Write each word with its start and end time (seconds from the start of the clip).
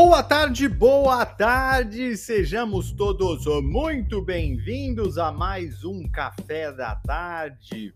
Boa 0.00 0.22
tarde, 0.22 0.68
boa 0.68 1.26
tarde, 1.26 2.16
sejamos 2.16 2.92
todos 2.92 3.46
muito 3.64 4.22
bem-vindos 4.22 5.18
a 5.18 5.32
mais 5.32 5.84
um 5.84 6.04
Café 6.04 6.70
da 6.70 6.94
Tarde. 6.94 7.92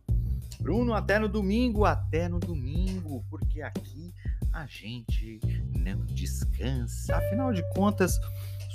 Bruno, 0.61 0.95
até 0.95 1.21
no 1.21 1.29
domingo, 1.29 1.85
até 1.85 2.29
no 2.29 2.41
domingo, 2.41 3.25
porque 3.31 3.63
aqui 3.63 4.13
a 4.53 4.67
gente 4.67 5.39
não 5.79 6.05
descansa. 6.07 7.19
Afinal 7.19 7.53
de 7.53 7.63
contas, 7.73 8.19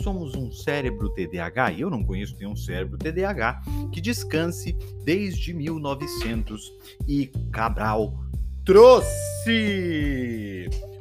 somos 0.02 0.34
um 0.34 0.50
cérebro 0.50 1.10
TDAH 1.10 1.74
e 1.74 1.82
eu 1.82 1.90
não 1.90 2.06
conheço 2.06 2.38
nenhum 2.40 2.56
cérebro 2.56 2.98
TDAH 2.98 3.62
que 3.92 4.00
descanse 4.00 4.72
desde 5.04 5.54
1900 5.54 6.72
e 7.06 7.28
Cabral 7.52 8.18
trouxe. 8.64 9.18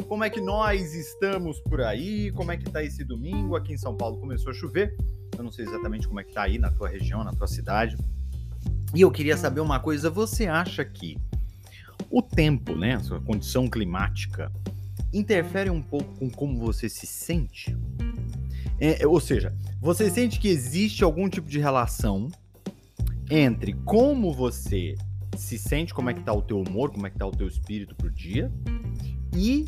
Como 0.09 0.23
é 0.23 0.31
que 0.31 0.41
nós 0.41 0.95
estamos 0.95 1.59
por 1.61 1.81
aí? 1.81 2.31
Como 2.31 2.53
é 2.53 2.57
que 2.57 2.71
tá 2.71 2.83
esse 2.83 3.03
domingo? 3.03 3.57
Aqui 3.57 3.73
em 3.73 3.77
São 3.77 3.97
Paulo 3.97 4.19
começou 4.19 4.53
a 4.53 4.55
chover. 4.55 4.97
Eu 5.37 5.43
não 5.43 5.51
sei 5.51 5.65
exatamente 5.65 6.07
como 6.07 6.21
é 6.21 6.25
que 6.25 6.33
tá 6.33 6.45
aí 6.45 6.59
na 6.59 6.71
tua 6.71 6.89
região, 6.89 7.25
na 7.25 7.33
tua 7.33 7.49
cidade. 7.49 7.97
E 8.95 9.01
eu 9.01 9.11
queria 9.11 9.37
saber 9.37 9.61
uma 9.61 9.81
coisa, 9.81 10.09
você 10.09 10.47
acha 10.47 10.85
que 10.85 11.19
o 12.09 12.23
tempo, 12.23 12.77
né, 12.77 12.95
a 12.95 13.01
sua 13.01 13.21
condição 13.21 13.69
climática, 13.69 14.53
interfere 15.13 15.71
um 15.71 15.83
pouco 15.83 16.15
com 16.17 16.31
como 16.31 16.57
você 16.57 16.89
se 16.89 17.07
sente? 17.07 17.77
É, 18.79 19.05
ou 19.07 19.19
seja, 19.19 19.53
você 19.81 20.09
sente 20.09 20.39
que 20.39 20.49
existe 20.49 21.03
algum 21.03 21.29
tipo 21.29 21.49
de 21.49 21.59
relação 21.59 22.29
entre 23.29 23.73
como 23.85 24.33
você 24.33 24.95
se 25.37 25.59
sente, 25.59 25.93
como 25.93 26.11
é 26.11 26.15
que 26.15 26.23
tá 26.23 26.33
o 26.33 26.43
teu 26.43 26.61
humor, 26.61 26.93
como 26.93 27.09
é 27.09 27.11
que 27.11 27.19
tá 27.19 27.27
o 27.27 27.33
teu 27.33 27.49
espírito 27.49 27.97
pro 27.97 28.09
dia 28.09 28.53
e 29.35 29.67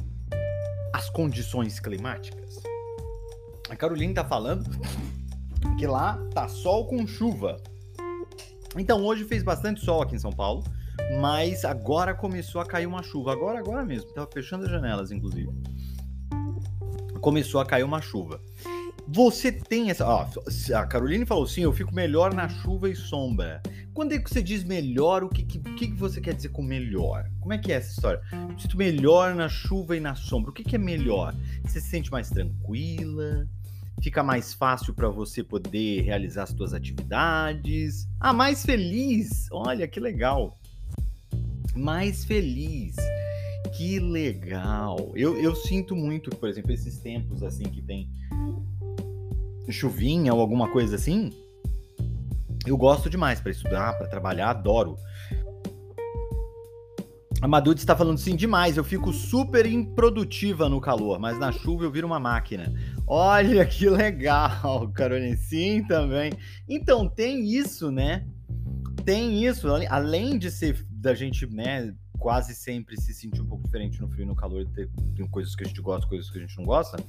as 0.98 1.08
condições 1.08 1.78
climáticas. 1.78 2.60
A 3.70 3.76
Caroline 3.76 4.12
tá 4.12 4.24
falando 4.24 4.68
que 5.78 5.86
lá 5.86 6.18
tá 6.34 6.48
sol 6.48 6.88
com 6.88 7.06
chuva. 7.06 7.62
Então 8.76 9.04
hoje 9.04 9.22
fez 9.24 9.44
bastante 9.44 9.80
sol 9.80 10.02
aqui 10.02 10.16
em 10.16 10.18
São 10.18 10.32
Paulo, 10.32 10.64
mas 11.20 11.64
agora 11.64 12.14
começou 12.14 12.60
a 12.60 12.66
cair 12.66 12.86
uma 12.86 13.00
chuva. 13.04 13.32
Agora, 13.32 13.60
agora 13.60 13.84
mesmo. 13.84 14.12
Tava 14.12 14.28
fechando 14.32 14.64
as 14.64 14.70
janelas, 14.72 15.12
inclusive. 15.12 15.48
Começou 17.20 17.60
a 17.60 17.66
cair 17.66 17.84
uma 17.84 18.02
chuva. 18.02 18.40
Você 19.10 19.50
tem 19.50 19.90
essa. 19.90 20.06
Ó, 20.06 20.28
a 20.74 20.86
Caroline 20.86 21.24
falou 21.24 21.46
sim, 21.46 21.62
eu 21.62 21.72
fico 21.72 21.94
melhor 21.94 22.34
na 22.34 22.46
chuva 22.48 22.90
e 22.90 22.94
sombra. 22.94 23.62
Quando 23.94 24.12
é 24.12 24.18
que 24.18 24.28
você 24.28 24.42
diz 24.42 24.62
melhor, 24.62 25.24
o 25.24 25.30
que, 25.30 25.42
que, 25.42 25.58
que 25.58 25.94
você 25.94 26.20
quer 26.20 26.34
dizer 26.34 26.50
com 26.50 26.62
melhor? 26.62 27.28
Como 27.40 27.52
é 27.52 27.58
que 27.58 27.72
é 27.72 27.76
essa 27.76 27.90
história? 27.90 28.20
Eu 28.32 28.58
sinto 28.58 28.76
melhor 28.76 29.34
na 29.34 29.48
chuva 29.48 29.96
e 29.96 30.00
na 30.00 30.14
sombra. 30.14 30.50
O 30.50 30.54
que, 30.54 30.62
que 30.62 30.76
é 30.76 30.78
melhor? 30.78 31.34
Você 31.64 31.80
se 31.80 31.88
sente 31.88 32.12
mais 32.12 32.28
tranquila? 32.28 33.48
Fica 34.02 34.22
mais 34.22 34.52
fácil 34.52 34.92
para 34.94 35.08
você 35.08 35.42
poder 35.42 36.02
realizar 36.02 36.44
as 36.44 36.50
suas 36.50 36.74
atividades? 36.74 38.06
Ah, 38.20 38.32
mais 38.32 38.64
feliz! 38.64 39.48
Olha 39.50 39.88
que 39.88 39.98
legal! 39.98 40.60
Mais 41.74 42.24
feliz! 42.24 42.94
Que 43.76 43.98
legal! 43.98 45.12
Eu, 45.16 45.36
eu 45.40 45.54
sinto 45.56 45.96
muito, 45.96 46.30
por 46.30 46.48
exemplo, 46.48 46.72
esses 46.72 46.98
tempos 46.98 47.42
assim 47.42 47.64
que 47.64 47.82
tem 47.82 48.08
chuvinha 49.72 50.32
ou 50.34 50.40
alguma 50.40 50.68
coisa 50.70 50.96
assim, 50.96 51.32
eu 52.66 52.76
gosto 52.76 53.08
demais 53.08 53.40
para 53.40 53.50
estudar, 53.50 53.96
para 53.96 54.06
trabalhar, 54.06 54.50
adoro. 54.50 54.96
A 57.40 57.46
Madud 57.46 57.78
está 57.78 57.96
falando 57.96 58.18
sim 58.18 58.34
demais. 58.34 58.76
Eu 58.76 58.84
fico 58.84 59.12
super 59.12 59.64
improdutiva 59.64 60.68
no 60.68 60.80
calor, 60.80 61.20
mas 61.20 61.38
na 61.38 61.52
chuva 61.52 61.84
eu 61.84 61.90
viro 61.90 62.06
uma 62.06 62.18
máquina. 62.18 62.72
Olha 63.06 63.64
que 63.64 63.88
legal, 63.88 64.88
Caroline. 64.92 65.36
Sim, 65.36 65.84
também. 65.84 66.32
Então 66.68 67.08
tem 67.08 67.46
isso, 67.46 67.92
né? 67.92 68.26
Tem 69.04 69.44
isso. 69.44 69.68
Além 69.88 70.36
de 70.36 70.50
ser 70.50 70.84
da 70.90 71.14
gente, 71.14 71.46
né, 71.46 71.94
quase 72.18 72.54
sempre 72.54 73.00
se 73.00 73.14
sentir 73.14 73.40
um 73.40 73.46
pouco 73.46 73.64
diferente 73.64 74.00
no 74.00 74.08
frio 74.08 74.24
e 74.24 74.26
no 74.26 74.34
calor, 74.34 74.66
ter, 74.74 74.88
tem 75.16 75.26
coisas 75.28 75.54
que 75.54 75.64
a 75.64 75.66
gente 75.66 75.80
gosta, 75.80 76.06
coisas 76.06 76.28
que 76.30 76.38
a 76.38 76.40
gente 76.40 76.56
não 76.58 76.64
gosta. 76.64 77.02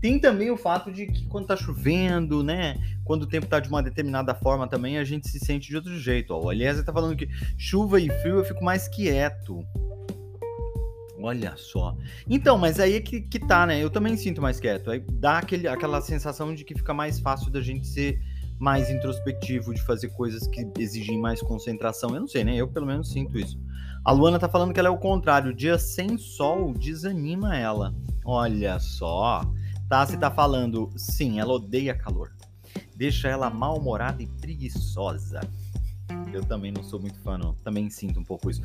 Tem 0.00 0.18
também 0.18 0.50
o 0.50 0.56
fato 0.56 0.92
de 0.92 1.06
que 1.06 1.26
quando 1.26 1.46
tá 1.46 1.56
chovendo, 1.56 2.42
né, 2.42 2.76
quando 3.04 3.22
o 3.22 3.26
tempo 3.26 3.46
tá 3.46 3.58
de 3.58 3.68
uma 3.68 3.82
determinada 3.82 4.34
forma 4.34 4.68
também, 4.68 4.98
a 4.98 5.04
gente 5.04 5.28
se 5.28 5.38
sente 5.40 5.68
de 5.68 5.76
outro 5.76 5.98
jeito. 5.98 6.32
Ó. 6.32 6.44
O 6.46 6.52
Eliezer 6.52 6.84
tá 6.84 6.92
falando 6.92 7.16
que 7.16 7.28
chuva 7.58 8.00
e 8.00 8.08
frio 8.20 8.38
eu 8.38 8.44
fico 8.44 8.64
mais 8.64 8.88
quieto. 8.88 9.64
Olha 11.20 11.54
só. 11.56 11.96
Então, 12.28 12.58
mas 12.58 12.80
aí 12.80 12.94
é 12.94 13.00
que, 13.00 13.20
que 13.20 13.38
tá, 13.38 13.66
né? 13.66 13.82
Eu 13.82 13.90
também 13.90 14.16
sinto 14.16 14.42
mais 14.42 14.58
quieto. 14.58 14.90
Aí 14.90 15.00
dá 15.12 15.38
aquele, 15.38 15.68
aquela 15.68 16.00
sensação 16.00 16.54
de 16.54 16.64
que 16.64 16.74
fica 16.74 16.92
mais 16.92 17.20
fácil 17.20 17.50
da 17.50 17.60
gente 17.60 17.86
ser 17.86 18.20
mais 18.58 18.90
introspectivo, 18.90 19.74
de 19.74 19.82
fazer 19.82 20.08
coisas 20.10 20.46
que 20.46 20.66
exigem 20.78 21.18
mais 21.20 21.40
concentração. 21.40 22.14
Eu 22.14 22.20
não 22.20 22.28
sei, 22.28 22.44
né? 22.44 22.56
Eu 22.56 22.68
pelo 22.68 22.86
menos 22.86 23.10
sinto 23.10 23.38
isso. 23.38 23.58
A 24.04 24.10
Luana 24.10 24.36
tá 24.36 24.48
falando 24.48 24.72
que 24.72 24.80
ela 24.80 24.88
é 24.88 24.90
o 24.90 24.98
contrário. 24.98 25.54
Dia 25.54 25.78
sem 25.78 26.18
sol 26.18 26.74
desanima 26.74 27.56
ela. 27.56 27.94
Olha 28.24 28.78
só. 28.80 29.42
Tassi 29.88 30.16
tá 30.16 30.30
falando, 30.30 30.90
sim, 30.96 31.38
ela 31.38 31.52
odeia 31.52 31.94
calor. 31.94 32.32
Deixa 32.96 33.28
ela 33.28 33.48
mal-humorada 33.48 34.20
e 34.22 34.26
preguiçosa. 34.26 35.40
Eu 36.32 36.42
também 36.44 36.72
não 36.72 36.82
sou 36.82 36.98
muito 36.98 37.18
fã, 37.20 37.38
não. 37.38 37.54
Também 37.56 37.88
sinto 37.90 38.18
um 38.18 38.24
pouco 38.24 38.50
isso. 38.50 38.60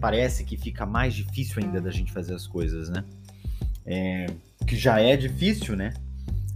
Parece 0.00 0.42
que 0.42 0.56
fica 0.56 0.86
mais 0.86 1.14
difícil 1.14 1.62
ainda 1.62 1.80
da 1.80 1.90
gente 1.90 2.10
fazer 2.10 2.34
as 2.34 2.46
coisas, 2.46 2.88
né? 2.88 3.04
É, 3.84 4.26
que 4.66 4.76
já 4.76 5.00
é 5.00 5.16
difícil, 5.16 5.76
né? 5.76 5.92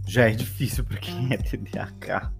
Já 0.07 0.29
é 0.29 0.31
difícil 0.31 0.83
para 0.83 0.97
quem 0.97 1.33
é 1.33 1.37
TDAH 1.37 2.31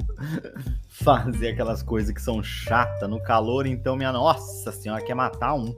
fazer 0.89 1.49
aquelas 1.49 1.81
coisas 1.81 2.13
que 2.13 2.21
são 2.21 2.43
chatas 2.43 3.09
no 3.09 3.21
calor, 3.21 3.65
então 3.65 3.95
minha 3.95 4.11
nossa 4.11 4.71
senhora 4.71 5.03
quer 5.03 5.15
matar 5.15 5.55
um. 5.55 5.73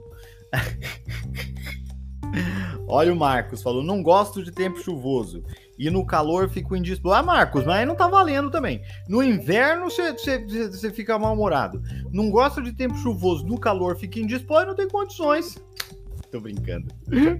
Olha 2.88 3.12
o 3.12 3.16
Marcos 3.16 3.62
falou: 3.62 3.82
não 3.82 4.02
gosto 4.02 4.42
de 4.42 4.50
tempo 4.50 4.78
chuvoso. 4.78 5.44
E 5.78 5.90
no 5.90 6.06
calor 6.06 6.48
fico 6.48 6.74
indisposto. 6.74 7.14
Ah, 7.14 7.22
Marcos, 7.22 7.64
mas 7.64 7.76
aí 7.76 7.86
não 7.86 7.94
tá 7.94 8.08
valendo 8.08 8.50
também. 8.50 8.80
No 9.08 9.22
inverno 9.22 9.88
você 9.90 10.90
fica 10.90 11.18
mal-humorado. 11.18 11.82
Não 12.10 12.30
gosto 12.30 12.62
de 12.62 12.72
tempo 12.72 12.96
chuvoso. 12.96 13.46
No 13.46 13.58
calor 13.58 13.96
fica 13.96 14.18
indisposto 14.18 14.64
e 14.64 14.68
não 14.68 14.74
tem 14.74 14.88
condições. 14.88 15.58
Tô 16.30 16.40
brincando. 16.40 16.88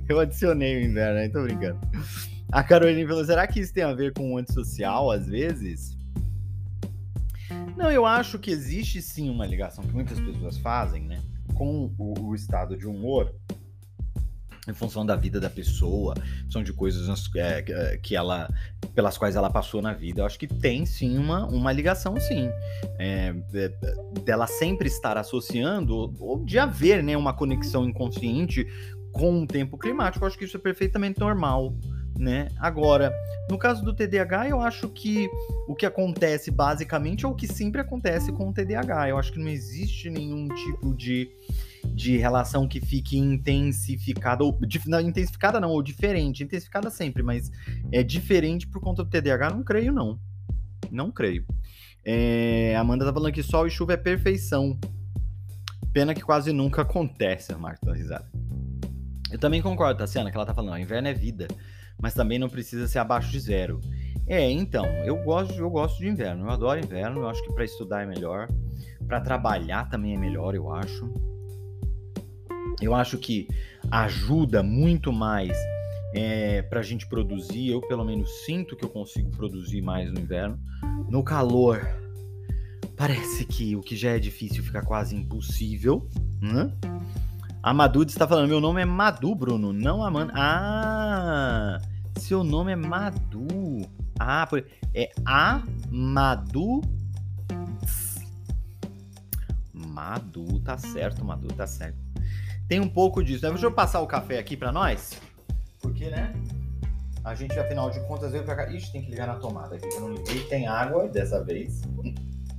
Eu 0.08 0.20
adicionei 0.20 0.76
o 0.76 0.84
inverno 0.84 1.20
aí, 1.20 1.28
tô 1.30 1.42
brincando. 1.42 1.80
A 2.50 2.62
Carolina 2.62 3.08
falou: 3.08 3.24
será 3.24 3.46
que 3.46 3.60
isso 3.60 3.72
tem 3.72 3.84
a 3.84 3.92
ver 3.92 4.12
com 4.12 4.34
o 4.34 4.38
antissocial 4.38 5.10
às 5.10 5.26
vezes? 5.26 5.96
Não, 7.76 7.90
eu 7.90 8.06
acho 8.06 8.38
que 8.38 8.50
existe 8.50 9.02
sim 9.02 9.28
uma 9.28 9.46
ligação 9.46 9.84
que 9.84 9.92
muitas 9.92 10.18
pessoas 10.18 10.56
fazem, 10.58 11.04
né? 11.04 11.22
Com 11.54 11.93
o, 11.98 12.28
o 12.28 12.34
estado 12.34 12.76
de 12.76 12.87
humor 12.87 13.34
em 14.69 14.75
função 14.75 15.06
da 15.06 15.14
vida 15.14 15.38
da 15.38 15.48
pessoa, 15.48 16.14
são 16.50 16.62
de 16.62 16.72
coisas 16.72 17.31
é, 17.37 17.64
é, 17.69 17.96
que 17.98 18.16
ela, 18.16 18.49
pelas 18.94 19.16
quais 19.16 19.37
ela 19.37 19.49
passou 19.49 19.81
na 19.81 19.92
vida. 19.92 20.20
Eu 20.20 20.26
acho 20.26 20.38
que 20.38 20.46
tem 20.46 20.84
sim 20.84 21.16
uma, 21.16 21.46
uma 21.46 21.72
ligação, 21.72 22.19
sim, 22.19 22.49
é, 22.99 23.34
é 23.54 23.69
dela 24.25 24.46
sempre 24.46 24.88
estar 24.88 25.16
associando 25.16 26.14
ou 26.19 26.44
de 26.44 26.58
haver, 26.58 27.02
né, 27.02 27.16
uma 27.16 27.32
conexão 27.32 27.88
inconsciente 27.88 28.66
com 29.12 29.42
o 29.42 29.46
tempo 29.46 29.78
climático. 29.78 30.25
Eu 30.25 30.28
acho 30.28 30.38
que 30.38 30.44
isso 30.44 30.56
é 30.56 30.60
perfeitamente 30.60 31.20
normal 31.20 31.72
né? 32.18 32.48
Agora, 32.58 33.12
no 33.50 33.58
caso 33.58 33.84
do 33.84 33.94
TDAH, 33.94 34.48
eu 34.48 34.60
acho 34.60 34.88
que 34.88 35.28
o 35.68 35.74
que 35.74 35.86
acontece 35.86 36.50
basicamente 36.50 37.24
é 37.24 37.28
o 37.28 37.34
que 37.34 37.46
sempre 37.46 37.80
acontece 37.80 38.32
com 38.32 38.48
o 38.48 38.52
TDAH. 38.52 39.10
Eu 39.10 39.18
acho 39.18 39.32
que 39.32 39.38
não 39.38 39.48
existe 39.48 40.10
nenhum 40.10 40.48
tipo 40.48 40.94
de, 40.94 41.30
de 41.94 42.16
relação 42.16 42.66
que 42.66 42.80
fique 42.80 43.16
intensificada, 43.16 44.44
ou 44.44 44.58
não, 44.86 45.00
intensificada 45.00 45.60
não, 45.60 45.70
ou 45.70 45.82
diferente, 45.82 46.42
intensificada 46.42 46.90
sempre, 46.90 47.22
mas 47.22 47.50
é 47.92 48.02
diferente 48.02 48.66
por 48.66 48.80
conta 48.80 49.04
do 49.04 49.10
TDAH, 49.10 49.50
não 49.50 49.62
creio 49.62 49.92
não. 49.92 50.18
Não 50.90 51.10
creio. 51.10 51.44
É, 52.04 52.76
Amanda 52.76 53.04
tá 53.04 53.12
falando 53.12 53.32
que 53.32 53.42
sol 53.42 53.66
e 53.66 53.70
chuva 53.70 53.94
é 53.94 53.96
perfeição. 53.96 54.78
Pena 55.92 56.14
que 56.14 56.20
quase 56.20 56.52
nunca 56.52 56.82
acontece, 56.82 57.54
Marta 57.54 57.92
risada. 57.92 58.30
Eu 59.30 59.38
também 59.38 59.60
concordo, 59.60 59.98
Tassiana, 59.98 60.30
que 60.30 60.36
ela 60.36 60.46
tá 60.46 60.54
falando, 60.54 60.74
ó, 60.74 60.78
inverno 60.78 61.08
é 61.08 61.14
vida, 61.14 61.48
mas 62.00 62.14
também 62.14 62.38
não 62.38 62.48
precisa 62.48 62.87
ser 62.87 62.98
abaixo 62.98 63.31
de 63.31 63.40
zero. 63.40 63.81
É, 64.26 64.50
então, 64.50 64.84
eu 65.04 65.16
gosto, 65.22 65.54
eu 65.54 65.70
gosto 65.70 65.98
de 65.98 66.08
inverno, 66.08 66.46
eu 66.46 66.50
adoro 66.50 66.81
inverno, 66.81 67.20
eu 67.20 67.28
acho 67.28 67.43
que 67.44 67.52
para 67.52 67.64
estudar 67.64 68.02
é 68.02 68.06
melhor, 68.06 68.48
para 69.06 69.20
trabalhar 69.20 69.88
também 69.88 70.14
é 70.14 70.19
melhor, 70.19 70.54
eu 70.54 70.72
acho. 70.72 71.12
Eu 72.81 72.94
acho 72.94 73.16
que 73.19 73.48
ajuda 73.90 74.62
muito 74.62 75.12
mais 75.12 75.56
é, 76.14 76.62
para 76.62 76.81
a 76.81 76.82
gente 76.82 77.06
produzir. 77.06 77.70
Eu, 77.70 77.81
pelo 77.81 78.04
menos, 78.04 78.31
sinto 78.44 78.76
que 78.76 78.84
eu 78.84 78.88
consigo 78.88 79.31
produzir 79.31 79.81
mais 79.81 80.10
no 80.12 80.20
inverno. 80.20 80.58
No 81.08 81.22
calor, 81.22 81.81
parece 82.96 83.44
que 83.44 83.76
o 83.76 83.81
que 83.81 83.96
já 83.96 84.10
é 84.10 84.19
difícil 84.19 84.62
fica 84.62 84.82
quase 84.82 85.14
impossível. 85.14 86.08
Né? 86.40 86.72
A 87.66 87.74
Madu 87.74 88.04
está 88.04 88.28
falando: 88.28 88.46
meu 88.48 88.60
nome 88.60 88.80
é 88.80 88.84
Madu, 88.84 89.34
Bruno, 89.34 89.72
não 89.72 90.00
Amanda. 90.00 90.32
Ah, 90.36 91.80
seu 92.16 92.44
nome 92.44 92.70
é 92.70 92.76
Madu. 92.76 93.48
Ah, 94.20 94.46
é 94.94 95.10
Amadu. 95.24 96.80
Madu, 99.74 100.60
tá 100.60 100.78
certo, 100.78 101.24
Madu, 101.24 101.48
tá 101.48 101.66
certo. 101.66 101.98
Tem 102.68 102.78
um 102.78 102.88
pouco 102.88 103.20
disso. 103.20 103.44
Né? 103.44 103.50
Deixa 103.50 103.66
eu 103.66 103.72
passar 103.72 104.00
o 104.00 104.06
café 104.06 104.38
aqui 104.38 104.56
para 104.56 104.70
nós. 104.70 105.20
Porque, 105.82 106.08
né? 106.08 106.32
A 107.24 107.34
gente, 107.34 107.58
afinal 107.58 107.90
de 107.90 107.98
contas, 108.06 108.30
veio 108.30 108.44
pra 108.44 108.54
cá. 108.54 108.70
Ixi, 108.70 108.92
tem 108.92 109.02
que 109.02 109.10
ligar 109.10 109.26
na 109.26 109.40
tomada 109.40 109.74
aqui, 109.74 109.88
que 109.88 109.96
eu 109.96 110.02
não 110.02 110.12
liguei. 110.12 110.44
Tem 110.44 110.68
água 110.68 111.08
dessa 111.08 111.42
vez. 111.42 111.82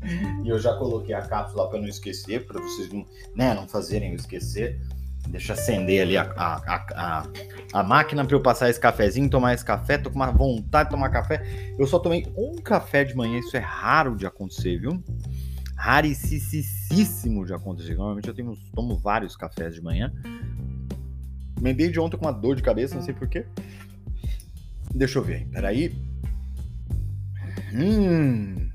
e 0.43 0.49
eu 0.49 0.59
já 0.59 0.73
coloquei 0.75 1.13
a 1.13 1.21
cápsula 1.21 1.69
para 1.69 1.79
não 1.79 1.87
esquecer, 1.87 2.45
para 2.45 2.61
vocês 2.61 2.91
não, 2.91 3.05
né, 3.35 3.53
não 3.53 3.67
fazerem 3.67 4.11
eu 4.11 4.15
esquecer. 4.15 4.79
Deixa 5.29 5.53
acender 5.53 6.03
ali 6.03 6.15
a, 6.15 6.23
a, 6.37 6.85
a, 6.95 7.27
a 7.73 7.83
máquina 7.83 8.25
para 8.25 8.35
eu 8.35 8.41
passar 8.41 8.69
esse 8.69 8.79
cafezinho, 8.79 9.29
tomar 9.29 9.53
esse 9.53 9.65
café. 9.65 9.97
Tô 9.97 10.09
com 10.09 10.15
uma 10.15 10.31
vontade 10.31 10.89
de 10.89 10.95
tomar 10.95 11.09
café. 11.09 11.43
Eu 11.77 11.85
só 11.85 11.99
tomei 11.99 12.25
um 12.37 12.55
café 12.55 13.03
de 13.03 13.13
manhã, 13.13 13.39
isso 13.39 13.57
é 13.57 13.59
raro 13.59 14.15
de 14.15 14.25
acontecer, 14.25 14.79
viu? 14.79 15.03
Raricíssimo 15.75 17.45
de 17.45 17.53
acontecer. 17.53 17.95
Normalmente 17.95 18.29
eu 18.29 18.33
tenho, 18.33 18.57
tomo 18.73 18.97
vários 18.97 19.35
cafés 19.35 19.75
de 19.75 19.81
manhã. 19.81 20.13
Mendei 21.59 21.89
de 21.89 21.99
ontem 21.99 22.15
com 22.15 22.25
uma 22.25 22.31
dor 22.31 22.55
de 22.55 22.63
cabeça, 22.63 22.95
não 22.95 23.01
sei 23.01 23.13
porquê. 23.13 23.45
Deixa 24.93 25.19
eu 25.19 25.23
ver, 25.23 25.45
peraí. 25.47 25.93
Hum. 27.73 28.66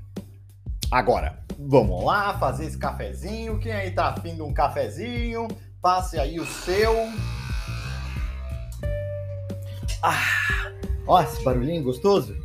Agora, 0.93 1.39
vamos 1.57 2.05
lá 2.05 2.37
fazer 2.37 2.65
esse 2.65 2.77
cafezinho. 2.77 3.59
Quem 3.59 3.71
aí 3.71 3.89
tá 3.89 4.09
afim 4.09 4.35
de 4.35 4.43
um 4.43 4.53
cafezinho? 4.53 5.47
Passe 5.81 6.19
aí 6.19 6.39
o 6.39 6.45
seu. 6.45 6.93
Ah, 10.03 10.71
ó, 11.07 11.19
esse 11.19 11.43
barulhinho 11.43 11.81
gostoso. 11.81 12.37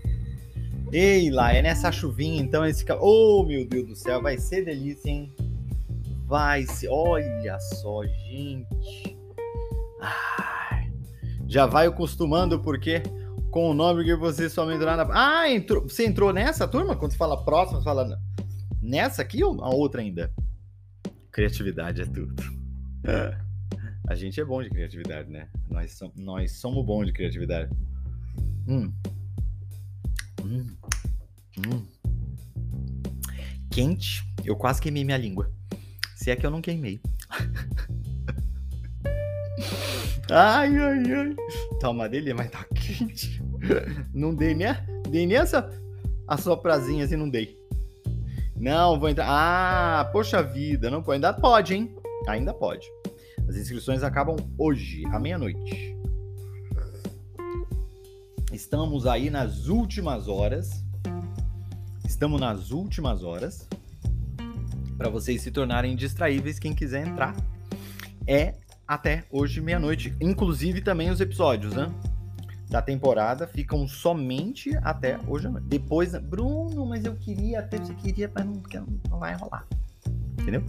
Ei, 0.90 1.30
lá, 1.30 1.52
é 1.52 1.60
nessa 1.60 1.92
chuvinha, 1.92 2.40
então 2.40 2.64
esse. 2.64 2.86
Oh, 2.98 3.44
meu 3.46 3.68
Deus 3.68 3.86
do 3.86 3.94
céu, 3.94 4.22
vai 4.22 4.38
ser 4.38 4.64
delícia, 4.64 5.10
hein? 5.10 5.30
Vai 6.24 6.64
ser. 6.64 6.88
Olha 6.88 7.60
só, 7.60 8.02
gente. 8.06 9.14
Já 11.46 11.66
vai 11.66 11.86
acostumando, 11.86 12.60
porque 12.60 13.02
com 13.50 13.68
o 13.68 13.74
nome 13.74 14.04
que 14.04 14.16
você 14.16 14.48
só 14.48 14.64
me 14.64 14.74
entrar 14.74 14.96
na. 14.96 15.06
Ah, 15.12 15.50
entrou, 15.50 15.82
você 15.82 16.06
entrou 16.06 16.32
nessa 16.32 16.66
turma? 16.66 16.96
Quando 16.96 17.12
você 17.12 17.18
fala 17.18 17.44
próxima, 17.44 17.80
você 17.80 17.84
fala 17.84 18.18
nessa 18.80 19.22
aqui 19.22 19.42
ou 19.42 19.62
a 19.62 19.70
outra 19.70 20.00
ainda? 20.00 20.32
Criatividade 21.30 22.02
é 22.02 22.06
tudo. 22.06 22.34
A 24.08 24.14
gente 24.14 24.40
é 24.40 24.44
bom 24.44 24.62
de 24.62 24.70
criatividade, 24.70 25.30
né? 25.30 25.48
Nós, 25.68 26.00
nós 26.16 26.52
somos 26.52 26.84
bons 26.84 27.06
de 27.06 27.12
criatividade. 27.12 27.70
Hum. 28.66 28.92
Hum. 30.42 30.66
Hum. 31.58 31.86
Quente. 33.70 34.26
Eu 34.44 34.56
quase 34.56 34.80
queimei 34.80 35.04
minha 35.04 35.18
língua. 35.18 35.52
Se 36.16 36.30
é 36.30 36.36
que 36.36 36.46
eu 36.46 36.50
não 36.50 36.62
queimei. 36.62 37.00
ai, 40.30 40.78
ai, 40.78 41.12
ai. 41.12 41.36
Tá 41.78 41.90
uma 41.90 42.08
delícia, 42.08 42.34
mas 42.34 42.50
tá 42.50 42.64
quente. 42.74 43.42
Não 44.14 44.34
dei 44.34 44.54
nem, 44.54 44.68
dei 45.10 45.26
nem 45.26 45.36
essa 45.36 45.70
assoprazinha 46.26 47.04
assim, 47.04 47.16
não 47.16 47.28
dei. 47.28 47.57
Não, 48.60 48.98
vou 48.98 49.08
entrar. 49.08 49.26
Ah, 49.28 50.04
poxa 50.12 50.42
vida, 50.42 50.90
não 50.90 51.02
pode. 51.02 51.16
Ainda 51.16 51.32
pode, 51.32 51.74
hein? 51.74 51.94
Ainda 52.26 52.52
pode. 52.52 52.86
As 53.48 53.56
inscrições 53.56 54.02
acabam 54.02 54.36
hoje, 54.58 55.04
à 55.06 55.18
meia-noite. 55.18 55.96
Estamos 58.52 59.06
aí 59.06 59.30
nas 59.30 59.68
últimas 59.68 60.26
horas. 60.26 60.84
Estamos 62.04 62.40
nas 62.40 62.70
últimas 62.70 63.22
horas. 63.22 63.68
Para 64.96 65.08
vocês 65.08 65.42
se 65.42 65.50
tornarem 65.50 65.94
distraíveis, 65.94 66.58
quem 66.58 66.74
quiser 66.74 67.06
entrar 67.06 67.36
é 68.26 68.54
até 68.86 69.24
hoje 69.30 69.60
meia-noite. 69.60 70.14
Inclusive 70.20 70.80
também 70.80 71.10
os 71.10 71.20
episódios, 71.20 71.74
né? 71.74 71.88
Da 72.68 72.82
temporada 72.82 73.46
ficam 73.46 73.88
somente 73.88 74.76
até 74.82 75.18
hoje 75.26 75.46
à 75.46 75.50
noite. 75.50 75.66
Depois, 75.68 76.12
Bruno, 76.18 76.84
mas 76.86 77.04
eu 77.04 77.14
queria 77.14 77.60
até 77.60 77.78
você 77.78 77.94
queria, 77.94 78.30
mas 78.34 78.44
não, 78.44 78.62
não 79.10 79.18
vai 79.18 79.34
rolar. 79.34 79.66
Entendeu? 80.38 80.62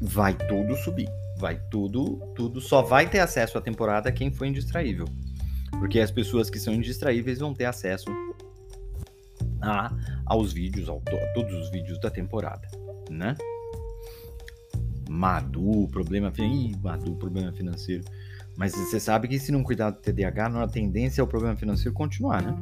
Vai 0.00 0.34
tudo 0.34 0.74
subir 0.76 1.08
vai 1.36 1.60
tudo, 1.70 2.16
tudo 2.34 2.60
só 2.60 2.82
vai 2.82 3.08
ter 3.08 3.20
acesso 3.20 3.58
à 3.58 3.60
temporada 3.60 4.10
quem 4.10 4.30
foi 4.30 4.48
indistraível. 4.48 5.06
Porque 5.78 6.00
as 6.00 6.10
pessoas 6.10 6.48
que 6.48 6.58
são 6.58 6.72
indistraíveis 6.72 7.38
vão 7.38 7.52
ter 7.52 7.66
acesso 7.66 8.08
a, 9.60 9.92
aos 10.24 10.52
vídeos, 10.52 10.88
ao, 10.88 10.98
a 10.98 11.32
todos 11.34 11.52
os 11.54 11.70
vídeos 11.70 12.00
da 12.00 12.10
temporada, 12.10 12.66
né? 13.10 13.36
Madu, 15.08 15.86
problema 15.88 16.32
financeiro. 16.32 16.78
Madu, 16.82 17.14
problema 17.16 17.52
financeiro. 17.52 18.04
Mas 18.56 18.72
você 18.72 18.98
sabe 18.98 19.28
que 19.28 19.38
se 19.38 19.52
não 19.52 19.62
cuidar 19.62 19.90
do 19.90 19.98
TDAH, 19.98 20.62
a 20.62 20.68
tendência 20.68 21.20
é 21.20 21.24
o 21.24 21.26
problema 21.26 21.56
financeiro 21.56 21.92
continuar, 21.92 22.42
né? 22.42 22.56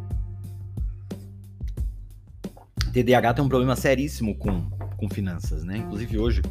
TDAH 2.92 3.34
tem 3.34 3.44
um 3.44 3.48
problema 3.48 3.74
seríssimo 3.74 4.36
com, 4.36 4.68
com 4.96 5.08
finanças, 5.08 5.64
né? 5.64 5.78
Inclusive 5.78 6.18
hoje 6.18 6.42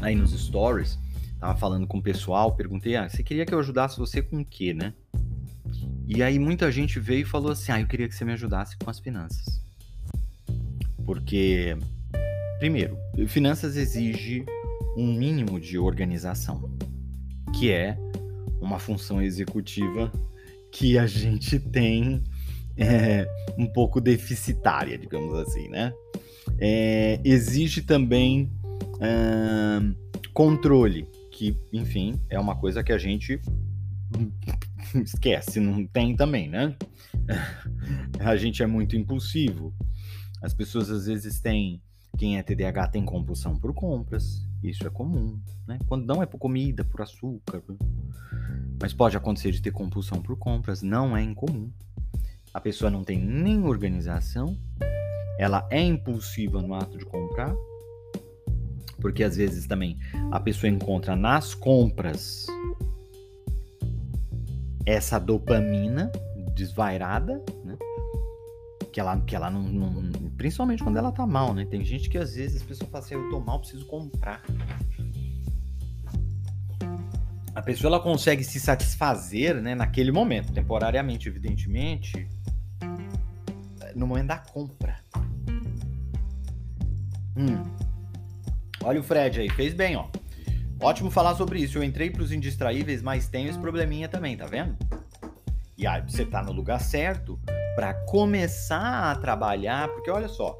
aí 0.00 0.14
nos 0.14 0.32
stories, 0.32 0.98
tava 1.40 1.56
falando 1.58 1.86
com 1.86 1.98
o 1.98 2.02
pessoal, 2.02 2.54
perguntei, 2.54 2.96
ah, 2.96 3.08
você 3.08 3.22
queria 3.22 3.46
que 3.46 3.54
eu 3.54 3.58
ajudasse 3.58 3.98
você 3.98 4.22
com 4.22 4.40
o 4.40 4.44
quê, 4.44 4.74
né? 4.74 4.92
E 6.06 6.22
aí 6.22 6.38
muita 6.38 6.70
gente 6.70 7.00
veio 7.00 7.22
e 7.22 7.24
falou 7.24 7.52
assim, 7.52 7.72
ah, 7.72 7.80
eu 7.80 7.86
queria 7.86 8.08
que 8.08 8.14
você 8.14 8.24
me 8.24 8.32
ajudasse 8.32 8.76
com 8.76 8.90
as 8.90 8.98
finanças. 8.98 9.62
Porque, 11.04 11.76
primeiro, 12.58 12.96
finanças 13.26 13.76
exige 13.76 14.44
um 14.96 15.12
mínimo 15.12 15.58
de 15.58 15.78
organização, 15.78 16.70
que 17.58 17.70
é 17.70 17.96
uma 18.60 18.78
função 18.78 19.20
executiva 19.22 20.12
que 20.70 20.98
a 20.98 21.06
gente 21.06 21.58
tem 21.58 22.22
é, 22.76 23.26
um 23.56 23.66
pouco 23.66 24.00
deficitária, 24.00 24.98
digamos 24.98 25.34
assim, 25.38 25.68
né? 25.68 25.92
É, 26.58 27.20
exige 27.24 27.82
também 27.82 28.50
controle, 30.32 31.06
que, 31.30 31.56
enfim, 31.72 32.20
é 32.28 32.38
uma 32.38 32.56
coisa 32.56 32.82
que 32.82 32.92
a 32.92 32.98
gente 32.98 33.40
esquece, 35.04 35.60
não 35.60 35.86
tem 35.86 36.16
também, 36.16 36.48
né? 36.48 36.76
a 38.18 38.36
gente 38.36 38.62
é 38.62 38.66
muito 38.66 38.96
impulsivo. 38.96 39.72
As 40.42 40.52
pessoas 40.52 40.90
às 40.90 41.06
vezes 41.06 41.40
têm, 41.40 41.80
quem 42.16 42.38
é 42.38 42.42
TDAH 42.42 42.88
tem 42.88 43.04
compulsão 43.04 43.56
por 43.56 43.74
compras, 43.74 44.46
isso 44.62 44.86
é 44.86 44.90
comum, 44.90 45.38
né? 45.66 45.78
Quando 45.86 46.06
não 46.06 46.22
é 46.22 46.26
por 46.26 46.38
comida, 46.38 46.84
por 46.84 47.02
açúcar, 47.02 47.62
mas 48.80 48.92
pode 48.92 49.16
acontecer 49.16 49.50
de 49.50 49.60
ter 49.60 49.72
compulsão 49.72 50.22
por 50.22 50.36
compras, 50.36 50.82
não 50.82 51.16
é 51.16 51.22
incomum. 51.22 51.70
A 52.52 52.60
pessoa 52.60 52.90
não 52.90 53.02
tem 53.02 53.18
nem 53.18 53.64
organização, 53.64 54.56
ela 55.38 55.66
é 55.70 55.82
impulsiva 55.82 56.62
no 56.62 56.74
ato 56.74 56.96
de 56.96 57.04
comprar, 57.04 57.54
porque 59.00 59.24
às 59.24 59.36
vezes 59.36 59.66
também 59.66 59.98
a 60.30 60.38
pessoa 60.38 60.70
encontra 60.70 61.16
nas 61.16 61.52
compras 61.52 62.46
essa 64.86 65.18
dopamina 65.18 66.12
desvairada, 66.54 67.42
né? 67.64 67.76
Que 68.92 69.00
ela, 69.00 69.20
que 69.20 69.34
ela 69.34 69.50
não, 69.50 69.62
não, 69.62 69.90
Principalmente 70.36 70.82
quando 70.82 70.96
ela 70.96 71.12
tá 71.12 71.26
mal, 71.26 71.54
né? 71.54 71.64
Tem 71.64 71.84
gente 71.84 72.08
que 72.08 72.18
às 72.18 72.34
vezes 72.34 72.62
a 72.62 72.64
pessoa 72.64 72.90
fala 72.90 73.04
assim: 73.04 73.14
eu 73.14 73.30
tô 73.30 73.40
mal, 73.40 73.60
preciso 73.60 73.86
comprar. 73.86 74.42
A 77.54 77.62
pessoa 77.62 77.88
ela 77.88 78.00
consegue 78.00 78.42
se 78.42 78.58
satisfazer, 78.58 79.62
né, 79.62 79.76
naquele 79.76 80.10
momento, 80.10 80.52
temporariamente, 80.52 81.28
evidentemente, 81.28 82.28
no 83.94 84.08
momento 84.08 84.26
da 84.26 84.38
compra. 84.38 84.96
Hum. 87.36 87.62
Olha 88.82 89.00
o 89.00 89.04
Fred 89.04 89.40
aí, 89.40 89.48
fez 89.50 89.72
bem, 89.72 89.94
ó. 89.96 90.08
Ótimo 90.80 91.10
falar 91.10 91.36
sobre 91.36 91.60
isso. 91.60 91.78
Eu 91.78 91.84
entrei 91.84 92.10
para 92.10 92.22
os 92.22 92.32
indistraíveis, 92.32 93.00
mas 93.00 93.28
tenho 93.28 93.48
esse 93.48 93.58
probleminha 93.58 94.08
também, 94.08 94.36
tá 94.36 94.46
vendo? 94.46 94.76
E 95.78 95.86
aí 95.86 96.02
você 96.02 96.26
tá 96.26 96.42
no 96.42 96.52
lugar 96.52 96.80
certo 96.80 97.40
para 97.74 97.94
começar 98.06 99.10
a 99.10 99.16
trabalhar, 99.16 99.88
porque 99.88 100.10
olha 100.10 100.28
só, 100.28 100.56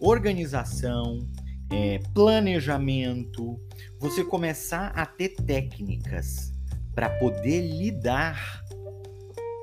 organização, 0.00 1.28
é, 1.70 1.98
planejamento, 2.14 3.58
você 3.98 4.24
começar 4.24 4.88
a 4.94 5.06
ter 5.06 5.30
técnicas 5.30 6.52
para 6.94 7.10
poder 7.18 7.60
lidar 7.62 8.62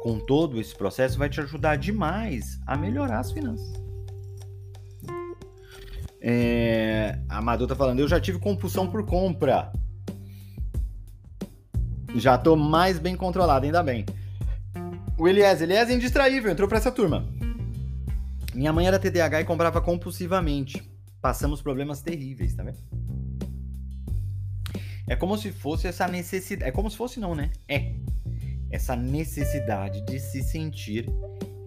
com 0.01 0.19
todo 0.19 0.59
esse 0.59 0.75
processo 0.75 1.17
vai 1.17 1.29
te 1.29 1.39
ajudar 1.39 1.77
demais 1.77 2.59
a 2.65 2.75
melhorar 2.75 3.19
as 3.19 3.31
finanças. 3.31 3.81
É, 6.19 7.17
a 7.29 7.37
Amador 7.37 7.67
tá 7.67 7.75
falando, 7.75 7.99
eu 7.99 8.07
já 8.07 8.19
tive 8.19 8.39
compulsão 8.39 8.89
por 8.89 9.05
compra. 9.05 9.71
Já 12.15 12.37
tô 12.37 12.55
mais 12.55 12.99
bem 12.99 13.15
controlado, 13.15 13.65
ainda 13.65 13.81
bem. 13.81 14.05
O 15.21 15.27
Elias, 15.27 15.61
Elias 15.61 15.87
é 15.87 15.93
indistraível, 15.93 16.49
entrou 16.49 16.67
para 16.67 16.79
essa 16.79 16.91
turma. 16.91 17.29
Minha 18.55 18.73
mãe 18.73 18.87
era 18.87 18.97
TDAH 18.97 19.41
e 19.41 19.45
comprava 19.45 19.79
compulsivamente. 19.79 20.81
Passamos 21.21 21.61
problemas 21.61 22.01
terríveis, 22.01 22.55
tá 22.55 22.63
vendo? 22.63 22.79
É 25.07 25.15
como 25.15 25.37
se 25.37 25.51
fosse 25.51 25.85
essa 25.85 26.07
necessidade. 26.07 26.67
É 26.67 26.71
como 26.71 26.89
se 26.89 26.97
fosse, 26.97 27.19
não, 27.19 27.35
né? 27.35 27.51
É. 27.67 27.93
Essa 28.71 28.95
necessidade 28.95 30.03
de 30.07 30.19
se 30.19 30.41
sentir 30.41 31.07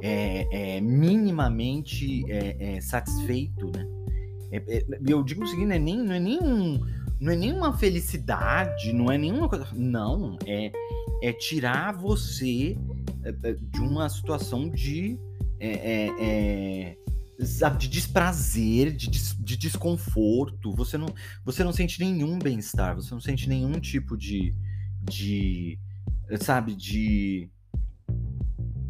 é, 0.02 0.48
é, 0.50 0.80
minimamente 0.80 2.28
é, 2.28 2.74
é 2.74 2.80
satisfeito, 2.80 3.70
né? 3.70 3.86
É, 4.50 4.56
é, 4.56 4.84
eu 5.06 5.22
digo 5.22 5.44
o 5.44 5.46
seguinte: 5.46 5.68
não 5.68 5.76
é 5.76 5.78
nem, 5.78 5.98
não 5.98 6.12
é 6.12 6.20
não 7.20 7.32
é 7.32 7.36
nenhuma 7.36 7.72
felicidade, 7.78 8.92
não 8.92 9.12
é 9.12 9.16
nenhuma 9.16 9.48
coisa. 9.48 9.68
Não, 9.72 10.36
é, 10.44 10.72
é 11.22 11.32
tirar 11.32 11.92
você 11.92 12.76
de 13.32 13.80
uma 13.80 14.08
situação 14.08 14.68
de. 14.68 15.18
É, 15.60 16.96
sabe, 17.40 17.78
de 17.78 17.88
desprazer, 17.88 18.94
de, 18.94 19.08
des, 19.10 19.36
de 19.38 19.56
desconforto. 19.56 20.72
Você 20.72 20.96
não, 20.96 21.08
você 21.44 21.64
não 21.64 21.72
sente 21.72 21.98
nenhum 22.00 22.38
bem-estar, 22.38 22.94
você 22.94 23.12
não 23.12 23.20
sente 23.20 23.48
nenhum 23.48 23.72
tipo 23.80 24.16
de, 24.16 24.54
de, 25.02 25.78
sabe, 26.40 26.74
de 26.74 27.48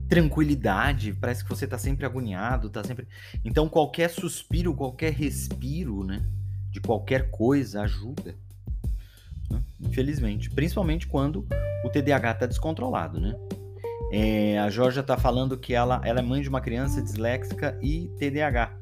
tranquilidade. 0.08 1.12
Parece 1.14 1.42
que 1.42 1.50
você 1.50 1.66
tá 1.66 1.78
sempre 1.78 2.04
agoniado, 2.04 2.70
tá 2.70 2.84
sempre. 2.84 3.06
Então 3.44 3.68
qualquer 3.68 4.10
suspiro, 4.10 4.74
qualquer 4.74 5.12
respiro, 5.12 6.04
né, 6.04 6.22
de 6.70 6.80
qualquer 6.80 7.30
coisa 7.30 7.82
ajuda. 7.82 8.36
Né? 9.50 9.62
Infelizmente, 9.80 10.50
principalmente 10.50 11.06
quando 11.06 11.46
o 11.84 11.90
TDAH 11.90 12.34
tá 12.34 12.46
descontrolado, 12.46 13.20
né? 13.20 13.34
É, 14.12 14.58
a 14.58 14.70
Georgia 14.70 15.00
está 15.00 15.16
falando 15.16 15.58
que 15.58 15.74
ela, 15.74 16.00
ela 16.04 16.20
é 16.20 16.22
mãe 16.22 16.40
de 16.40 16.48
uma 16.48 16.60
criança 16.60 17.02
disléxica 17.02 17.78
e 17.82 18.08
TDAH. 18.18 18.76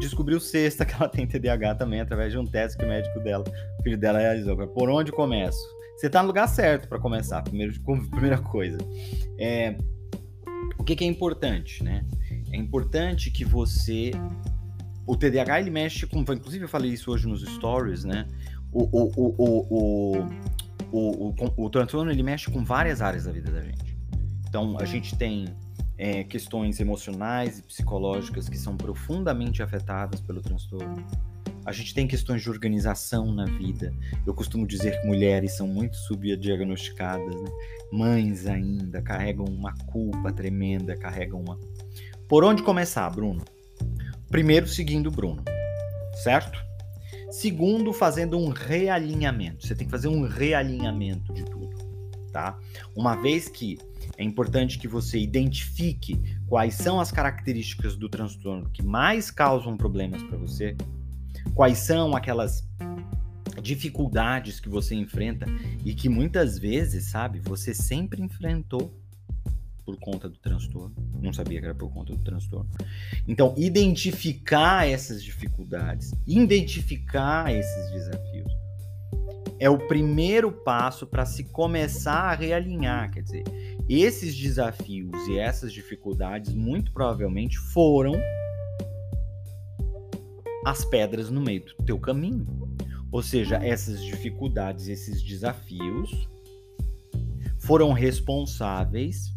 Descobriu 0.00 0.38
sexta 0.38 0.84
que 0.84 0.94
ela 0.94 1.08
tem 1.08 1.26
TDAH 1.26 1.76
também, 1.76 2.00
através 2.00 2.32
de 2.32 2.38
um 2.38 2.44
teste 2.44 2.76
que 2.76 2.84
o 2.84 2.88
médico 2.88 3.20
dela, 3.20 3.44
o 3.78 3.82
filho 3.82 3.96
dela 3.96 4.18
realizou. 4.18 4.56
Por 4.68 4.90
onde 4.90 5.12
começo? 5.12 5.76
Você 5.96 6.08
está 6.08 6.20
no 6.20 6.28
lugar 6.28 6.46
certo 6.46 6.88
para 6.88 6.98
começar, 6.98 7.42
primeiro, 7.42 7.72
primeira 8.10 8.38
coisa. 8.38 8.78
É, 9.38 9.76
o 10.78 10.84
que, 10.84 10.94
que 10.94 11.04
é 11.04 11.06
importante, 11.06 11.82
né? 11.82 12.04
É 12.52 12.56
importante 12.56 13.30
que 13.30 13.44
você. 13.44 14.10
O 15.06 15.16
TDAH 15.16 15.60
ele 15.60 15.70
mexe 15.70 16.06
com. 16.06 16.20
Inclusive, 16.20 16.64
eu 16.64 16.68
falei 16.68 16.92
isso 16.92 17.10
hoje 17.10 17.26
nos 17.26 17.42
stories, 17.42 18.04
né? 18.04 18.26
O, 18.70 18.82
o, 18.82 19.12
o, 19.16 19.34
o, 19.38 19.66
o, 19.70 20.28
o, 20.92 21.28
o, 21.28 21.64
o 21.64 21.70
transtorno 21.70 22.10
ele 22.10 22.22
mexe 22.22 22.50
com 22.50 22.62
várias 22.62 23.00
áreas 23.00 23.24
da 23.24 23.32
vida 23.32 23.50
da 23.50 23.62
gente. 23.62 23.95
Então, 24.48 24.76
a 24.78 24.84
gente 24.84 25.16
tem 25.16 25.46
é, 25.98 26.24
questões 26.24 26.78
emocionais 26.80 27.58
e 27.58 27.62
psicológicas 27.62 28.48
que 28.48 28.58
são 28.58 28.76
profundamente 28.76 29.62
afetadas 29.62 30.20
pelo 30.20 30.40
transtorno. 30.40 31.04
A 31.64 31.72
gente 31.72 31.92
tem 31.92 32.06
questões 32.06 32.42
de 32.42 32.48
organização 32.48 33.32
na 33.32 33.44
vida. 33.44 33.92
Eu 34.24 34.32
costumo 34.32 34.64
dizer 34.66 35.00
que 35.00 35.06
mulheres 35.06 35.56
são 35.56 35.66
muito 35.66 35.96
subdiagnosticadas, 35.96 37.34
né? 37.34 37.50
Mães 37.90 38.46
ainda 38.46 39.02
carregam 39.02 39.44
uma 39.46 39.74
culpa 39.86 40.32
tremenda, 40.32 40.96
carregam 40.96 41.40
uma. 41.40 41.58
Por 42.28 42.44
onde 42.44 42.62
começar, 42.62 43.10
Bruno? 43.10 43.44
Primeiro, 44.28 44.68
seguindo 44.68 45.08
o 45.08 45.10
Bruno, 45.10 45.42
certo? 46.22 46.64
Segundo, 47.30 47.92
fazendo 47.92 48.38
um 48.38 48.48
realinhamento. 48.50 49.66
Você 49.66 49.74
tem 49.74 49.86
que 49.86 49.90
fazer 49.90 50.08
um 50.08 50.22
realinhamento 50.22 51.32
de 51.32 51.44
tudo, 51.44 51.74
tá? 52.32 52.56
Uma 52.94 53.16
vez 53.16 53.48
que 53.48 53.76
é 54.18 54.24
importante 54.24 54.78
que 54.78 54.88
você 54.88 55.18
identifique 55.18 56.20
quais 56.46 56.74
são 56.74 57.00
as 57.00 57.12
características 57.12 57.96
do 57.96 58.08
transtorno 58.08 58.70
que 58.70 58.82
mais 58.82 59.30
causam 59.30 59.76
problemas 59.76 60.22
para 60.22 60.38
você, 60.38 60.76
quais 61.54 61.78
são 61.78 62.16
aquelas 62.16 62.66
dificuldades 63.62 64.60
que 64.60 64.68
você 64.68 64.94
enfrenta 64.94 65.46
e 65.84 65.94
que 65.94 66.08
muitas 66.08 66.58
vezes, 66.58 67.10
sabe, 67.10 67.40
você 67.40 67.74
sempre 67.74 68.22
enfrentou 68.22 68.94
por 69.84 69.96
conta 69.98 70.28
do 70.28 70.36
transtorno. 70.38 70.94
Não 71.20 71.32
sabia 71.32 71.60
que 71.60 71.66
era 71.66 71.74
por 71.74 71.92
conta 71.92 72.12
do 72.12 72.22
transtorno. 72.22 72.68
Então, 73.26 73.54
identificar 73.56 74.88
essas 74.88 75.22
dificuldades, 75.22 76.12
identificar 76.26 77.52
esses 77.52 77.92
desafios 77.92 78.52
é 79.58 79.70
o 79.70 79.78
primeiro 79.78 80.52
passo 80.52 81.06
para 81.06 81.24
se 81.24 81.44
começar 81.44 82.30
a 82.30 82.34
realinhar, 82.34 83.10
quer 83.10 83.22
dizer, 83.22 83.44
esses 83.88 84.34
desafios 84.34 85.14
e 85.28 85.38
essas 85.38 85.72
dificuldades 85.72 86.52
muito 86.52 86.92
provavelmente 86.92 87.58
foram 87.58 88.14
as 90.64 90.84
pedras 90.84 91.30
no 91.30 91.40
meio 91.40 91.64
do 91.64 91.84
teu 91.84 91.98
caminho. 91.98 92.46
Ou 93.12 93.22
seja, 93.22 93.56
essas 93.56 94.02
dificuldades, 94.04 94.88
esses 94.88 95.22
desafios 95.22 96.28
foram 97.58 97.92
responsáveis 97.92 99.32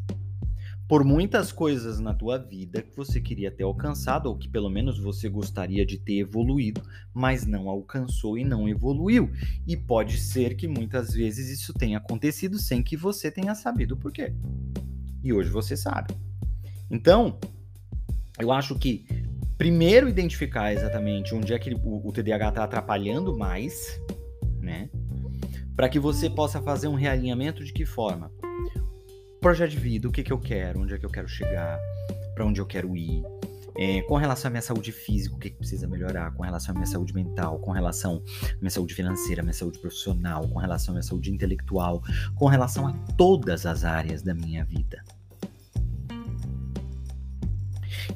por 0.89 1.03
muitas 1.03 1.51
coisas 1.51 1.99
na 1.99 2.15
tua 2.15 2.39
vida 2.39 2.81
que 2.81 2.97
você 2.97 3.21
queria 3.21 3.51
ter 3.51 3.61
alcançado 3.61 4.25
ou 4.25 4.35
que 4.35 4.49
pelo 4.49 4.71
menos 4.71 4.97
você 4.97 5.29
gostaria 5.29 5.85
de 5.85 5.99
ter 5.99 6.17
evoluído, 6.17 6.81
mas 7.13 7.45
não 7.45 7.69
alcançou 7.69 8.39
e 8.39 8.43
não 8.43 8.67
evoluiu. 8.67 9.31
E 9.67 9.77
pode 9.77 10.17
ser 10.17 10.55
que 10.55 10.67
muitas 10.67 11.13
vezes 11.13 11.47
isso 11.47 11.75
tenha 11.75 11.99
acontecido 11.99 12.57
sem 12.57 12.81
que 12.81 12.97
você 12.97 13.29
tenha 13.29 13.53
sabido 13.53 13.95
por 13.95 14.11
quê. 14.11 14.33
E 15.23 15.31
hoje 15.31 15.51
você 15.51 15.77
sabe. 15.77 16.15
Então, 16.89 17.37
eu 18.39 18.51
acho 18.51 18.73
que 18.73 19.05
primeiro 19.59 20.09
identificar 20.09 20.73
exatamente 20.73 21.35
onde 21.35 21.53
é 21.53 21.59
que 21.59 21.71
o, 21.71 22.07
o 22.07 22.11
TDAH 22.11 22.49
está 22.49 22.63
atrapalhando 22.63 23.37
mais, 23.37 24.01
né? 24.59 24.89
Para 25.75 25.87
que 25.87 25.99
você 25.99 26.31
possa 26.31 26.59
fazer 26.63 26.87
um 26.87 26.95
realinhamento 26.95 27.63
de 27.63 27.71
que 27.71 27.85
forma? 27.85 28.31
Projeto 29.39 29.71
de 29.71 29.77
vida, 29.77 30.07
o 30.07 30.11
que, 30.11 30.23
que 30.23 30.33
eu 30.33 30.39
quero, 30.39 30.81
onde 30.81 30.93
é 30.93 30.97
que 30.97 31.05
eu 31.05 31.09
quero 31.09 31.27
chegar, 31.27 31.79
para 32.35 32.45
onde 32.45 32.59
eu 32.59 32.65
quero 32.65 32.95
ir. 32.95 33.23
É, 33.77 34.01
com 34.01 34.17
relação 34.17 34.49
à 34.49 34.51
minha 34.51 34.61
saúde 34.61 34.91
física, 34.91 35.35
o 35.35 35.39
que, 35.39 35.49
que 35.49 35.57
precisa 35.57 35.87
melhorar, 35.87 36.31
com 36.31 36.43
relação 36.43 36.73
à 36.73 36.73
minha 36.73 36.85
saúde 36.85 37.13
mental, 37.13 37.59
com 37.59 37.71
relação 37.71 38.21
à 38.55 38.57
minha 38.59 38.69
saúde 38.69 38.93
financeira, 38.93 39.41
à 39.41 39.43
minha 39.43 39.53
saúde 39.53 39.79
profissional, 39.79 40.45
com 40.49 40.59
relação 40.59 40.91
à 40.91 40.95
minha 40.95 41.03
saúde 41.03 41.31
intelectual, 41.31 42.03
com 42.35 42.47
relação 42.47 42.87
a 42.87 42.93
todas 43.15 43.65
as 43.65 43.85
áreas 43.85 44.21
da 44.21 44.33
minha 44.33 44.65
vida. 44.65 45.01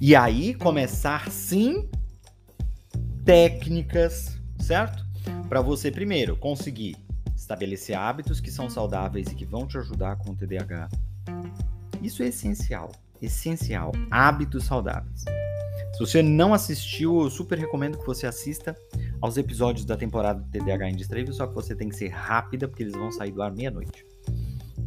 E 0.01 0.15
aí 0.17 0.53
começar 0.53 1.31
sim 1.31 1.89
técnicas, 3.23 4.37
certo? 4.59 5.05
Para 5.47 5.61
você 5.61 5.89
primeiro 5.89 6.35
conseguir 6.35 6.97
estabelecer 7.37 7.95
hábitos 7.97 8.41
que 8.41 8.51
são 8.51 8.69
saudáveis 8.69 9.27
e 9.27 9.35
que 9.35 9.45
vão 9.45 9.65
te 9.65 9.77
ajudar 9.77 10.17
com 10.17 10.31
o 10.31 10.35
TDAH 10.35 10.89
isso 12.03 12.21
é 12.21 12.27
essencial, 12.27 12.91
essencial. 13.21 13.91
Hábitos 14.11 14.65
saudáveis. 14.65 15.23
Se 15.93 15.99
você 15.99 16.21
não 16.23 16.53
assistiu, 16.53 17.21
eu 17.21 17.29
super 17.29 17.57
recomendo 17.57 17.97
que 17.99 18.05
você 18.05 18.25
assista 18.25 18.75
aos 19.21 19.37
episódios 19.37 19.85
da 19.85 19.95
temporada 19.95 20.41
do 20.41 20.49
TDAH 20.49 20.89
Indistrível, 20.89 21.33
só 21.33 21.47
que 21.47 21.53
você 21.53 21.75
tem 21.75 21.87
que 21.87 21.95
ser 21.95 22.09
rápida, 22.09 22.67
porque 22.67 22.83
eles 22.83 22.93
vão 22.93 23.11
sair 23.11 23.31
do 23.31 23.41
ar 23.41 23.51
meia-noite, 23.51 24.05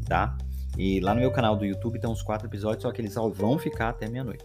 tá? 0.05 0.37
E 0.77 1.01
lá 1.01 1.15
no 1.15 1.21
meu 1.21 1.31
canal 1.31 1.57
do 1.57 1.65
YouTube 1.65 1.99
tem 1.99 2.11
uns 2.11 2.23
quatro 2.23 2.49
episódios, 2.49 2.83
só 2.83 2.93
que 2.93 3.01
eles 3.01 3.13
só 3.13 3.29
vão 3.29 3.59
ficar 3.59 3.91
até 3.91 4.09
meia-noite. 4.09 4.45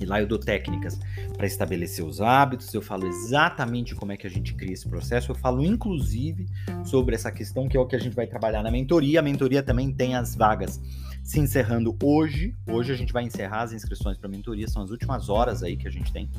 E 0.00 0.06
lá 0.06 0.20
eu 0.20 0.26
dou 0.26 0.38
técnicas 0.38 0.98
para 1.36 1.46
estabelecer 1.46 2.04
os 2.04 2.20
hábitos, 2.20 2.72
eu 2.72 2.82
falo 2.82 3.06
exatamente 3.06 3.94
como 3.94 4.12
é 4.12 4.16
que 4.16 4.26
a 4.26 4.30
gente 4.30 4.54
cria 4.54 4.72
esse 4.72 4.88
processo, 4.88 5.32
eu 5.32 5.36
falo 5.36 5.64
inclusive 5.64 6.46
sobre 6.84 7.14
essa 7.14 7.30
questão 7.30 7.68
que 7.68 7.76
é 7.76 7.80
o 7.80 7.86
que 7.86 7.96
a 7.96 7.98
gente 7.98 8.14
vai 8.14 8.26
trabalhar 8.26 8.62
na 8.62 8.70
mentoria. 8.70 9.20
A 9.20 9.22
mentoria 9.22 9.62
também 9.62 9.92
tem 9.92 10.14
as 10.14 10.34
vagas 10.34 10.80
se 11.24 11.40
encerrando 11.40 11.96
hoje. 12.02 12.54
Hoje 12.68 12.92
a 12.92 12.96
gente 12.96 13.12
vai 13.12 13.24
encerrar 13.24 13.62
as 13.62 13.72
inscrições 13.72 14.18
para 14.18 14.28
a 14.28 14.30
mentoria, 14.30 14.68
são 14.68 14.82
as 14.82 14.90
últimas 14.90 15.30
horas 15.30 15.62
aí 15.62 15.74
que 15.74 15.88
a 15.88 15.90
gente 15.90 16.12
tem 16.12 16.30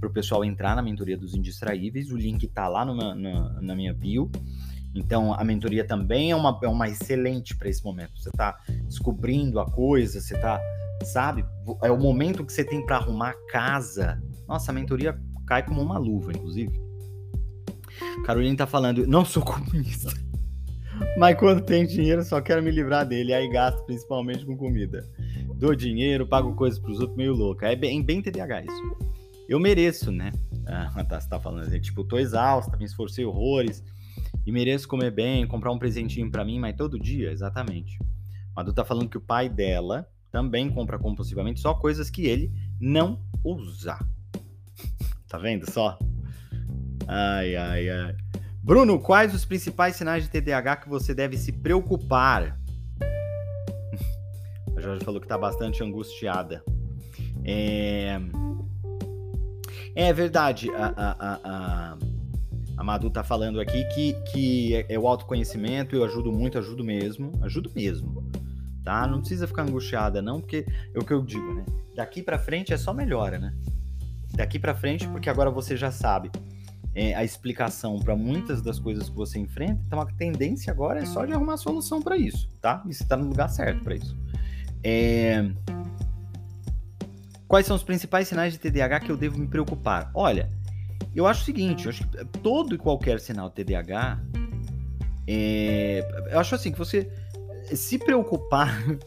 para 0.00 0.08
o 0.08 0.12
pessoal 0.12 0.42
entrar 0.44 0.74
na 0.74 0.82
mentoria 0.82 1.16
dos 1.16 1.34
indistraíveis. 1.34 2.10
O 2.10 2.16
link 2.16 2.42
está 2.44 2.66
lá 2.66 2.86
na, 2.86 3.14
na 3.60 3.74
minha 3.74 3.92
bio. 3.92 4.30
Então, 4.94 5.34
a 5.34 5.44
mentoria 5.44 5.84
também 5.84 6.30
é 6.30 6.36
uma, 6.36 6.58
é 6.62 6.68
uma 6.68 6.88
excelente 6.88 7.54
para 7.54 7.68
esse 7.68 7.84
momento. 7.84 8.16
Você 8.16 8.30
está 8.30 8.58
descobrindo 8.86 9.60
a 9.60 9.70
coisa, 9.70 10.20
você 10.20 10.34
está, 10.34 10.58
sabe? 11.02 11.44
É 11.82 11.90
o 11.90 11.98
momento 11.98 12.46
que 12.46 12.52
você 12.52 12.64
tem 12.64 12.84
para 12.84 12.96
arrumar 12.96 13.30
a 13.30 13.50
casa. 13.50 14.22
Nossa, 14.48 14.70
a 14.70 14.74
mentoria 14.74 15.20
cai 15.46 15.62
como 15.64 15.82
uma 15.82 15.98
luva, 15.98 16.32
inclusive. 16.32 16.72
Carolina 18.24 18.56
tá 18.56 18.66
falando, 18.66 19.06
não 19.06 19.24
sou 19.24 19.42
comunista. 19.44 20.10
Mas 21.16 21.38
quando 21.38 21.60
tem 21.62 21.86
dinheiro, 21.86 22.22
só 22.22 22.40
quero 22.40 22.62
me 22.62 22.70
livrar 22.70 23.06
dele. 23.06 23.32
Aí 23.32 23.48
gasto 23.48 23.84
principalmente 23.84 24.44
com 24.44 24.56
comida. 24.56 25.08
Dou 25.56 25.74
dinheiro, 25.74 26.26
pago 26.26 26.54
coisas 26.54 26.78
pros 26.78 27.00
outros 27.00 27.16
meio 27.16 27.32
louca. 27.32 27.70
É 27.70 27.76
bem, 27.76 28.02
bem 28.02 28.20
TDAH 28.20 28.64
isso. 28.64 29.14
Eu 29.48 29.60
mereço, 29.60 30.10
né? 30.10 30.32
Ah, 30.66 31.04
tá, 31.04 31.20
você 31.20 31.28
tá 31.28 31.38
falando 31.38 31.66
assim, 31.66 31.80
tipo, 31.80 32.04
tô 32.04 32.18
exausta, 32.18 32.76
me 32.76 32.84
esforcei 32.84 33.24
horrores 33.24 33.84
e 34.46 34.52
mereço 34.52 34.88
comer 34.88 35.10
bem, 35.10 35.46
comprar 35.46 35.70
um 35.70 35.78
presentinho 35.78 36.30
para 36.30 36.44
mim, 36.44 36.58
mas 36.58 36.76
todo 36.76 36.98
dia, 36.98 37.30
exatamente. 37.30 37.98
Madu 38.56 38.72
tá 38.72 38.84
falando 38.84 39.08
que 39.08 39.18
o 39.18 39.20
pai 39.20 39.48
dela 39.48 40.08
também 40.30 40.70
compra 40.70 40.98
compulsivamente 40.98 41.60
só 41.60 41.74
coisas 41.74 42.10
que 42.10 42.26
ele 42.26 42.52
não 42.80 43.20
usa. 43.42 43.98
tá 45.28 45.38
vendo 45.38 45.70
só? 45.70 45.98
Ai, 47.06 47.54
ai, 47.56 47.88
ai. 47.88 48.16
Bruno, 48.64 48.98
quais 48.98 49.34
os 49.34 49.44
principais 49.44 49.94
sinais 49.94 50.24
de 50.24 50.30
TDAH 50.30 50.76
que 50.76 50.88
você 50.88 51.14
deve 51.14 51.36
se 51.36 51.52
preocupar? 51.52 52.58
A 54.74 54.80
Jorge 54.80 55.04
falou 55.04 55.20
que 55.20 55.26
tá 55.26 55.36
bastante 55.36 55.84
angustiada. 55.84 56.64
É, 57.44 58.18
é 59.94 60.10
verdade, 60.14 60.70
a, 60.70 60.86
a, 60.96 61.40
a, 61.44 61.98
a 62.78 62.82
Madu 62.82 63.10
tá 63.10 63.22
falando 63.22 63.60
aqui 63.60 63.84
que, 63.94 64.14
que 64.32 64.74
é, 64.74 64.94
é 64.94 64.98
o 64.98 65.06
autoconhecimento, 65.06 65.94
eu 65.94 66.02
ajudo 66.02 66.32
muito, 66.32 66.58
ajudo 66.58 66.82
mesmo, 66.82 67.32
ajudo 67.42 67.70
mesmo, 67.76 68.26
tá? 68.82 69.06
Não 69.06 69.18
precisa 69.18 69.46
ficar 69.46 69.64
angustiada 69.64 70.22
não, 70.22 70.40
porque 70.40 70.64
é 70.94 70.98
o 70.98 71.04
que 71.04 71.12
eu 71.12 71.22
digo, 71.22 71.52
né? 71.52 71.66
Daqui 71.94 72.22
para 72.22 72.38
frente 72.38 72.72
é 72.72 72.78
só 72.78 72.94
melhora, 72.94 73.38
né? 73.38 73.54
Daqui 74.32 74.58
para 74.58 74.74
frente, 74.74 75.06
porque 75.08 75.28
agora 75.28 75.50
você 75.50 75.76
já 75.76 75.90
sabe 75.90 76.30
é, 76.94 77.14
a 77.14 77.24
explicação 77.24 77.98
para 77.98 78.14
muitas 78.14 78.62
das 78.62 78.78
coisas 78.78 79.08
que 79.08 79.16
você 79.16 79.38
enfrenta, 79.38 79.82
então 79.86 80.00
a 80.00 80.06
tendência 80.06 80.72
agora 80.72 81.00
é 81.00 81.06
só 81.06 81.24
de 81.24 81.32
arrumar 81.32 81.56
solução 81.56 82.00
para 82.00 82.16
isso, 82.16 82.48
tá? 82.60 82.82
E 82.86 82.94
você 82.94 83.04
tá 83.04 83.16
no 83.16 83.28
lugar 83.28 83.48
certo 83.48 83.82
para 83.82 83.96
isso. 83.96 84.16
É... 84.82 85.50
Quais 87.48 87.66
são 87.66 87.76
os 87.76 87.82
principais 87.82 88.28
sinais 88.28 88.52
de 88.52 88.58
TDAH 88.58 89.00
que 89.00 89.10
eu 89.10 89.16
devo 89.16 89.38
me 89.38 89.46
preocupar? 89.46 90.10
Olha, 90.14 90.50
eu 91.14 91.26
acho 91.26 91.42
o 91.42 91.44
seguinte, 91.44 91.84
eu 91.84 91.90
acho 91.90 92.06
que 92.06 92.24
todo 92.38 92.74
e 92.74 92.78
qualquer 92.78 93.20
sinal 93.20 93.50
TDAH, 93.50 94.20
é, 95.26 96.28
eu 96.30 96.38
acho 96.38 96.54
assim 96.54 96.72
que 96.72 96.78
você 96.78 97.10
se 97.74 97.98
preocupar. 97.98 98.82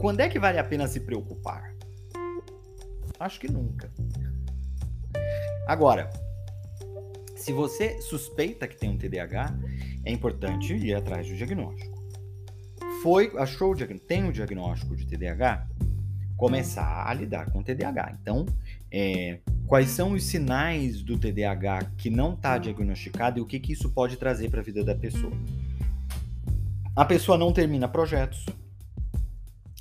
Quando 0.00 0.20
é 0.20 0.28
que 0.28 0.38
vale 0.38 0.58
a 0.58 0.64
pena 0.64 0.86
se 0.86 1.00
preocupar? 1.00 1.74
Acho 3.18 3.40
que 3.40 3.50
nunca. 3.50 3.90
Agora, 5.66 6.10
se 7.36 7.52
você 7.52 8.00
suspeita 8.00 8.66
que 8.66 8.76
tem 8.76 8.90
um 8.90 8.98
TDAH, 8.98 9.54
é 10.04 10.12
importante 10.12 10.74
ir 10.74 10.94
atrás 10.94 11.28
do 11.28 11.36
diagnóstico. 11.36 11.94
Foi, 13.02 13.32
achou 13.36 13.72
o 13.72 13.74
diagnóstico, 13.74 14.08
tem 14.08 14.28
o 14.28 14.32
diagnóstico 14.32 14.96
de 14.96 15.06
TDAH, 15.06 15.66
começar 16.36 17.08
a 17.08 17.14
lidar 17.14 17.50
com 17.50 17.60
o 17.60 17.62
TDAH. 17.62 18.16
Então, 18.20 18.46
é, 18.90 19.40
Quais 19.66 19.88
são 19.88 20.12
os 20.12 20.24
sinais 20.24 21.00
do 21.00 21.18
TDAH 21.18 21.92
que 21.96 22.10
não 22.10 22.34
está 22.34 22.58
diagnosticado 22.58 23.38
e 23.38 23.42
o 23.42 23.46
que, 23.46 23.58
que 23.58 23.72
isso 23.72 23.90
pode 23.90 24.16
trazer 24.16 24.50
para 24.50 24.60
a 24.60 24.62
vida 24.62 24.84
da 24.84 24.94
pessoa? 24.94 25.32
A 26.94 27.04
pessoa 27.04 27.38
não 27.38 27.52
termina 27.52 27.88
projetos. 27.88 28.44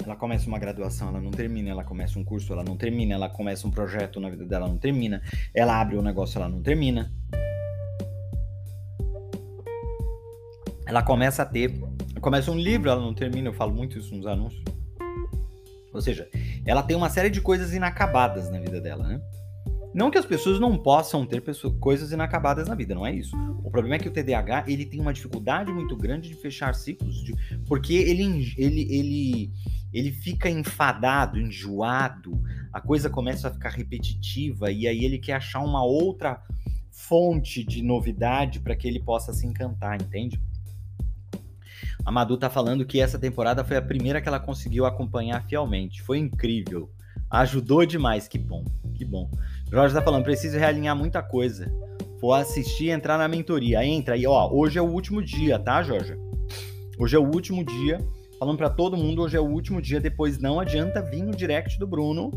Ela 0.03 0.15
começa 0.15 0.47
uma 0.47 0.59
graduação, 0.59 1.07
ela 1.07 1.21
não 1.21 1.31
termina. 1.31 1.69
Ela 1.69 1.83
começa 1.83 2.19
um 2.19 2.23
curso, 2.23 2.51
ela 2.51 2.63
não 2.63 2.75
termina. 2.75 3.13
Ela 3.13 3.29
começa 3.29 3.67
um 3.67 3.71
projeto 3.71 4.19
na 4.19 4.29
vida 4.29 4.45
dela, 4.45 4.67
não 4.67 4.77
termina. 4.77 5.21
Ela 5.53 5.79
abre 5.79 5.97
um 5.97 6.01
negócio, 6.01 6.37
ela 6.37 6.49
não 6.49 6.61
termina. 6.61 7.11
Ela 10.85 11.01
começa 11.01 11.43
a 11.43 11.45
ter. 11.45 11.73
Começa 12.19 12.51
um 12.51 12.57
livro, 12.57 12.89
ela 12.89 13.01
não 13.01 13.13
termina. 13.13 13.47
Eu 13.47 13.53
falo 13.53 13.73
muito 13.73 13.97
isso 13.97 14.13
nos 14.13 14.25
anúncios. 14.25 14.63
Ou 15.93 16.01
seja, 16.01 16.27
ela 16.65 16.83
tem 16.83 16.97
uma 16.97 17.09
série 17.09 17.29
de 17.29 17.39
coisas 17.39 17.73
inacabadas 17.73 18.49
na 18.49 18.59
vida 18.59 18.81
dela, 18.81 19.07
né? 19.07 19.21
Não 19.93 20.09
que 20.09 20.17
as 20.17 20.25
pessoas 20.25 20.59
não 20.59 20.75
possam 20.75 21.23
ter 21.23 21.39
pessoas, 21.41 21.75
coisas 21.79 22.11
inacabadas 22.11 22.67
na 22.67 22.73
vida, 22.73 22.95
não 22.95 23.05
é 23.05 23.13
isso. 23.13 23.37
O 23.63 23.69
problema 23.69 23.95
é 23.95 23.99
que 23.99 24.07
o 24.07 24.11
TDAH 24.11 24.65
ele 24.67 24.85
tem 24.85 24.99
uma 24.99 25.13
dificuldade 25.13 25.71
muito 25.71 25.95
grande 25.95 26.29
de 26.29 26.35
fechar 26.35 26.73
ciclos, 26.73 27.23
de, 27.23 27.35
porque 27.67 27.93
ele, 27.93 28.53
ele, 28.57 28.87
ele, 28.89 29.51
ele 29.93 30.11
fica 30.11 30.49
enfadado, 30.49 31.39
enjoado, 31.39 32.41
a 32.71 32.81
coisa 32.81 33.09
começa 33.09 33.47
a 33.47 33.51
ficar 33.51 33.69
repetitiva 33.69 34.71
e 34.71 34.87
aí 34.87 35.05
ele 35.05 35.19
quer 35.19 35.33
achar 35.33 35.59
uma 35.59 35.83
outra 35.83 36.41
fonte 36.91 37.63
de 37.63 37.81
novidade 37.81 38.59
para 38.59 38.75
que 38.75 38.87
ele 38.87 38.99
possa 38.99 39.31
se 39.33 39.45
encantar, 39.45 40.01
entende? 40.01 40.39
A 42.05 42.11
Madu 42.11 42.37
tá 42.37 42.49
falando 42.49 42.85
que 42.85 42.99
essa 42.99 43.17
temporada 43.17 43.63
foi 43.63 43.77
a 43.77 43.81
primeira 43.81 44.21
que 44.21 44.27
ela 44.27 44.39
conseguiu 44.39 44.85
acompanhar 44.85 45.45
fielmente. 45.47 46.01
Foi 46.01 46.17
incrível. 46.17 46.91
Ajudou 47.29 47.85
demais, 47.85 48.27
que 48.27 48.37
bom, 48.37 48.65
que 48.93 49.05
bom. 49.05 49.31
Jorge 49.71 49.95
tá 49.95 50.01
falando, 50.01 50.23
preciso 50.23 50.57
realinhar 50.57 50.95
muita 50.95 51.23
coisa. 51.23 51.71
Vou 52.19 52.33
assistir 52.33 52.85
e 52.85 52.91
entrar 52.91 53.17
na 53.17 53.27
mentoria. 53.27 53.85
Entra 53.85 54.15
aí, 54.15 54.27
ó. 54.27 54.51
Hoje 54.51 54.77
é 54.77 54.81
o 54.81 54.89
último 54.89 55.23
dia, 55.23 55.57
tá, 55.57 55.81
Jorge? 55.81 56.15
Hoje 56.97 57.15
é 57.15 57.19
o 57.19 57.23
último 57.23 57.63
dia. 57.63 57.97
Falando 58.43 58.57
para 58.57 58.69
todo 58.69 58.97
mundo, 58.97 59.21
hoje 59.21 59.37
é 59.37 59.39
o 59.39 59.45
último 59.45 59.81
dia. 59.81 60.01
Depois 60.01 60.37
não 60.37 60.59
adianta 60.59 61.01
vir 61.01 61.23
no 61.23 61.31
direct 61.31 61.79
do 61.79 61.87
Bruno 61.87 62.29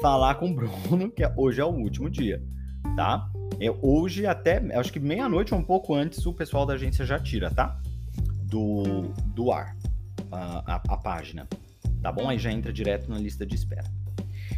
falar 0.00 0.36
com 0.36 0.50
o 0.50 0.54
Bruno, 0.54 1.10
que 1.10 1.22
é, 1.22 1.30
hoje 1.36 1.60
é 1.60 1.64
o 1.66 1.68
último 1.68 2.08
dia, 2.08 2.42
tá? 2.96 3.30
É, 3.60 3.70
hoje 3.82 4.24
até, 4.24 4.56
acho 4.74 4.90
que 4.90 4.98
meia-noite 4.98 5.52
ou 5.52 5.60
um 5.60 5.62
pouco 5.62 5.94
antes, 5.94 6.24
o 6.24 6.32
pessoal 6.32 6.64
da 6.64 6.72
agência 6.72 7.04
já 7.04 7.18
tira, 7.18 7.50
tá? 7.50 7.78
Do, 8.44 9.02
do 9.34 9.52
ar 9.52 9.76
a, 10.32 10.76
a, 10.76 10.82
a 10.94 10.96
página, 10.96 11.46
tá 12.00 12.10
bom? 12.10 12.26
Aí 12.26 12.38
já 12.38 12.50
entra 12.50 12.72
direto 12.72 13.10
na 13.10 13.18
lista 13.18 13.44
de 13.44 13.54
espera. 13.54 13.84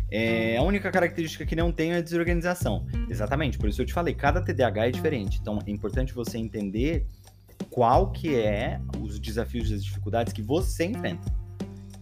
É, 0.09 0.57
a 0.57 0.63
única 0.63 0.89
característica 0.93 1.45
que 1.45 1.57
não 1.57 1.73
tem 1.73 1.95
é 1.95 1.97
a 1.97 2.01
desorganização. 2.01 2.87
Exatamente, 3.09 3.59
por 3.59 3.69
isso 3.69 3.83
eu 3.83 3.87
te 3.87 3.93
falei, 3.93 4.15
cada 4.15 4.41
TDAH 4.41 4.87
é 4.87 4.91
diferente. 4.93 5.41
Então 5.41 5.59
é 5.67 5.71
importante 5.73 6.15
você 6.15 6.39
entender 6.39 7.09
qual 7.71 8.11
que 8.11 8.35
é 8.35 8.81
os 9.01 9.19
desafios 9.19 9.71
e 9.71 9.75
as 9.75 9.85
dificuldades 9.85 10.33
que 10.33 10.43
você 10.43 10.87
enfrenta. 10.87 11.33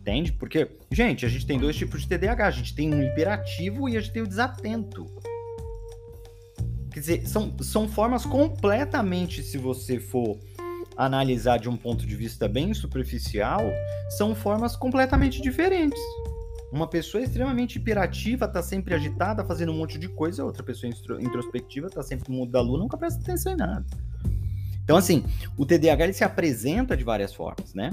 Entende? 0.00 0.32
Porque, 0.32 0.70
gente, 0.90 1.26
a 1.26 1.28
gente 1.28 1.46
tem 1.46 1.58
dois 1.58 1.76
tipos 1.76 2.00
de 2.00 2.08
TDAH. 2.08 2.46
A 2.46 2.50
gente 2.50 2.74
tem 2.74 2.92
um 2.92 3.02
hiperativo 3.02 3.88
e 3.88 3.96
a 3.96 4.00
gente 4.00 4.12
tem 4.12 4.22
o 4.22 4.26
desatento. 4.26 5.04
Quer 6.90 7.00
dizer, 7.00 7.28
são, 7.28 7.54
são 7.60 7.86
formas 7.86 8.24
completamente, 8.24 9.42
se 9.42 9.58
você 9.58 10.00
for 10.00 10.38
analisar 10.96 11.58
de 11.58 11.68
um 11.68 11.76
ponto 11.76 12.06
de 12.06 12.16
vista 12.16 12.48
bem 12.48 12.72
superficial, 12.74 13.60
são 14.16 14.34
formas 14.34 14.74
completamente 14.74 15.40
diferentes. 15.40 16.00
Uma 16.72 16.88
pessoa 16.88 17.22
extremamente 17.22 17.76
hiperativa 17.76 18.48
tá 18.48 18.62
sempre 18.62 18.94
agitada, 18.94 19.44
fazendo 19.44 19.72
um 19.72 19.76
monte 19.76 19.98
de 19.98 20.08
coisa, 20.08 20.44
outra 20.44 20.62
pessoa 20.62 20.90
introspectiva 21.20 21.88
tá 21.88 22.02
sempre 22.02 22.30
no 22.30 22.38
mundo 22.38 22.50
da 22.50 22.60
lua, 22.60 22.78
nunca 22.78 22.96
presta 22.96 23.20
atenção 23.20 23.52
em 23.52 23.56
nada. 23.56 23.86
Então, 24.88 24.96
assim, 24.96 25.22
o 25.54 25.66
TDAH 25.66 26.04
ele 26.04 26.12
se 26.14 26.24
apresenta 26.24 26.96
de 26.96 27.04
várias 27.04 27.34
formas, 27.34 27.74
né? 27.74 27.90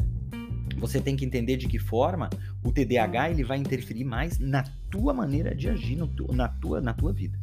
Você 0.78 1.02
tem 1.02 1.18
que 1.18 1.26
entender 1.26 1.58
de 1.58 1.68
que 1.68 1.78
forma 1.78 2.30
o 2.64 2.72
TDAH 2.72 3.32
ele 3.32 3.44
vai 3.44 3.58
interferir 3.58 4.06
mais 4.06 4.40
na 4.40 4.64
tua 4.90 5.14
maneira 5.14 5.54
de 5.54 5.68
agir, 5.68 5.98
tu, 6.16 6.34
na, 6.34 6.48
tua, 6.48 6.80
na 6.80 6.94
tua 6.94 7.12
vida. 7.12 7.38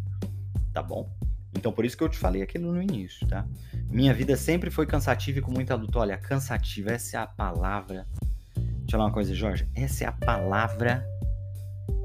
Tá 0.72 0.82
bom? 0.82 1.14
Então, 1.54 1.70
por 1.70 1.84
isso 1.84 1.94
que 1.98 2.02
eu 2.02 2.08
te 2.08 2.16
falei 2.16 2.40
aquilo 2.40 2.72
no 2.72 2.80
início, 2.80 3.26
tá? 3.28 3.46
Minha 3.90 4.14
vida 4.14 4.38
sempre 4.38 4.70
foi 4.70 4.86
cansativa 4.86 5.40
e 5.40 5.42
com 5.42 5.52
muita 5.52 5.74
luta. 5.74 5.98
Olha, 5.98 6.16
cansativa, 6.16 6.92
essa 6.92 7.18
é 7.18 7.20
a 7.20 7.26
palavra. 7.26 8.06
Deixa 8.54 8.72
eu 8.86 8.90
falar 8.92 9.04
uma 9.04 9.12
coisa, 9.12 9.34
Jorge. 9.34 9.68
Essa 9.74 10.04
é 10.04 10.06
a 10.06 10.12
palavra 10.12 11.06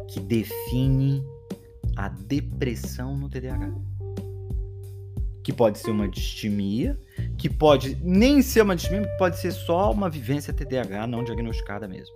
que 0.09 0.19
define 0.19 1.23
a 1.95 2.09
depressão 2.09 3.15
no 3.15 3.29
TDAH. 3.29 3.73
Que 5.47 5.53
pode 5.53 5.79
ser 5.79 5.91
uma 5.91 6.09
distimia, 6.09 6.99
que 7.37 7.49
pode 7.49 7.95
nem 8.03 8.41
ser 8.41 8.63
uma 8.63 8.75
distimia, 8.75 9.07
pode 9.17 9.39
ser 9.39 9.53
só 9.53 9.93
uma 9.93 10.09
vivência 10.09 10.51
TDAH 10.51 11.07
não 11.07 11.23
diagnosticada 11.23 11.87
mesmo. 11.87 12.13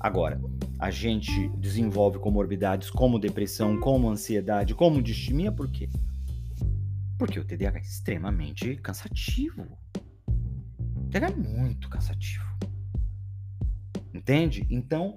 Agora, 0.00 0.40
a 0.76 0.90
gente 0.90 1.50
desenvolve 1.50 2.18
comorbidades 2.18 2.90
como 2.90 3.16
depressão, 3.16 3.78
como 3.78 4.10
ansiedade, 4.10 4.74
como 4.74 5.00
distimia, 5.00 5.52
por 5.52 5.70
quê? 5.70 5.88
Porque 7.16 7.38
o 7.38 7.44
TDAH 7.44 7.78
é 7.78 7.80
extremamente 7.80 8.74
cansativo. 8.78 9.78
O 10.96 11.08
TDAH 11.10 11.28
é 11.28 11.36
muito 11.36 11.88
cansativo. 11.88 12.44
Entende? 14.12 14.66
Então, 14.68 15.16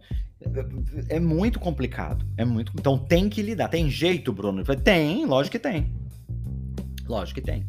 É 1.09 1.19
muito 1.19 1.59
complicado. 1.59 2.23
É 2.37 2.45
muito. 2.45 2.71
Então 2.75 2.99
tem 2.99 3.27
que 3.27 3.41
lidar. 3.41 3.67
Tem 3.67 3.89
jeito, 3.89 4.31
Bruno? 4.31 4.63
Tem, 4.63 5.25
lógico 5.25 5.53
que 5.53 5.59
tem. 5.59 6.00
Lógico 7.11 7.41
que 7.41 7.45
tem. 7.45 7.67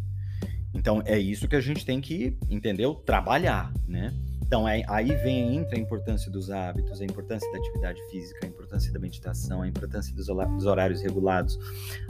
Então 0.73 1.03
é 1.05 1.19
isso 1.19 1.49
que 1.49 1.57
a 1.57 1.61
gente 1.61 1.85
tem 1.85 2.01
que, 2.01 2.39
entendeu? 2.49 2.95
Trabalhar, 2.95 3.73
né? 3.89 4.15
Então 4.41 4.69
é, 4.69 4.85
aí 4.87 5.13
vem 5.17 5.57
entra 5.57 5.77
a 5.77 5.81
importância 5.81 6.31
dos 6.31 6.49
hábitos, 6.49 7.01
a 7.01 7.05
importância 7.05 7.51
da 7.51 7.59
atividade 7.59 8.01
física, 8.09 8.47
a 8.47 8.49
importância 8.49 8.93
da 8.93 9.01
meditação, 9.01 9.63
a 9.63 9.67
importância 9.67 10.15
dos, 10.15 10.27
dos 10.29 10.65
horários 10.65 11.03
regulados, 11.03 11.59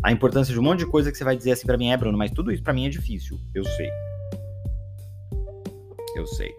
a 0.02 0.12
importância 0.12 0.52
de 0.52 0.60
um 0.60 0.62
monte 0.62 0.80
de 0.80 0.86
coisa 0.86 1.10
que 1.10 1.16
você 1.16 1.24
vai 1.24 1.34
dizer 1.34 1.52
assim 1.52 1.66
para 1.66 1.78
mim, 1.78 1.90
é 1.90 1.96
Bruno, 1.96 2.18
mas 2.18 2.30
tudo 2.32 2.52
isso 2.52 2.62
para 2.62 2.74
mim 2.74 2.84
é 2.84 2.90
difícil. 2.90 3.40
Eu 3.54 3.64
sei. 3.64 3.90
Eu 6.14 6.26
sei. 6.26 6.54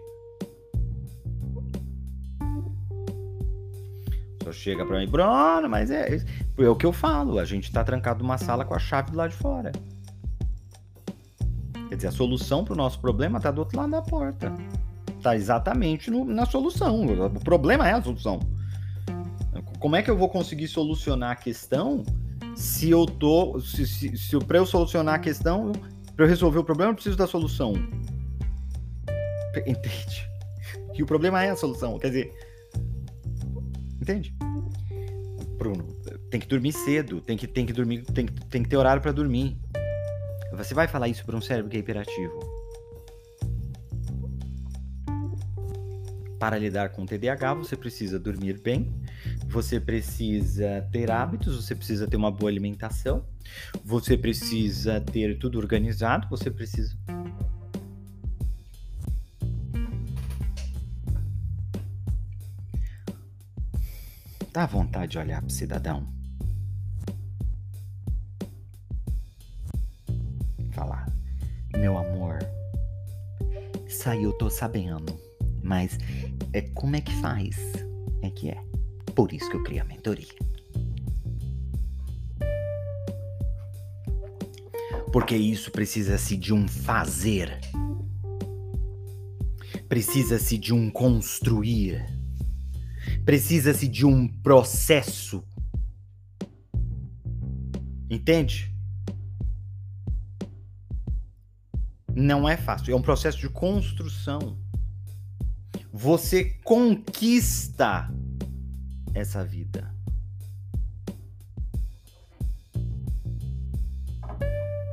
Só 4.42 4.50
chega 4.50 4.84
para 4.84 4.98
mim, 4.98 5.06
Bruno, 5.06 5.68
mas 5.68 5.92
é, 5.92 6.16
é 6.58 6.68
o 6.68 6.74
que 6.74 6.84
eu 6.84 6.92
falo. 6.92 7.38
A 7.38 7.44
gente 7.44 7.70
tá 7.70 7.84
trancado 7.84 8.24
numa 8.24 8.38
sala 8.38 8.64
com 8.64 8.74
a 8.74 8.78
chave 8.80 9.12
do 9.12 9.16
lado 9.16 9.30
de 9.30 9.36
fora. 9.36 9.70
Quer 11.94 11.98
dizer, 11.98 12.08
a 12.08 12.12
solução 12.12 12.64
para 12.64 12.74
o 12.74 12.76
nosso 12.76 12.98
problema 12.98 13.38
está 13.38 13.52
do 13.52 13.60
outro 13.60 13.78
lado 13.78 13.92
da 13.92 14.02
porta. 14.02 14.52
Está 15.16 15.36
exatamente 15.36 16.10
no, 16.10 16.24
na 16.24 16.44
solução. 16.44 17.06
O 17.06 17.38
problema 17.38 17.88
é 17.88 17.92
a 17.92 18.02
solução. 18.02 18.40
Como 19.78 19.94
é 19.94 20.02
que 20.02 20.10
eu 20.10 20.18
vou 20.18 20.28
conseguir 20.28 20.66
solucionar 20.66 21.30
a 21.30 21.36
questão 21.36 22.02
se 22.56 22.90
eu 22.90 23.06
tô. 23.06 23.60
Se, 23.60 23.86
se, 23.86 24.16
se 24.16 24.36
para 24.40 24.58
eu 24.58 24.66
solucionar 24.66 25.14
a 25.14 25.18
questão, 25.20 25.70
para 26.16 26.24
eu 26.24 26.28
resolver 26.28 26.58
o 26.58 26.64
problema, 26.64 26.90
eu 26.90 26.94
preciso 26.96 27.16
da 27.16 27.28
solução. 27.28 27.74
Entende? 29.64 30.28
E 30.94 31.02
o 31.02 31.06
problema 31.06 31.44
é 31.44 31.50
a 31.50 31.56
solução. 31.56 31.96
Quer 32.00 32.08
dizer. 32.08 32.34
Entende? 34.02 34.34
Bruno, 35.56 35.86
tem 36.28 36.40
que 36.40 36.48
dormir 36.48 36.72
cedo, 36.72 37.20
tem 37.20 37.36
que, 37.36 37.46
tem 37.46 37.64
que 37.64 37.72
dormir, 37.72 38.02
tem, 38.02 38.26
tem 38.26 38.64
que 38.64 38.68
ter 38.68 38.76
horário 38.76 39.00
para 39.00 39.12
dormir. 39.12 39.56
Você 40.56 40.72
vai 40.72 40.86
falar 40.86 41.08
isso 41.08 41.24
para 41.24 41.36
um 41.36 41.40
cérebro 41.40 41.70
que 41.70 41.76
é 41.76 41.80
hiperativo? 41.80 42.38
Para 46.38 46.58
lidar 46.58 46.90
com 46.90 47.02
o 47.02 47.06
TDAH, 47.06 47.54
você 47.54 47.76
precisa 47.76 48.18
dormir 48.18 48.60
bem, 48.60 48.94
você 49.48 49.80
precisa 49.80 50.86
ter 50.92 51.10
hábitos, 51.10 51.56
você 51.56 51.74
precisa 51.74 52.06
ter 52.06 52.16
uma 52.16 52.30
boa 52.30 52.50
alimentação, 52.50 53.24
você 53.84 54.16
precisa 54.16 55.00
ter 55.00 55.38
tudo 55.38 55.58
organizado, 55.58 56.28
você 56.28 56.50
precisa. 56.50 56.96
Dá 64.52 64.66
vontade 64.66 65.12
de 65.12 65.18
olhar 65.18 65.40
para 65.40 65.48
o 65.48 65.50
cidadão. 65.50 66.23
Meu 71.84 71.98
amor. 71.98 72.38
Eu 74.22 74.32
tô 74.32 74.48
sabendo. 74.48 75.18
Mas 75.62 75.98
é, 76.52 76.62
como 76.62 76.96
é 76.96 77.00
que 77.00 77.12
faz? 77.20 77.56
É 78.22 78.30
que 78.30 78.48
é. 78.48 78.58
Por 79.14 79.32
isso 79.32 79.50
que 79.50 79.56
eu 79.56 79.62
criei 79.62 79.80
a 79.80 79.84
mentoria. 79.84 80.26
Porque 85.12 85.36
isso 85.36 85.70
precisa-se 85.70 86.38
de 86.38 86.54
um 86.54 86.66
fazer. 86.66 87.60
Precisa-se 89.86 90.56
de 90.56 90.72
um 90.72 90.90
construir. 90.90 92.06
Precisa-se 93.26 93.86
de 93.88 94.06
um 94.06 94.26
processo. 94.26 95.44
Entende? 98.10 98.73
Não 102.24 102.48
é 102.48 102.56
fácil, 102.56 102.90
é 102.90 102.96
um 102.96 103.02
processo 103.02 103.36
de 103.36 103.50
construção. 103.50 104.56
Você 105.92 106.56
conquista 106.64 108.10
essa 109.12 109.44
vida. 109.44 109.94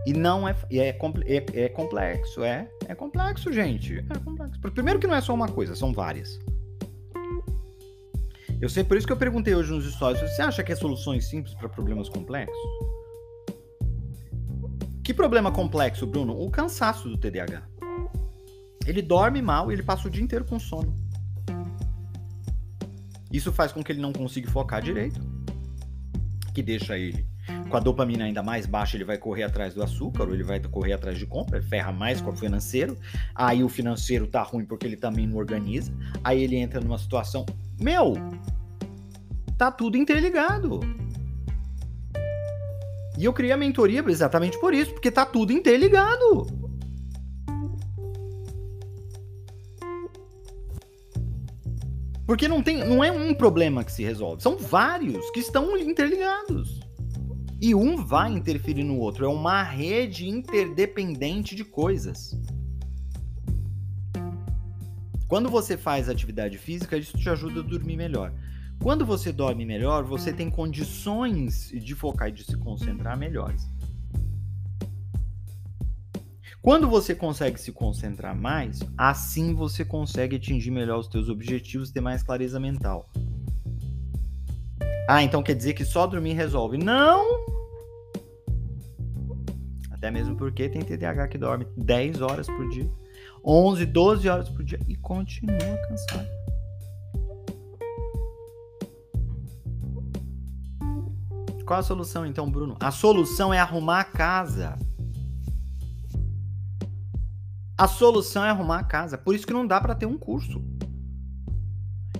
E 0.05 0.11
não 0.11 0.45
é, 0.45 0.53
é, 0.71 0.89
é, 0.89 1.45
é 1.53 1.69
complexo, 1.69 2.43
é, 2.43 2.69
é 2.85 2.93
complexo, 2.93 3.53
gente. 3.53 3.99
É 3.99 4.19
complexo. 4.19 4.59
Primeiro 4.59 4.99
que 4.99 5.07
não 5.07 5.15
é 5.15 5.21
só 5.21 5.33
uma 5.33 5.47
coisa, 5.47 5.73
são 5.73 5.93
várias. 5.93 6.37
Eu 8.59 8.67
sei, 8.67 8.83
por 8.83 8.97
isso 8.97 9.07
que 9.07 9.13
eu 9.13 9.17
perguntei 9.17 9.55
hoje 9.55 9.71
nos 9.71 9.89
stories, 9.89 10.19
você 10.19 10.41
acha 10.41 10.61
que 10.63 10.73
é 10.73 10.75
soluções 10.75 11.29
simples 11.29 11.55
para 11.55 11.69
problemas 11.69 12.09
complexos? 12.09 12.90
Que 15.03 15.13
problema 15.13 15.51
complexo, 15.51 16.05
Bruno? 16.05 16.39
O 16.39 16.49
cansaço 16.49 17.09
do 17.09 17.17
TDAH. 17.17 17.63
Ele 18.85 19.01
dorme 19.01 19.41
mal 19.41 19.71
e 19.71 19.75
ele 19.75 19.83
passa 19.83 20.07
o 20.07 20.11
dia 20.11 20.23
inteiro 20.23 20.45
com 20.45 20.59
sono. 20.59 20.95
Isso 23.31 23.51
faz 23.51 23.71
com 23.71 23.83
que 23.83 23.91
ele 23.91 24.01
não 24.01 24.11
consiga 24.11 24.49
focar 24.49 24.81
direito, 24.81 25.21
que 26.53 26.61
deixa 26.61 26.97
ele 26.97 27.25
com 27.69 27.77
a 27.77 27.79
dopamina 27.79 28.25
ainda 28.25 28.43
mais 28.43 28.65
baixa, 28.65 28.97
ele 28.97 29.05
vai 29.05 29.17
correr 29.17 29.43
atrás 29.43 29.73
do 29.73 29.81
açúcar, 29.81 30.23
ou 30.23 30.33
ele 30.33 30.43
vai 30.43 30.59
correr 30.59 30.93
atrás 30.93 31.17
de 31.17 31.25
compra, 31.25 31.61
ferra 31.61 31.91
mais 31.91 32.21
com 32.21 32.31
o 32.31 32.35
financeiro. 32.35 32.97
Aí 33.33 33.63
o 33.63 33.69
financeiro 33.69 34.27
tá 34.27 34.43
ruim 34.43 34.65
porque 34.65 34.85
ele 34.85 34.97
também 34.97 35.25
não 35.25 35.37
organiza. 35.37 35.91
Aí 36.23 36.43
ele 36.43 36.57
entra 36.57 36.81
numa 36.81 36.97
situação, 36.97 37.45
meu, 37.79 38.13
tá 39.57 39.71
tudo 39.71 39.97
interligado. 39.97 40.81
E 43.21 43.25
eu 43.25 43.31
criei 43.31 43.51
a 43.51 43.57
mentoria 43.57 44.03
exatamente 44.07 44.59
por 44.59 44.73
isso, 44.73 44.93
porque 44.93 45.11
tá 45.11 45.23
tudo 45.23 45.53
interligado. 45.53 46.47
Porque 52.25 52.47
não 52.47 52.63
tem, 52.63 52.83
não 52.83 53.03
é 53.03 53.11
um 53.11 53.31
problema 53.35 53.83
que 53.83 53.91
se 53.91 54.03
resolve, 54.03 54.41
são 54.41 54.57
vários 54.57 55.29
que 55.29 55.39
estão 55.39 55.77
interligados. 55.77 56.79
E 57.61 57.75
um 57.75 58.03
vai 58.03 58.31
interferir 58.31 58.83
no 58.83 58.97
outro, 58.97 59.23
é 59.23 59.29
uma 59.29 59.61
rede 59.61 60.27
interdependente 60.27 61.55
de 61.55 61.63
coisas. 61.63 62.35
Quando 65.27 65.47
você 65.47 65.77
faz 65.77 66.09
atividade 66.09 66.57
física, 66.57 66.97
isso 66.97 67.15
te 67.19 67.29
ajuda 67.29 67.59
a 67.59 67.63
dormir 67.63 67.97
melhor. 67.97 68.33
Quando 68.81 69.05
você 69.05 69.31
dorme 69.31 69.63
melhor, 69.63 70.03
você 70.03 70.33
tem 70.33 70.49
condições 70.49 71.69
de 71.69 71.93
focar 71.93 72.29
e 72.29 72.31
de 72.31 72.43
se 72.43 72.57
concentrar 72.57 73.15
melhores. 73.15 73.69
Quando 76.63 76.89
você 76.89 77.13
consegue 77.13 77.59
se 77.59 77.71
concentrar 77.71 78.35
mais, 78.35 78.79
assim 78.97 79.53
você 79.53 79.85
consegue 79.85 80.35
atingir 80.35 80.71
melhor 80.71 80.99
os 80.99 81.07
seus 81.07 81.29
objetivos, 81.29 81.91
ter 81.91 82.01
mais 82.01 82.23
clareza 82.23 82.59
mental. 82.59 83.07
Ah, 85.07 85.21
então 85.21 85.43
quer 85.43 85.55
dizer 85.55 85.73
que 85.73 85.85
só 85.85 86.07
dormir 86.07 86.33
resolve? 86.33 86.77
Não! 86.77 87.45
Até 89.91 90.09
mesmo 90.09 90.35
porque 90.35 90.67
tem 90.67 90.81
TDAH 90.81 91.27
que 91.27 91.37
dorme 91.37 91.67
10 91.77 92.21
horas 92.21 92.47
por 92.47 92.67
dia, 92.69 92.89
11, 93.45 93.85
12 93.85 94.27
horas 94.27 94.49
por 94.49 94.63
dia 94.63 94.79
e 94.87 94.95
continua 94.95 95.77
cansado. 95.87 96.40
Qual 101.71 101.79
a 101.79 101.83
solução 101.83 102.25
então, 102.25 102.51
Bruno? 102.51 102.75
A 102.81 102.91
solução 102.91 103.53
é 103.53 103.57
arrumar 103.57 104.01
a 104.01 104.03
casa. 104.03 104.77
A 107.77 107.87
solução 107.87 108.43
é 108.43 108.49
arrumar 108.49 108.79
a 108.79 108.83
casa. 108.83 109.17
Por 109.17 109.33
isso 109.33 109.47
que 109.47 109.53
não 109.53 109.65
dá 109.65 109.79
para 109.79 109.95
ter 109.95 110.05
um 110.05 110.17
curso. 110.17 110.61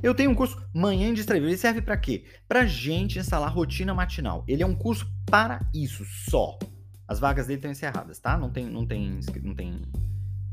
Eu 0.01 0.15
tenho 0.15 0.31
um 0.31 0.35
curso 0.35 0.57
Manhã 0.73 1.13
de 1.13 1.19
Extravivo. 1.19 1.47
Ele 1.47 1.57
serve 1.57 1.81
para 1.81 1.97
quê? 1.97 2.23
Para 2.47 2.65
gente 2.65 3.19
instalar 3.19 3.53
rotina 3.53 3.93
matinal. 3.93 4.45
Ele 4.47 4.63
é 4.63 4.65
um 4.65 4.73
curso 4.73 5.05
para 5.25 5.59
isso 5.73 6.05
só. 6.05 6.57
As 7.05 7.19
vagas 7.19 7.47
dele 7.47 7.57
estão 7.57 7.71
encerradas, 7.71 8.19
tá? 8.19 8.37
Não 8.37 8.49
tem, 8.49 8.65
não 8.67 8.87
tem, 8.87 9.19
não 9.43 9.53
tem 9.53 9.81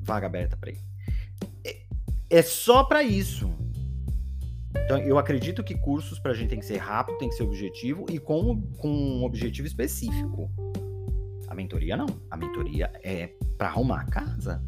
vaga 0.01 0.27
aberta 0.27 0.57
para 0.57 0.71
ele. 0.71 0.81
É, 1.65 1.83
é 2.31 2.43
só 2.43 2.83
para 2.83 3.05
isso. 3.05 3.49
Então, 4.85 4.99
eu 4.99 5.19
acredito 5.19 5.63
que 5.63 5.75
cursos 5.75 6.19
para 6.19 6.33
a 6.33 6.35
gente 6.35 6.51
tem 6.51 6.59
que 6.59 6.65
ser 6.65 6.79
rápido, 6.79 7.19
tem 7.19 7.29
que 7.29 7.35
ser 7.35 7.43
objetivo 7.43 8.07
e 8.11 8.19
com, 8.19 8.63
com 8.79 8.89
um 8.89 9.25
objetivo 9.25 9.67
específico. 9.67 10.51
A 11.47 11.55
mentoria 11.55 11.97
não. 11.97 12.07
A 12.31 12.37
mentoria 12.37 12.91
é 13.03 13.31
para 13.57 13.69
arrumar 13.69 14.01
a 14.01 14.05
casa. 14.05 14.63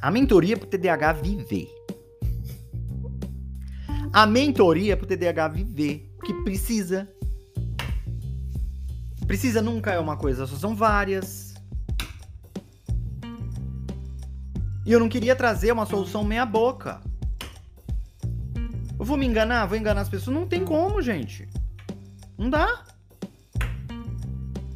A 0.00 0.10
mentoria 0.10 0.54
é 0.54 0.56
para 0.56 0.66
o 0.66 0.70
TDAH 0.70 1.12
viver. 1.12 1.68
A 4.12 4.26
mentoria 4.26 4.92
é 4.92 4.96
para 4.96 5.04
o 5.04 5.08
TDAH 5.08 5.48
viver, 5.48 6.12
que 6.24 6.34
precisa. 6.42 7.08
Precisa 9.26 9.62
nunca 9.62 9.92
é 9.92 9.98
uma 9.98 10.16
coisa, 10.16 10.46
só 10.46 10.56
são 10.56 10.74
várias. 10.74 11.54
E 14.84 14.92
eu 14.92 14.98
não 14.98 15.08
queria 15.08 15.36
trazer 15.36 15.72
uma 15.72 15.86
solução 15.86 16.24
meia 16.24 16.44
boca. 16.44 17.00
Eu 19.02 19.04
vou 19.04 19.16
me 19.16 19.26
enganar? 19.26 19.66
Vou 19.66 19.76
enganar 19.76 20.02
as 20.02 20.08
pessoas? 20.08 20.36
Não 20.36 20.46
tem 20.46 20.64
como, 20.64 21.02
gente. 21.02 21.48
Não 22.38 22.48
dá. 22.48 22.84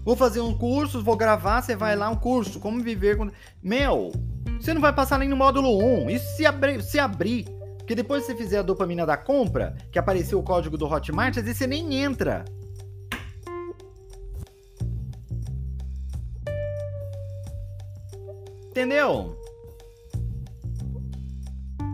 Vou 0.05 0.17
fazer 0.17 0.41
um 0.41 0.53
curso, 0.53 1.01
vou 1.01 1.17
gravar, 1.17 1.63
você 1.63 1.77
vai 1.77 1.95
lá, 1.95 2.11
um 2.11 2.17
curso, 2.17 2.59
como 2.59 2.83
viver 2.83 3.17
com. 3.17 3.31
Meu, 3.63 4.11
você 4.59 4.75
não 4.75 4.81
vai 4.81 4.93
passar 4.93 5.21
nem 5.21 5.29
no 5.29 5.37
módulo 5.37 5.81
1. 5.81 6.11
Isso 6.11 6.37
se, 6.37 6.45
abri, 6.45 6.83
se 6.83 6.99
abrir. 6.99 7.45
Porque 7.79 7.95
depois 7.95 8.27
que 8.27 8.33
você 8.33 8.37
fizer 8.37 8.59
a 8.59 8.63
dopamina 8.63 9.07
da 9.07 9.17
compra, 9.17 9.77
que 9.93 9.99
apareceu 9.99 10.41
o 10.41 10.43
código 10.43 10.77
do 10.77 10.93
Hotmart, 10.93 11.39
às 11.39 11.45
vezes 11.45 11.59
você 11.59 11.69
nem 11.69 11.95
entra. 11.95 12.45
Entendeu? 18.71 19.41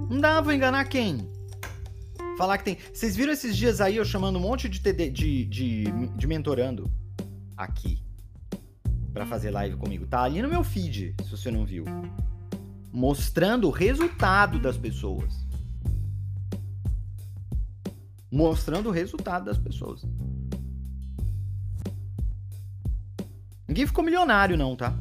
Não 0.09 0.19
dá, 0.19 0.41
vou 0.41 0.55
enganar 0.55 0.87
quem? 0.87 1.31
Falar 2.37 2.59
que 2.59 2.65
tem. 2.65 2.79
Vocês 2.93 3.15
viram 3.15 3.33
esses 3.33 3.57
dias 3.57 3.81
aí 3.81 3.97
eu 3.97 4.05
chamando 4.05 4.37
um 4.37 4.41
monte 4.41 4.69
de, 4.69 4.81
TD, 4.81 5.11
de, 5.11 5.45
de, 5.47 5.85
de 6.17 6.27
mentorando 6.27 6.91
aqui 7.57 8.03
para 9.13 9.27
fazer 9.27 9.51
live 9.51 9.77
comigo. 9.77 10.07
Tá 10.07 10.23
ali 10.23 10.41
no 10.41 10.49
meu 10.49 10.65
feed, 10.65 11.15
se 11.23 11.31
você 11.31 11.51
não 11.51 11.65
viu. 11.65 11.85
Mostrando 12.91 13.69
o 13.69 13.71
resultado 13.71 14.59
das 14.59 14.77
pessoas. 14.77 15.47
Mostrando 18.31 18.89
o 18.89 18.93
resultado 18.93 19.45
das 19.45 19.59
pessoas. 19.59 20.03
Ninguém 23.69 23.87
ficou 23.87 24.05
milionário, 24.05 24.57
não, 24.57 24.75
tá? 24.75 24.95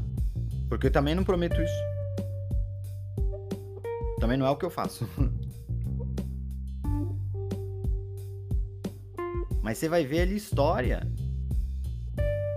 Porque 0.70 0.88
eu 0.88 0.92
também 0.92 1.16
não 1.16 1.24
prometo 1.24 1.62
isso. 1.62 1.92
Também 4.20 4.38
não 4.38 4.46
é 4.46 4.50
o 4.50 4.56
que 4.56 4.66
eu 4.66 4.70
faço. 4.70 5.08
Mas 9.62 9.78
você 9.78 9.88
vai 9.88 10.06
ver 10.06 10.22
ali 10.22 10.36
história 10.36 11.08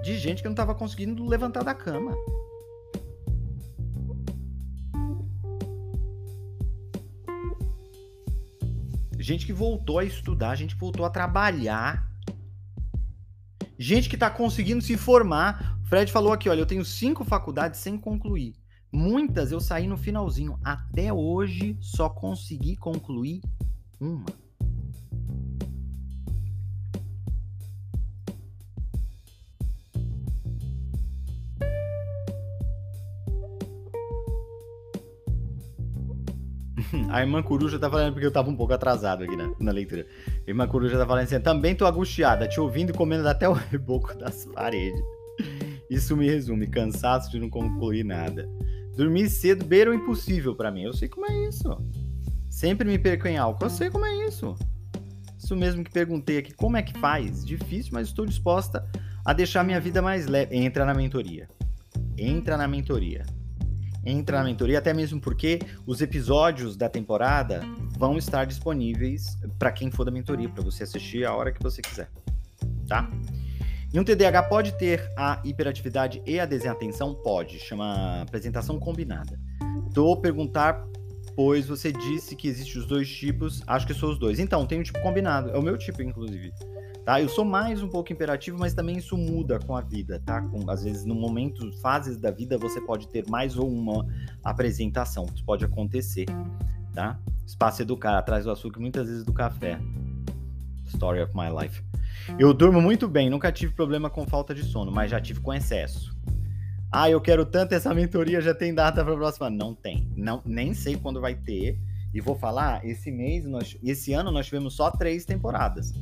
de 0.03 0.19
gente 0.19 0.43
que 0.43 0.49
não 0.49 0.53
estava 0.53 0.75
conseguindo 0.75 1.25
levantar 1.27 1.63
da 1.63 1.75
cama. 1.75 2.15
Gente 9.19 9.47
que 9.47 9.53
voltou 9.53 9.99
a 9.99 10.05
estudar, 10.05 10.55
gente 10.55 10.75
que 10.75 10.81
voltou 10.81 11.07
a 11.07 11.11
trabalhar. 11.11 12.07
Gente 13.79 14.09
que 14.09 14.17
está 14.17 14.29
conseguindo 14.29 14.83
se 14.83 14.97
formar. 14.99 15.79
O 15.83 15.87
Fred 15.87 16.13
falou 16.13 16.33
aqui, 16.33 16.49
olha, 16.49 16.61
eu 16.61 16.67
tenho 16.67 16.85
cinco 16.85 17.25
faculdades 17.25 17.81
sem 17.81 17.97
concluir. 17.97 18.55
Muitas 18.93 19.51
eu 19.51 19.61
saí 19.61 19.87
no 19.87 19.97
finalzinho. 19.97 20.59
Até 20.63 21.13
hoje 21.13 21.77
só 21.81 22.09
consegui 22.09 22.77
concluir 22.77 23.41
uma. 23.99 24.44
A 37.15 37.21
irmã 37.21 37.41
Coruja 37.45 37.79
tá 37.79 37.89
falando 37.89 38.13
porque 38.13 38.27
eu 38.27 38.33
tava 38.33 38.51
um 38.51 38.57
pouco 38.57 38.73
atrasado 38.73 39.23
aqui 39.23 39.37
na, 39.37 39.49
na 39.61 39.71
leitura. 39.71 40.05
A 40.45 40.51
irmã 40.51 40.67
Coruja 40.67 40.99
tá 40.99 41.07
falando 41.07 41.23
assim: 41.23 41.39
também 41.39 41.73
tô 41.73 41.87
angustiada, 41.87 42.49
te 42.49 42.59
ouvindo 42.59 42.91
e 42.91 42.93
comendo 42.93 43.29
até 43.29 43.49
o 43.49 43.53
reboco 43.53 44.19
das 44.19 44.45
paredes. 44.47 45.01
Isso 45.89 46.17
me 46.17 46.29
resume: 46.29 46.67
cansaço 46.67 47.31
de 47.31 47.39
não 47.39 47.49
concluir 47.49 48.03
nada. 48.03 48.49
Dormir 48.97 49.29
cedo 49.29 49.65
beira 49.65 49.93
o 49.93 49.95
impossível 49.95 50.57
para 50.57 50.73
mim. 50.73 50.83
Eu 50.83 50.93
sei 50.93 51.09
como 51.09 51.31
é 51.31 51.49
isso. 51.49 51.79
Sempre 52.51 52.89
me 52.89 52.99
perco 52.99 53.29
em 53.29 53.39
álcool. 53.39 53.67
Eu 53.67 53.71
sei 53.71 53.91
como 53.91 54.05
é 54.05 54.27
isso. 54.27 54.57
Isso 55.39 55.55
mesmo 55.55 55.85
que 55.85 55.93
perguntei 55.93 56.39
aqui: 56.39 56.53
como 56.53 56.77
é 56.77 56.83
que 56.83 56.99
faz? 56.99 57.45
Difícil, 57.45 57.93
mas 57.93 58.09
estou 58.09 58.27
disposta 58.27 58.85
a 59.25 59.33
deixar 59.33 59.63
minha 59.63 59.79
vida 59.79 60.03
mais 60.03 60.27
leve. 60.27 60.57
Entra 60.57 60.85
na 60.85 60.93
mentoria. 60.93 61.49
Entra 62.19 62.57
na 62.57 62.67
mentoria 62.67 63.25
entra 64.05 64.39
na 64.39 64.45
mentoria, 64.45 64.79
até 64.79 64.93
mesmo 64.93 65.21
porque 65.21 65.61
os 65.87 66.01
episódios 66.01 66.77
da 66.77 66.89
temporada 66.89 67.63
vão 67.99 68.19
estar 68.19 68.45
disponíveis 68.45 69.39
para 69.59 69.73
quem 69.73 69.91
for 69.91 70.05
da 70.05 70.11
mentoria, 70.11 70.49
para 70.49 70.63
você 70.63 70.85
assistir 70.85 71.25
a 71.25 71.35
hora 71.35 71.53
que 71.53 71.63
você 71.63 71.81
quiser, 71.81 72.11
tá? 72.87 73.11
E 73.93 74.01
um 74.01 74.03
TDAH 74.03 74.43
pode 74.45 74.73
ter 74.77 75.09
a 75.17 75.41
hiperatividade 75.45 76.21
e 76.27 76.41
a 76.41 76.45
desatenção? 76.45 77.15
Pode, 77.15 77.61
chama 77.61 78.23
apresentação 78.23 78.77
combinada. 78.77 79.39
Tô 79.95 80.17
perguntar, 80.17 80.85
pois 81.37 81.69
você 81.69 81.93
disse 81.93 82.35
que 82.35 82.49
existem 82.49 82.81
os 82.81 82.89
dois 82.89 83.09
tipos, 83.09 83.63
acho 83.69 83.87
que 83.87 83.95
são 83.95 84.11
os 84.11 84.19
dois. 84.19 84.41
Então, 84.41 84.67
tem 84.67 84.81
um 84.81 84.83
tipo 84.83 85.01
combinado, 85.01 85.51
é 85.51 85.57
o 85.57 85.63
meu 85.63 85.79
tipo, 85.79 86.03
inclusive. 86.03 86.53
Tá? 87.05 87.21
Eu 87.21 87.29
sou 87.29 87.45
mais 87.45 87.83
um 87.83 87.89
pouco 87.89 88.11
imperativo, 88.13 88.59
mas 88.59 88.73
também 88.73 88.97
isso 88.97 89.15
muda 89.15 89.59
com 89.59 89.77
a 89.77 89.83
vida, 89.83 90.23
tá? 90.25 90.41
Com, 90.41 90.71
às 90.71 90.85
vezes, 90.85 91.05
no 91.05 91.15
momento, 91.15 91.71
fases 91.81 92.17
da 92.17 92.31
vida, 92.31 92.57
você 92.57 92.81
pode 92.81 93.09
ter 93.09 93.29
mais 93.29 93.59
ou 93.59 93.69
uma 93.69 94.07
apresentação. 94.43 95.27
Isso 95.35 95.45
pode 95.45 95.67
acontecer, 95.67 96.25
tá? 96.95 97.21
Espaço 97.47 97.83
educar, 97.83 98.17
atrás 98.17 98.45
do 98.47 98.51
açúcar, 98.51 98.81
muitas 98.81 99.07
vezes 99.07 99.23
do 99.23 99.35
café. 99.35 99.79
Story 100.87 101.21
of 101.21 101.33
my 101.37 101.51
life. 101.63 101.85
Eu 102.39 102.55
durmo 102.55 102.81
muito 102.81 103.07
bem, 103.07 103.29
nunca 103.29 103.53
tive 103.53 103.75
problema 103.75 104.09
com 104.09 104.27
falta 104.27 104.55
de 104.55 104.63
sono, 104.63 104.91
mas 104.91 105.11
já 105.11 105.21
tive 105.21 105.41
com 105.41 105.53
excesso. 105.53 106.17
Ah, 106.91 107.11
eu 107.11 107.21
quero 107.21 107.45
tanto 107.45 107.75
essa 107.75 107.93
mentoria, 107.93 108.41
já 108.41 108.55
tem 108.55 108.75
data 108.75 109.05
para 109.05 109.13
a 109.13 109.17
próxima? 109.17 109.51
Não 109.51 109.75
tem. 109.75 110.11
Não, 110.17 110.41
nem 110.47 110.73
sei 110.73 110.97
quando 110.97 111.21
vai 111.21 111.35
ter. 111.35 111.79
E 112.15 112.21
vou 112.21 112.35
falar, 112.35 112.83
esse 112.87 113.11
mês, 113.11 113.45
nós, 113.45 113.77
esse 113.83 114.15
ano 114.15 114.31
nós 114.31 114.47
tivemos 114.47 114.75
só 114.75 114.91
três 114.91 115.27
temporadas. 115.27 115.93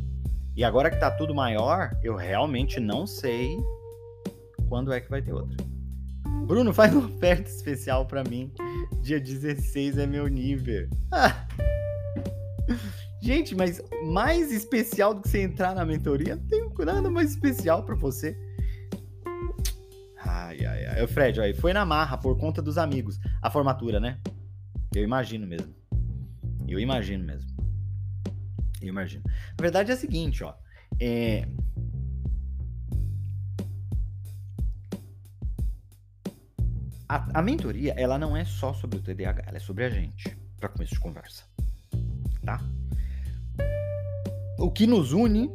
E 0.55 0.63
agora 0.63 0.91
que 0.91 0.99
tá 0.99 1.11
tudo 1.11 1.35
maior, 1.35 1.91
eu 2.03 2.15
realmente 2.15 2.79
não 2.79 3.07
sei 3.07 3.57
quando 4.69 4.93
é 4.93 5.01
que 5.01 5.09
vai 5.09 5.23
ter 5.23 5.33
outra. 5.33 5.57
Bruno, 6.47 6.73
faz 6.75 6.95
uma 6.95 7.07
oferta 7.07 7.49
especial 7.49 8.07
para 8.07 8.23
mim. 8.25 8.53
Dia 9.01 9.21
16 9.21 9.99
é 9.99 10.07
meu 10.07 10.29
nível. 10.29 10.89
Gente, 13.23 13.55
mas 13.55 13.81
mais 14.05 14.51
especial 14.51 15.15
do 15.15 15.23
que 15.23 15.29
você 15.29 15.43
entrar 15.43 15.75
na 15.75 15.85
mentoria, 15.85 16.35
não 16.35 16.47
tem 16.47 16.69
nada 16.85 17.09
mais 17.09 17.31
especial 17.31 17.85
para 17.85 17.95
você. 17.95 18.37
Ai, 20.25 20.65
ai, 20.65 20.87
ai. 20.87 21.07
Fred, 21.07 21.41
aí 21.41 21.55
foi 21.55 21.73
na 21.73 21.85
marra 21.85 22.19
por 22.19 22.37
conta 22.37 22.61
dos 22.61 22.77
amigos. 22.77 23.19
A 23.41 23.49
formatura, 23.49 24.01
né? 24.01 24.19
Eu 24.95 25.05
imagino 25.05 25.47
mesmo. 25.47 25.73
Eu 26.67 26.81
imagino 26.81 27.25
mesmo. 27.25 27.52
Eu 28.83 28.89
imagino. 28.89 29.23
Na 29.27 29.63
verdade 29.63 29.91
é 29.91 29.95
a 29.95 29.97
seguinte, 29.97 30.43
ó. 30.45 30.55
É... 31.01 31.47
A, 37.09 37.41
a 37.41 37.43
mentoria, 37.43 37.93
ela 37.97 38.19
não 38.19 38.37
é 38.37 38.45
só 38.45 38.73
sobre 38.73 38.99
o 38.99 39.03
TDAH, 39.03 39.45
ela 39.47 39.57
é 39.59 39.61
sobre 39.61 39.85
a 39.85 39.91
gente, 39.91 40.35
para 40.59 40.69
começo 40.71 40.95
de 40.95 41.01
conversa. 41.01 41.45
Tá? 42.43 42.59
O 44.59 44.71
que 44.71 44.87
nos 44.87 45.13
une 45.13 45.51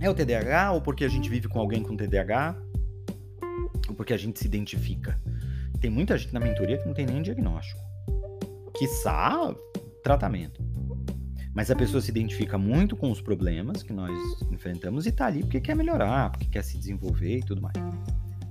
é 0.00 0.08
o 0.08 0.14
TDAH, 0.14 0.72
ou 0.72 0.80
porque 0.80 1.04
a 1.04 1.08
gente 1.08 1.28
vive 1.28 1.48
com 1.48 1.58
alguém 1.58 1.82
com 1.82 1.96
TDAH, 1.96 2.56
ou 3.88 3.94
porque 3.94 4.14
a 4.14 4.16
gente 4.16 4.38
se 4.38 4.46
identifica. 4.46 5.20
Tem 5.80 5.90
muita 5.90 6.16
gente 6.16 6.32
na 6.32 6.40
mentoria 6.40 6.78
que 6.78 6.86
não 6.86 6.94
tem 6.94 7.06
nem 7.06 7.20
diagnóstico. 7.20 7.80
Quiçá 8.78 9.54
tratamento. 10.02 10.62
Mas 11.58 11.72
a 11.72 11.74
pessoa 11.74 12.00
se 12.00 12.08
identifica 12.08 12.56
muito 12.56 12.94
com 12.94 13.10
os 13.10 13.20
problemas 13.20 13.82
que 13.82 13.92
nós 13.92 14.16
enfrentamos 14.52 15.06
e 15.06 15.10
tá 15.10 15.26
ali 15.26 15.40
porque 15.40 15.60
quer 15.60 15.74
melhorar, 15.74 16.30
porque 16.30 16.46
quer 16.46 16.62
se 16.62 16.78
desenvolver 16.78 17.38
e 17.38 17.42
tudo 17.42 17.60
mais. 17.60 17.74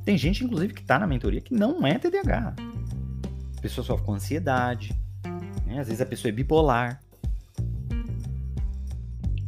Tem 0.03 0.17
gente, 0.17 0.43
inclusive, 0.43 0.73
que 0.73 0.83
tá 0.83 0.99
na 0.99 1.07
mentoria 1.07 1.39
que 1.39 1.53
não 1.53 1.87
é 1.87 1.97
TDAH. 1.97 2.53
A 3.57 3.61
pessoa 3.61 3.87
sofre 3.87 4.05
com 4.05 4.13
ansiedade, 4.13 4.93
né? 5.65 5.79
às 5.79 5.87
vezes 5.87 6.01
a 6.01 6.05
pessoa 6.05 6.27
é 6.27 6.33
bipolar. 6.33 7.01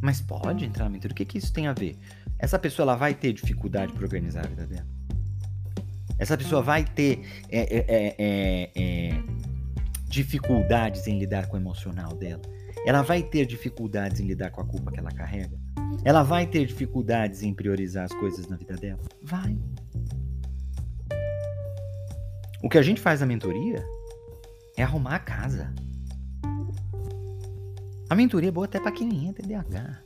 Mas 0.00 0.22
pode 0.22 0.64
entrar 0.64 0.84
na 0.84 0.90
mentoria. 0.92 1.12
O 1.12 1.16
que, 1.16 1.26
que 1.26 1.36
isso 1.36 1.52
tem 1.52 1.66
a 1.66 1.74
ver? 1.74 1.98
Essa 2.38 2.58
pessoa 2.58 2.84
ela 2.84 2.96
vai 2.96 3.12
ter 3.12 3.34
dificuldade 3.34 3.92
para 3.92 4.04
organizar 4.04 4.46
a 4.46 4.48
vida 4.48 4.66
dela. 4.66 4.86
Essa 6.18 6.34
pessoa 6.34 6.62
vai 6.62 6.82
ter 6.82 7.44
é, 7.50 7.60
é, 7.60 7.84
é, 8.18 8.70
é 8.74 9.22
dificuldades 10.08 11.06
em 11.06 11.18
lidar 11.18 11.46
com 11.48 11.58
o 11.58 11.60
emocional 11.60 12.14
dela 12.14 12.40
ela 12.86 13.02
vai 13.02 13.22
ter 13.22 13.46
dificuldades 13.46 14.20
em 14.20 14.26
lidar 14.26 14.50
com 14.50 14.60
a 14.60 14.66
culpa 14.66 14.90
que 14.90 14.98
ela 14.98 15.10
carrega? 15.10 15.58
Ela 16.04 16.22
vai 16.22 16.46
ter 16.46 16.64
dificuldades 16.66 17.42
em 17.42 17.52
priorizar 17.52 18.04
as 18.04 18.12
coisas 18.12 18.48
na 18.48 18.56
vida 18.56 18.74
dela? 18.76 19.02
Vai. 19.22 19.58
O 22.62 22.68
que 22.68 22.78
a 22.78 22.82
gente 22.82 23.00
faz 23.00 23.20
na 23.20 23.26
mentoria 23.26 23.84
é 24.76 24.82
arrumar 24.82 25.16
a 25.16 25.18
casa. 25.18 25.74
A 28.08 28.14
mentoria 28.14 28.48
é 28.48 28.52
boa 28.52 28.66
até 28.66 28.80
para 28.80 28.92
quem 28.92 29.28
é 29.28 29.32
TDAH. 29.32 30.02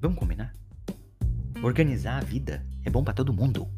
Vamos 0.00 0.18
combinar? 0.18 0.52
Organizar 1.62 2.18
a 2.18 2.24
vida 2.24 2.64
é 2.84 2.90
bom 2.90 3.02
para 3.02 3.14
todo 3.14 3.32
mundo. 3.32 3.68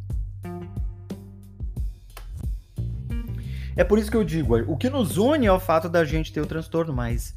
É 3.77 3.85
por 3.85 3.99
isso 3.99 4.11
que 4.11 4.17
eu 4.17 4.25
digo, 4.25 4.57
o 4.71 4.77
que 4.77 4.91
nos 4.91 5.17
une 5.17 5.47
é 5.47 5.53
o 5.53 5.61
fato 5.61 5.89
da 5.89 6.05
gente 6.05 6.33
ter 6.33 6.41
o 6.41 6.47
transtorno, 6.47 6.93
mas 6.93 7.35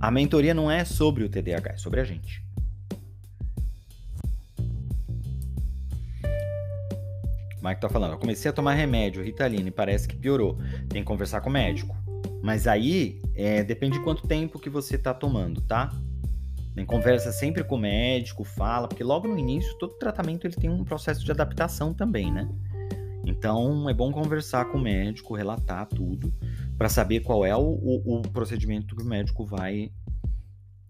a 0.00 0.10
mentoria 0.10 0.52
não 0.52 0.70
é 0.70 0.84
sobre 0.84 1.24
o 1.24 1.28
TDAH, 1.28 1.70
é 1.70 1.76
sobre 1.76 2.00
a 2.00 2.04
gente. 2.04 2.44
O 7.60 7.66
Mike 7.66 7.80
tá 7.80 7.88
falando, 7.88 8.12
eu 8.12 8.18
comecei 8.18 8.50
a 8.50 8.52
tomar 8.52 8.74
remédio, 8.74 9.24
Ritalina, 9.24 9.68
e 9.68 9.72
parece 9.72 10.06
que 10.06 10.14
piorou. 10.14 10.58
Tem 10.90 11.00
que 11.00 11.06
conversar 11.06 11.40
com 11.40 11.48
o 11.48 11.52
médico. 11.52 11.96
Mas 12.42 12.66
aí, 12.66 13.22
é, 13.34 13.64
depende 13.64 13.96
de 13.96 14.04
quanto 14.04 14.26
tempo 14.26 14.58
que 14.58 14.68
você 14.68 14.98
tá 14.98 15.14
tomando, 15.14 15.62
tá? 15.62 15.90
Conversa 16.86 17.32
sempre 17.32 17.64
com 17.64 17.76
o 17.76 17.78
médico, 17.78 18.44
fala, 18.44 18.86
porque 18.86 19.02
logo 19.02 19.26
no 19.26 19.38
início, 19.38 19.72
todo 19.78 19.94
tratamento 19.94 20.46
ele 20.46 20.54
tem 20.54 20.68
um 20.68 20.84
processo 20.84 21.24
de 21.24 21.30
adaptação 21.30 21.94
também, 21.94 22.30
né? 22.30 22.46
Então, 23.26 23.88
é 23.88 23.94
bom 23.94 24.12
conversar 24.12 24.66
com 24.66 24.78
o 24.78 24.82
médico, 24.82 25.34
relatar 25.34 25.86
tudo, 25.86 26.32
para 26.76 26.88
saber 26.88 27.20
qual 27.20 27.44
é 27.44 27.56
o, 27.56 27.62
o, 27.62 28.18
o, 28.18 28.22
procedimento 28.22 28.94
que 28.94 29.02
o 29.02 29.06
médico 29.06 29.46
vai, 29.46 29.90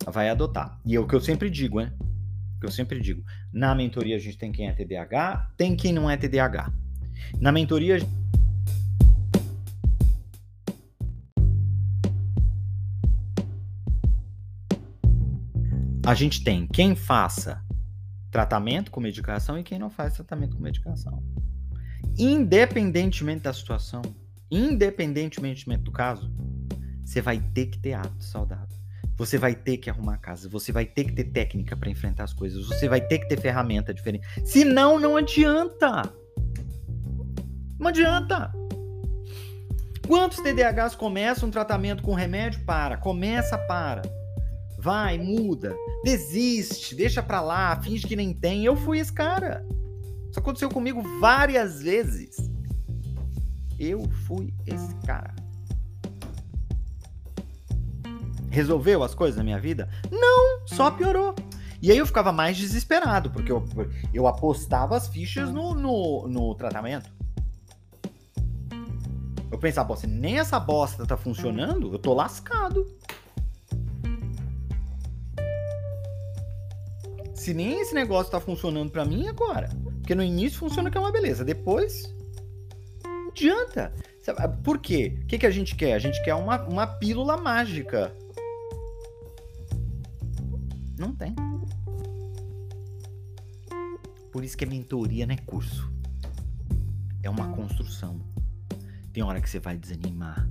vai 0.07 0.29
adotar. 0.29 0.81
E 0.85 0.97
é 0.97 1.01
o 1.01 1.07
que 1.07 1.15
eu 1.15 1.21
sempre 1.21 1.49
digo, 1.49 1.81
né? 1.81 1.93
O 2.57 2.61
que 2.61 2.67
eu 2.67 2.73
sempre 2.73 3.01
digo. 3.01 3.23
Na 3.53 3.75
mentoria 3.75 4.17
a 4.17 4.19
gente 4.19 4.37
tem 4.37 4.51
quem 4.51 4.69
é 4.69 4.73
TDAH, 4.73 5.53
tem 5.57 5.77
quem 5.77 5.93
não 5.93 6.11
é 6.11 6.17
TDAH. 6.17 6.73
Na 7.41 7.53
mentoria. 7.53 7.99
A 16.07 16.15
gente 16.15 16.45
tem 16.45 16.67
quem 16.67 16.95
faça 16.95 17.65
tratamento 18.31 18.91
com 18.91 19.01
medicação 19.01 19.59
e 19.59 19.63
quem 19.63 19.79
não 19.79 19.89
faz 19.89 20.15
tratamento 20.15 20.57
com 20.57 20.63
medicação 20.63 21.23
independentemente 22.19 23.43
da 23.43 23.53
situação, 23.53 24.03
independentemente 24.51 25.67
do 25.79 25.93
caso, 25.93 26.31
você 27.05 27.21
vai 27.21 27.39
ter 27.39 27.67
que 27.67 27.79
ter 27.79 27.95
hábito 27.95 28.25
saudável. 28.25 28.75
Você 29.17 29.39
vai 29.39 29.55
ter 29.55 29.77
que 29.77 29.89
arrumar 29.89 30.15
a 30.15 30.19
casa, 30.19 30.49
você 30.49 30.73
vai 30.73 30.85
ter 30.85 31.05
que 31.05 31.13
ter 31.13 31.25
técnica 31.25 31.77
para 31.77 31.89
enfrentar 31.89 32.25
as 32.25 32.33
coisas, 32.33 32.67
você 32.67 32.89
vai 32.89 33.01
ter 33.01 33.19
que 33.21 33.29
ter 33.29 33.41
ferramenta 33.41 33.95
diferente. 33.95 34.27
Senão, 34.45 34.99
não 34.99 35.17
adianta. 35.17 36.13
Não 37.79 37.89
adianta. 37.89 38.53
Quantos 40.07 40.41
TDAHs 40.41 40.97
começam 40.97 41.49
um 41.49 41.53
tratamento 41.53 42.03
com 42.03 42.13
remédio? 42.13 42.65
Para. 42.65 42.97
Começa, 42.97 43.57
para. 43.57 44.03
Vai, 44.79 45.17
muda. 45.17 45.75
Desiste, 46.03 46.95
deixa 46.95 47.23
pra 47.23 47.41
lá, 47.41 47.81
finge 47.81 48.07
que 48.07 48.17
nem 48.17 48.35
tem. 48.35 48.65
Eu 48.65 48.77
fui 48.77 48.99
esse 48.99 49.13
cara. 49.13 49.65
Isso 50.35 50.41
aconteceu 50.41 50.69
comigo 50.69 51.01
várias 51.21 51.81
vezes. 51.81 52.51
Eu 53.79 54.03
fui 54.27 54.53
esse 54.67 54.93
cara. 55.07 55.33
Resolveu 58.51 59.05
as 59.05 59.15
coisas 59.15 59.37
na 59.37 59.45
minha 59.45 59.61
vida? 59.61 59.89
Não, 60.11 60.67
só 60.67 60.91
piorou. 60.91 61.37
E 61.81 61.93
aí 61.93 61.99
eu 61.99 62.05
ficava 62.05 62.33
mais 62.33 62.57
desesperado, 62.57 63.31
porque 63.31 63.53
eu, 63.53 63.65
eu 64.13 64.27
apostava 64.27 64.97
as 64.97 65.07
fichas 65.07 65.53
no, 65.53 65.73
no, 65.73 66.27
no 66.27 66.53
tratamento. 66.57 67.09
Eu 69.53 69.59
pensava, 69.61 69.97
se 69.97 70.09
nem 70.09 70.41
essa 70.41 70.59
bosta 70.59 71.07
tá 71.07 71.17
funcionando, 71.17 71.93
eu 71.93 71.99
tô 72.01 72.13
lascado. 72.13 72.93
Se 77.35 77.55
nem 77.55 77.81
esse 77.81 77.95
negócio 77.95 78.33
tá 78.33 78.41
funcionando 78.41 78.91
para 78.91 79.05
mim 79.05 79.29
agora. 79.29 79.71
Porque 80.05 80.15
no 80.15 80.23
início 80.23 80.59
funciona 80.59 80.91
que 80.91 80.99
é 80.99 81.01
uma 81.01 81.11
beleza, 81.11 81.43
depois 81.43 82.15
não 83.03 83.29
adianta. 83.29 83.91
Por 84.63 84.79
quê? 84.79 85.19
O 85.23 85.27
que, 85.27 85.39
que 85.39 85.47
a 85.47 85.51
gente 85.51 85.75
quer? 85.75 85.95
A 85.95 85.99
gente 85.99 86.23
quer 86.23 86.35
uma, 86.35 86.61
uma 86.69 86.87
pílula 86.87 87.39
mágica. 87.39 88.15
Não 90.99 91.15
tem. 91.15 91.35
Por 94.31 94.45
isso 94.45 94.59
que 94.59 94.65
a 94.65 94.69
mentoria 94.69 95.27
não 95.27 95.35
é 95.35 95.39
curso. 95.39 95.91
É 97.23 97.31
uma 97.31 97.49
construção. 97.55 98.21
Tem 99.11 99.23
hora 99.23 99.41
que 99.41 99.49
você 99.49 99.59
vai 99.59 99.79
desanimar. 99.79 100.47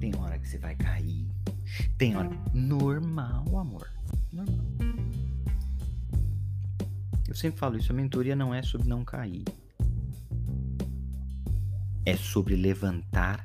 Tem 0.00 0.16
hora 0.16 0.38
que 0.38 0.48
você 0.48 0.56
vai 0.56 0.74
cair. 0.74 1.28
Tem 1.98 2.16
hora. 2.16 2.30
Normal, 2.54 3.58
amor. 3.58 3.86
Normal. 4.32 4.69
Eu 7.30 7.36
sempre 7.36 7.60
falo 7.60 7.76
isso, 7.76 7.92
a 7.92 7.94
mentoria 7.94 8.34
não 8.34 8.52
é 8.52 8.60
sobre 8.60 8.88
não 8.88 9.04
cair. 9.04 9.44
É 12.04 12.16
sobre 12.16 12.56
levantar 12.56 13.44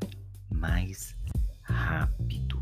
mais 0.51 1.15
rápido. 1.61 2.59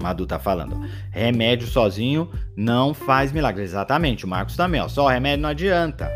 Madu 0.00 0.26
tá 0.26 0.38
falando. 0.38 0.80
Remédio 1.10 1.66
sozinho 1.66 2.32
não 2.56 2.94
faz 2.94 3.30
milagre. 3.30 3.62
Exatamente, 3.62 4.24
o 4.24 4.28
Marcos 4.28 4.56
também, 4.56 4.80
ó. 4.80 4.88
Só 4.88 5.06
remédio 5.08 5.42
não 5.42 5.50
adianta. 5.50 6.10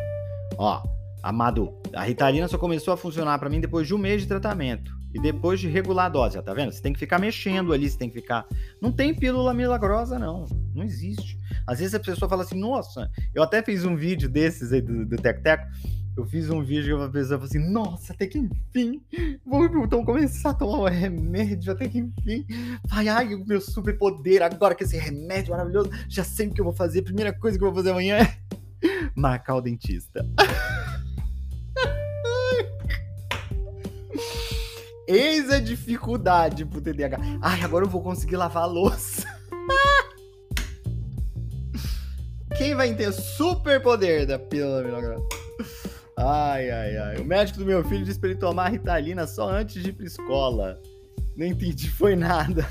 Ó, 0.56 0.82
a 1.22 1.30
Madu, 1.30 1.78
a 1.94 2.04
Ritalina 2.04 2.48
só 2.48 2.56
começou 2.56 2.94
a 2.94 2.96
funcionar 2.96 3.38
para 3.38 3.50
mim 3.50 3.60
depois 3.60 3.86
de 3.86 3.94
um 3.94 3.98
mês 3.98 4.22
de 4.22 4.28
tratamento 4.28 4.97
e 5.18 5.20
depois 5.20 5.58
de 5.58 5.68
regular 5.68 6.06
a 6.06 6.08
dose, 6.08 6.40
tá 6.40 6.54
vendo? 6.54 6.72
Você 6.72 6.80
tem 6.80 6.92
que 6.92 6.98
ficar 6.98 7.18
mexendo 7.18 7.72
ali, 7.72 7.90
você 7.90 7.98
tem 7.98 8.08
que 8.08 8.20
ficar. 8.20 8.46
Não 8.80 8.92
tem 8.92 9.12
pílula 9.12 9.52
milagrosa, 9.52 10.18
não. 10.18 10.46
Não 10.72 10.84
existe. 10.84 11.36
Às 11.66 11.80
vezes 11.80 11.94
a 11.94 12.00
pessoa 12.00 12.28
fala 12.28 12.44
assim, 12.44 12.58
nossa, 12.58 13.10
eu 13.34 13.42
até 13.42 13.62
fiz 13.62 13.84
um 13.84 13.96
vídeo 13.96 14.28
desses 14.28 14.72
aí 14.72 14.80
do, 14.80 15.04
do 15.04 15.16
Teco. 15.16 15.42
Eu 16.16 16.24
fiz 16.26 16.50
um 16.50 16.62
vídeo 16.62 16.96
que 16.96 17.02
uma 17.02 17.10
pessoa 17.10 17.38
falou 17.38 17.44
assim, 17.44 17.72
nossa, 17.72 18.12
até 18.12 18.26
que 18.26 18.38
enfim, 18.38 19.00
vou 19.46 19.64
então 19.84 20.04
começar 20.04 20.50
a 20.50 20.54
tomar 20.54 20.78
o 20.78 20.84
remédio, 20.84 21.72
até 21.72 21.88
que 21.88 21.98
enfim. 21.98 22.44
Ai, 22.90 23.08
ai, 23.08 23.34
o 23.34 23.46
meu 23.46 23.60
superpoder, 23.60 24.42
agora 24.42 24.74
que 24.74 24.84
esse 24.84 24.96
remédio 24.96 25.50
maravilhoso, 25.52 25.90
já 26.08 26.24
sei 26.24 26.48
o 26.48 26.52
que 26.52 26.60
eu 26.60 26.64
vou 26.64 26.74
fazer. 26.74 27.02
Primeira 27.02 27.32
coisa 27.32 27.56
que 27.56 27.62
eu 27.62 27.68
vou 27.68 27.76
fazer 27.76 27.90
amanhã 27.90 28.18
é 28.18 28.36
marcar 29.14 29.56
o 29.56 29.60
dentista. 29.60 30.24
Eis 35.08 35.48
a 35.48 35.58
dificuldade 35.58 36.66
pro 36.66 36.82
TDAH. 36.82 37.18
Ai, 37.40 37.62
agora 37.62 37.86
eu 37.86 37.88
vou 37.88 38.02
conseguir 38.02 38.36
lavar 38.36 38.64
a 38.64 38.66
louça. 38.66 39.26
Quem 42.58 42.74
vai 42.74 42.94
ter 42.94 43.10
superpoder 43.12 44.26
da 44.26 44.38
pílula 44.38 44.82
milagrosa? 44.82 45.26
Ai, 46.18 46.70
ai, 46.70 46.96
ai. 46.98 47.16
O 47.16 47.24
médico 47.24 47.58
do 47.58 47.64
meu 47.64 47.82
filho 47.84 48.04
disse 48.04 48.20
pra 48.20 48.28
ele 48.28 48.38
tomar 48.38 48.68
Ritalina 48.68 49.26
só 49.26 49.48
antes 49.48 49.82
de 49.82 49.88
ir 49.88 49.94
pra 49.94 50.04
escola. 50.04 50.78
Não 51.34 51.46
entendi, 51.46 51.88
foi 51.88 52.14
nada. 52.14 52.68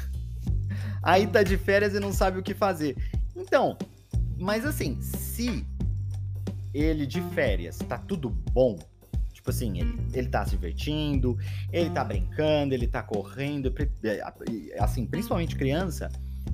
Aí 1.01 1.25
tá 1.25 1.41
de 1.41 1.57
férias 1.57 1.95
e 1.95 1.99
não 1.99 2.13
sabe 2.13 2.37
o 2.37 2.43
que 2.43 2.53
fazer. 2.53 2.95
Então, 3.35 3.75
mas 4.37 4.63
assim, 4.63 5.01
se 5.01 5.65
ele 6.71 7.07
de 7.07 7.19
férias 7.33 7.79
tá 7.79 7.97
tudo 7.97 8.29
bom, 8.29 8.77
Tipo 9.47 9.55
assim, 9.55 9.79
ele, 9.79 9.97
ele 10.13 10.27
tá 10.27 10.43
se 10.43 10.51
divertindo, 10.51 11.37
ele 11.71 11.89
tá 11.89 12.03
brincando, 12.03 12.73
ele 12.73 12.85
tá 12.85 13.01
correndo. 13.01 13.73
É, 14.03 14.83
assim, 14.83 15.05
principalmente 15.05 15.55
criança, 15.55 16.09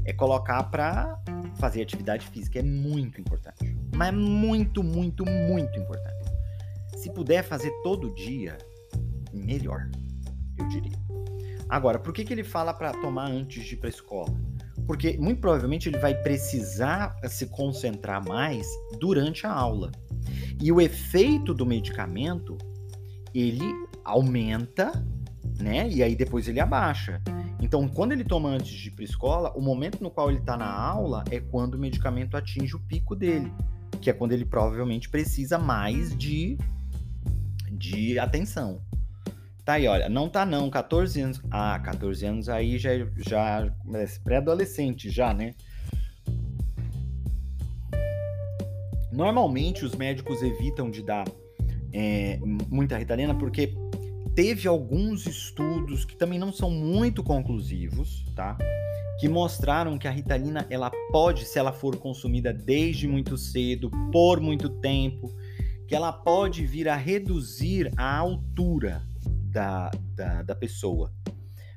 é 0.05 0.13
colocar 0.13 0.61
pra 0.65 1.19
fazer 1.55 1.81
atividade 1.81 2.27
física. 2.27 2.59
É 2.59 2.61
muito 2.61 3.19
importante. 3.19 3.75
Mas 3.95 4.09
é 4.09 4.11
muito, 4.11 4.83
muito, 4.83 5.25
muito 5.25 5.79
importante. 5.79 6.31
Se 6.97 7.11
puder 7.11 7.43
fazer 7.43 7.71
todo 7.81 8.13
dia, 8.13 8.59
melhor, 9.33 9.89
eu 10.59 10.67
diria. 10.67 10.99
Agora, 11.67 11.97
por 11.97 12.13
que, 12.13 12.23
que 12.23 12.31
ele 12.31 12.43
fala 12.43 12.75
para 12.75 12.91
tomar 12.91 13.25
antes 13.31 13.65
de 13.65 13.73
ir 13.73 13.77
pra 13.77 13.89
escola? 13.89 14.31
Porque 14.85 15.17
muito 15.17 15.41
provavelmente 15.41 15.89
ele 15.89 15.97
vai 15.97 16.13
precisar 16.13 17.15
se 17.27 17.47
concentrar 17.47 18.23
mais 18.23 18.67
durante 18.99 19.47
a 19.47 19.51
aula. 19.51 19.91
E 20.61 20.71
o 20.71 20.79
efeito 20.79 21.55
do 21.55 21.65
medicamento 21.65 22.55
ele 23.33 23.65
aumenta, 24.03 24.91
né? 25.59 25.89
E 25.89 26.03
aí 26.03 26.15
depois 26.15 26.47
ele 26.47 26.59
abaixa. 26.59 27.21
Então, 27.61 27.87
quando 27.87 28.11
ele 28.11 28.25
toma 28.25 28.49
antes 28.49 28.71
de 28.71 28.89
ir 28.89 28.91
para 28.91 29.05
escola, 29.05 29.51
o 29.55 29.61
momento 29.61 30.03
no 30.03 30.11
qual 30.11 30.29
ele 30.29 30.39
está 30.39 30.57
na 30.57 30.69
aula 30.69 31.23
é 31.31 31.39
quando 31.39 31.75
o 31.75 31.79
medicamento 31.79 32.35
atinge 32.35 32.75
o 32.75 32.79
pico 32.79 33.15
dele, 33.15 33.51
que 34.01 34.09
é 34.09 34.13
quando 34.13 34.33
ele 34.33 34.43
provavelmente 34.43 35.09
precisa 35.09 35.57
mais 35.57 36.15
de, 36.15 36.57
de 37.71 38.19
atenção. 38.19 38.81
Tá 39.63 39.73
aí, 39.73 39.87
olha, 39.87 40.09
não 40.09 40.27
tá 40.27 40.45
não, 40.45 40.69
14 40.69 41.21
anos. 41.21 41.41
Ah, 41.49 41.79
14 41.79 42.25
anos 42.25 42.49
aí 42.49 42.77
já, 42.77 42.89
já 43.17 43.71
é 43.93 44.05
pré-adolescente 44.21 45.09
já, 45.09 45.33
né? 45.33 45.55
Normalmente 49.09 49.85
os 49.85 49.95
médicos 49.95 50.41
evitam 50.41 50.91
de 50.91 51.01
dar 51.01 51.25
é, 51.93 52.39
muita 52.69 52.97
ritalina, 52.97 53.35
porque 53.35 53.73
teve 54.35 54.67
alguns 54.67 55.27
estudos 55.27 56.03
que 56.03 56.15
também 56.15 56.39
não 56.39 56.51
são 56.51 56.71
muito 56.71 57.23
conclusivos, 57.23 58.25
tá? 58.35 58.57
Que 59.19 59.29
mostraram 59.29 59.97
que 59.97 60.07
a 60.07 60.11
ritalina 60.11 60.65
ela 60.69 60.91
pode, 61.11 61.45
se 61.45 61.59
ela 61.59 61.71
for 61.71 61.95
consumida 61.97 62.51
desde 62.51 63.07
muito 63.07 63.37
cedo, 63.37 63.91
por 64.11 64.41
muito 64.41 64.69
tempo, 64.69 65.31
que 65.87 65.95
ela 65.95 66.11
pode 66.11 66.65
vir 66.65 66.89
a 66.89 66.95
reduzir 66.95 67.91
a 67.95 68.17
altura 68.17 69.03
da, 69.51 69.91
da, 70.15 70.41
da 70.41 70.55
pessoa. 70.55 71.13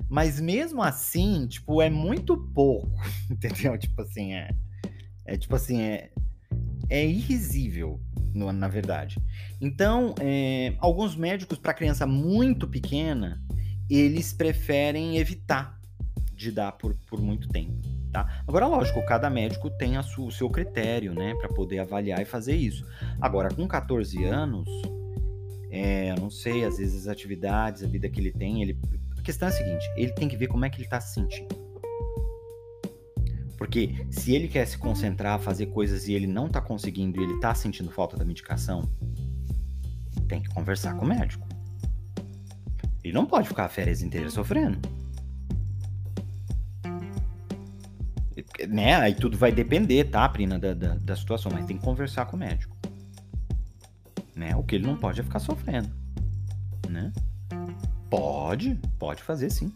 Mas 0.09 0.39
mesmo 0.39 0.81
assim, 0.81 1.45
tipo, 1.47 1.81
é 1.81 1.89
muito 1.89 2.37
pouco, 2.37 2.89
entendeu? 3.29 3.77
Tipo 3.77 4.01
assim, 4.01 4.33
é, 4.33 4.49
é 5.25 5.37
tipo 5.37 5.55
assim, 5.55 5.81
é, 5.81 6.09
é 6.89 7.05
irrisível, 7.05 7.99
na 8.33 8.67
verdade. 8.67 9.17
Então, 9.59 10.13
é, 10.19 10.73
alguns 10.79 11.15
médicos 11.15 11.57
para 11.57 11.73
criança 11.73 12.05
muito 12.05 12.67
pequena, 12.67 13.41
eles 13.89 14.33
preferem 14.33 15.17
evitar 15.17 15.79
de 16.33 16.51
dar 16.51 16.71
por, 16.73 16.95
por 17.07 17.19
muito 17.19 17.49
tempo. 17.49 17.75
Tá? 18.11 18.41
Agora, 18.47 18.67
lógico, 18.67 19.03
cada 19.05 19.29
médico 19.29 19.69
tem 19.69 20.01
sua, 20.03 20.25
o 20.25 20.31
seu 20.31 20.49
critério, 20.49 21.13
né, 21.13 21.33
para 21.35 21.49
poder 21.49 21.79
avaliar 21.79 22.21
e 22.21 22.25
fazer 22.25 22.55
isso. 22.55 22.85
Agora, 23.19 23.49
com 23.53 23.67
14 23.67 24.23
anos, 24.23 24.67
é, 25.69 26.15
não 26.19 26.29
sei, 26.29 26.63
às 26.63 26.77
vezes 26.77 27.01
as 27.01 27.07
atividades, 27.07 27.83
a 27.83 27.87
vida 27.87 28.07
que 28.09 28.19
ele 28.19 28.31
tem, 28.31 28.61
ele... 28.61 28.79
a 29.17 29.21
questão 29.21 29.47
é 29.47 29.51
a 29.51 29.53
seguinte: 29.53 29.85
ele 29.97 30.11
tem 30.13 30.27
que 30.27 30.37
ver 30.37 30.47
como 30.47 30.63
é 30.63 30.69
que 30.69 30.77
ele 30.77 30.85
está 30.85 31.01
se 31.01 31.15
sentindo. 31.15 31.66
Porque 33.57 34.05
se 34.11 34.35
ele 34.35 34.47
quer 34.47 34.65
se 34.67 34.77
concentrar, 34.77 35.39
fazer 35.39 35.67
coisas 35.67 36.07
e 36.07 36.13
ele 36.13 36.27
não 36.27 36.45
está 36.45 36.61
conseguindo 36.61 37.19
e 37.19 37.23
ele 37.23 37.33
está 37.33 37.53
sentindo 37.55 37.89
falta 37.89 38.15
da 38.15 38.23
medicação, 38.23 38.87
tem 40.27 40.41
que 40.41 40.49
conversar 40.49 40.93
com 40.95 41.05
o 41.05 41.07
médico. 41.07 41.47
Ele 43.03 43.13
não 43.13 43.25
pode 43.25 43.47
ficar 43.47 43.65
a 43.65 43.69
férias 43.69 44.01
inteiras 44.01 44.33
sofrendo. 44.33 44.77
Né? 48.67 48.95
Aí 48.95 49.15
tudo 49.15 49.37
vai 49.37 49.51
depender, 49.51 50.05
tá, 50.05 50.27
Prina, 50.29 50.59
da, 50.59 50.73
da, 50.73 50.95
da 50.95 51.15
situação, 51.15 51.51
mas 51.51 51.65
tem 51.65 51.77
que 51.77 51.83
conversar 51.83 52.25
com 52.25 52.35
o 52.35 52.39
médico. 52.39 52.75
Né? 54.35 54.55
O 54.55 54.63
que 54.63 54.75
ele 54.75 54.85
não 54.85 54.97
pode 54.97 55.19
é 55.19 55.23
ficar 55.23 55.39
sofrendo. 55.39 55.89
Né? 56.87 57.11
Pode, 58.09 58.79
pode 58.99 59.23
fazer 59.23 59.49
sim. 59.49 59.73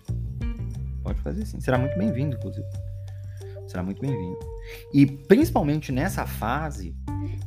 Pode 1.04 1.20
fazer 1.22 1.46
sim. 1.46 1.60
Será 1.60 1.80
muito 1.80 1.98
bem-vindo, 1.98 2.36
inclusive. 2.36 2.68
Será 3.72 3.84
muito 3.84 4.02
bem-vindo. 4.02 4.38
E 4.94 5.06
principalmente 5.06 5.94
nessa 5.94 6.28
fase, 6.28 6.94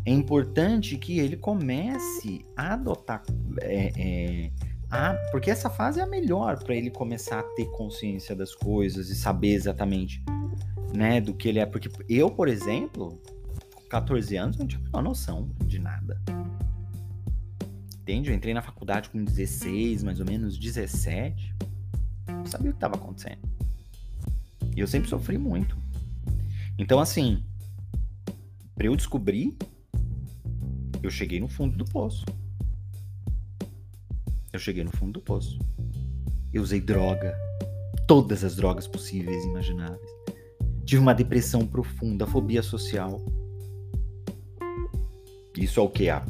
é 0.07 0.11
importante 0.11 0.97
que 0.97 1.18
ele 1.18 1.37
comece 1.37 2.43
a 2.57 2.72
adotar. 2.72 3.22
É, 3.61 3.93
é, 3.95 4.51
a, 4.91 5.12
porque 5.31 5.51
essa 5.51 5.68
fase 5.68 6.01
é 6.01 6.03
a 6.03 6.07
melhor 6.07 6.64
para 6.64 6.75
ele 6.75 6.91
começar 6.91 7.41
a 7.41 7.43
ter 7.43 7.66
consciência 7.72 8.35
das 8.35 8.55
coisas 8.55 9.11
e 9.11 9.14
saber 9.14 9.53
exatamente 9.53 10.25
né, 10.95 11.20
do 11.20 11.35
que 11.35 11.47
ele 11.47 11.59
é. 11.59 11.66
Porque 11.66 11.91
eu, 12.09 12.31
por 12.31 12.49
exemplo, 12.49 13.20
com 13.75 13.83
14 13.87 14.35
anos, 14.35 14.57
não 14.57 14.66
tinha 14.66 14.81
uma 14.95 15.03
noção 15.03 15.51
de 15.66 15.79
nada. 15.79 16.18
Entende? 18.01 18.31
Eu 18.31 18.35
entrei 18.35 18.55
na 18.55 18.62
faculdade 18.62 19.11
com 19.11 19.22
16, 19.22 20.03
mais 20.03 20.20
ou 20.20 20.25
menos 20.25 20.57
17. 20.57 21.55
Não 22.29 22.47
sabia 22.47 22.70
o 22.70 22.72
que 22.72 22.79
estava 22.79 22.97
acontecendo. 22.97 23.47
E 24.75 24.81
eu 24.81 24.87
sempre 24.87 25.11
sofri 25.11 25.37
muito. 25.37 25.84
Então, 26.79 26.99
assim, 26.99 27.45
para 28.75 28.87
eu 28.87 28.97
descobrir, 28.97 29.57
eu 31.03 31.11
cheguei 31.11 31.39
no 31.39 31.49
fundo 31.49 31.77
do 31.77 31.85
poço. 31.85 32.25
Eu 34.53 34.59
cheguei 34.59 34.83
no 34.83 34.91
fundo 34.91 35.12
do 35.12 35.20
poço. 35.20 35.59
Eu 36.53 36.62
usei 36.62 36.81
droga, 36.81 37.37
todas 38.07 38.43
as 38.43 38.57
drogas 38.57 38.89
possíveis 38.89 39.45
e 39.45 39.49
imagináveis. 39.49 40.11
Tive 40.85 41.01
uma 41.01 41.14
depressão 41.14 41.66
profunda, 41.66 42.27
fobia 42.27 42.62
social. 42.62 43.20
Isso 45.57 45.79
é 45.79 45.83
o 45.83 45.89
que? 45.89 46.09
Há 46.11 46.27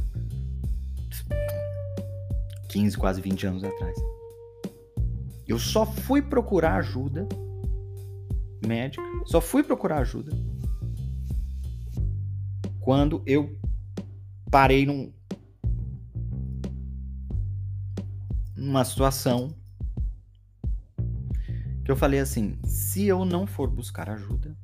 15, 2.69 2.97
quase 2.99 3.21
20 3.21 3.47
anos 3.47 3.65
atrás. 3.65 3.97
Eu 5.47 5.59
só 5.59 5.87
fui 5.87 6.21
procurar 6.21 6.77
ajuda 6.77 7.27
médica, 8.67 9.03
só 9.27 9.41
fui 9.41 9.63
procurar 9.63 9.99
ajuda 9.99 10.33
quando 12.85 13.23
eu 13.25 13.59
parei 14.51 14.85
num, 14.85 15.11
numa 18.55 18.85
situação 18.85 19.57
que 21.83 21.91
eu 21.91 21.97
falei 21.97 22.21
assim: 22.21 22.59
se 22.63 23.07
eu 23.07 23.25
não 23.25 23.47
for 23.47 23.71
buscar 23.71 24.11
ajuda, 24.11 24.55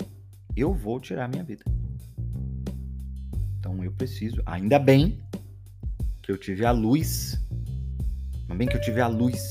eu 0.54 0.74
vou 0.74 1.00
tirar 1.00 1.28
minha 1.28 1.42
vida. 1.42 1.64
Então 3.58 3.82
eu 3.82 3.90
preciso, 3.92 4.42
ainda 4.44 4.78
bem 4.78 5.18
que 6.22 6.30
eu 6.30 6.36
tive 6.36 6.66
a 6.66 6.72
luz, 6.72 7.40
ainda 8.42 8.54
bem 8.54 8.68
que 8.68 8.76
eu 8.76 8.80
tive 8.82 9.00
a 9.00 9.06
luz 9.06 9.42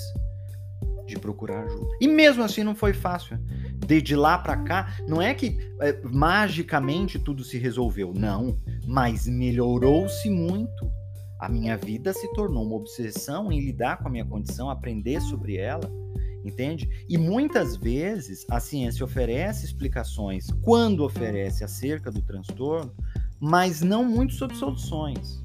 de 1.07 1.17
procurar 1.17 1.63
ajuda. 1.63 1.97
E 1.99 2.07
mesmo 2.07 2.43
assim 2.43 2.63
não 2.63 2.75
foi 2.75 2.93
fácil 2.93 3.39
de, 3.89 4.03
de 4.03 4.15
lá 4.15 4.37
para 4.37 4.55
cá, 4.55 4.95
não 5.07 5.19
é 5.19 5.33
que 5.33 5.57
é, 5.81 5.99
magicamente 6.03 7.17
tudo 7.17 7.43
se 7.43 7.57
resolveu, 7.57 8.13
não, 8.13 8.55
mas 8.85 9.25
melhorou-se 9.25 10.29
muito. 10.29 10.91
A 11.39 11.49
minha 11.49 11.75
vida 11.75 12.13
se 12.13 12.31
tornou 12.33 12.63
uma 12.63 12.75
obsessão 12.75 13.51
em 13.51 13.59
lidar 13.59 13.97
com 13.97 14.07
a 14.07 14.11
minha 14.11 14.25
condição, 14.25 14.69
aprender 14.69 15.19
sobre 15.21 15.57
ela, 15.57 15.89
entende? 16.45 16.87
E 17.09 17.17
muitas 17.17 17.75
vezes 17.75 18.45
a 18.51 18.59
ciência 18.59 19.03
oferece 19.03 19.65
explicações 19.65 20.45
quando 20.61 21.03
oferece 21.03 21.63
acerca 21.63 22.11
do 22.11 22.21
transtorno, 22.21 22.93
mas 23.39 23.81
não 23.81 24.03
muito 24.05 24.35
sobre 24.35 24.55
soluções. 24.55 25.41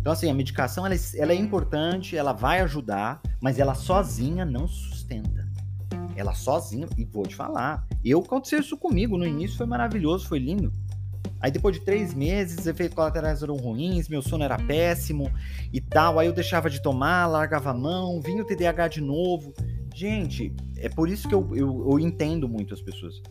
Então, 0.00 0.12
assim, 0.12 0.30
a 0.30 0.34
medicação 0.34 0.86
ela, 0.86 0.94
é, 0.94 0.98
ela 1.16 1.32
é 1.32 1.36
importante, 1.36 2.16
ela 2.16 2.32
vai 2.32 2.60
ajudar, 2.60 3.20
mas 3.40 3.58
ela 3.58 3.74
sozinha 3.74 4.44
não 4.44 4.68
sustenta. 4.68 5.47
Ela 6.18 6.34
sozinha, 6.34 6.88
e 6.98 7.04
vou 7.04 7.24
te 7.24 7.36
falar, 7.36 7.86
eu 8.04 8.18
aconteceu 8.18 8.58
isso 8.58 8.76
comigo. 8.76 9.16
No 9.16 9.24
início 9.24 9.56
foi 9.56 9.66
maravilhoso, 9.66 10.26
foi 10.26 10.40
lindo. 10.40 10.72
Aí 11.40 11.52
depois 11.52 11.76
de 11.76 11.84
três 11.84 12.12
meses, 12.12 12.58
os 12.58 12.66
efeitos 12.66 12.96
colaterais 12.96 13.40
eram 13.40 13.54
ruins, 13.54 14.08
meu 14.08 14.20
sono 14.20 14.42
era 14.42 14.58
péssimo 14.58 15.30
e 15.72 15.80
tal. 15.80 16.18
Aí 16.18 16.26
eu 16.26 16.32
deixava 16.32 16.68
de 16.68 16.82
tomar, 16.82 17.26
largava 17.26 17.70
a 17.70 17.74
mão, 17.74 18.20
vinha 18.20 18.42
o 18.42 18.44
TDAH 18.44 18.88
de 18.88 19.00
novo. 19.00 19.54
Gente, 19.94 20.52
é 20.76 20.88
por 20.88 21.08
isso 21.08 21.28
que 21.28 21.34
eu, 21.34 21.48
eu, 21.54 21.86
eu 21.90 22.00
entendo 22.00 22.48
muito 22.48 22.74
as 22.74 22.82
pessoas. 22.82 23.22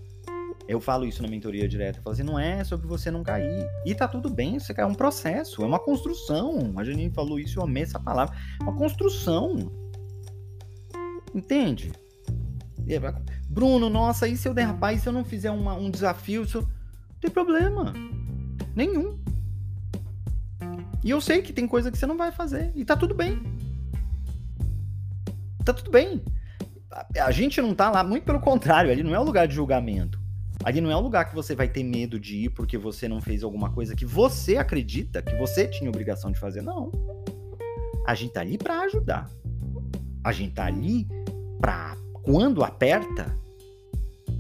Eu 0.66 0.80
falo 0.80 1.06
isso 1.06 1.22
na 1.22 1.28
mentoria 1.28 1.68
direta. 1.68 2.00
Eu 2.00 2.04
falo 2.04 2.14
assim, 2.14 2.24
não 2.24 2.40
é 2.40 2.64
sobre 2.64 2.88
você 2.88 3.12
não 3.12 3.24
cair. 3.24 3.68
E 3.86 3.94
tá 3.94 4.08
tudo 4.08 4.30
bem, 4.30 4.60
você 4.60 4.74
cai. 4.74 4.86
É 4.86 4.88
um 4.88 4.96
processo, 4.96 5.62
é 5.62 5.66
uma 5.66 5.80
construção. 5.80 6.74
A 6.78 6.86
Janine 6.86 7.12
falou 7.12 7.38
isso, 7.38 7.60
eu 7.60 7.64
amei 7.64 7.84
essa 7.84 8.00
palavra. 8.00 8.34
Uma 8.62 8.74
construção. 8.74 9.70
Entende? 11.36 11.92
Bruno, 13.50 13.90
nossa, 13.90 14.28
e 14.28 14.38
se 14.38 14.48
eu 14.48 14.54
derrapar? 14.54 14.94
E 14.94 15.00
se 15.00 15.08
eu 15.08 15.14
não 15.14 15.26
fizer 15.26 15.52
uma, 15.52 15.74
um 15.74 15.90
desafio? 15.90 16.46
Não 16.54 16.68
tem 17.20 17.32
problema. 17.32 17.94
Nenhum. 18.76 19.20
E 21.04 21.10
eu 21.10 21.22
sei 21.22 21.42
que 21.42 21.54
tem 21.54 21.68
coisa 21.68 21.92
que 21.92 21.98
você 21.98 22.06
não 22.06 22.18
vai 22.18 22.32
fazer. 22.32 22.72
E 22.76 22.84
tá 22.84 22.96
tudo 22.96 23.14
bem. 23.14 23.42
Tá 25.64 25.74
tudo 25.74 25.92
bem. 25.92 26.22
A, 26.92 27.26
a 27.26 27.32
gente 27.32 27.62
não 27.62 27.74
tá 27.74 27.90
lá, 27.90 28.04
muito 28.04 28.24
pelo 28.24 28.40
contrário, 28.40 28.92
ali 28.92 29.04
não 29.04 29.14
é 29.14 29.20
o 29.20 29.24
lugar 29.24 29.48
de 29.48 29.56
julgamento. 29.56 30.20
Ali 30.64 30.82
não 30.82 30.92
é 30.92 30.96
o 30.96 31.00
lugar 31.00 31.30
que 31.30 31.36
você 31.36 31.56
vai 31.56 31.68
ter 31.68 31.84
medo 31.84 32.20
de 32.20 32.46
ir 32.46 32.50
porque 32.50 32.78
você 32.78 33.08
não 33.08 33.22
fez 33.22 33.44
alguma 33.44 33.72
coisa 33.72 33.96
que 33.96 34.06
você 34.06 34.58
acredita 34.58 35.22
que 35.22 35.36
você 35.36 35.68
tinha 35.68 35.90
obrigação 35.90 36.32
de 36.32 36.40
fazer. 36.40 36.62
Não. 36.62 36.92
A 38.06 38.16
gente 38.16 38.34
tá 38.34 38.42
ali 38.42 38.58
para 38.58 38.82
ajudar. 38.82 39.30
A 40.24 40.32
gente 40.32 40.56
tá 40.56 40.66
ali 40.66 41.08
para 41.60 41.96
quando 42.28 42.62
aperta, 42.62 43.34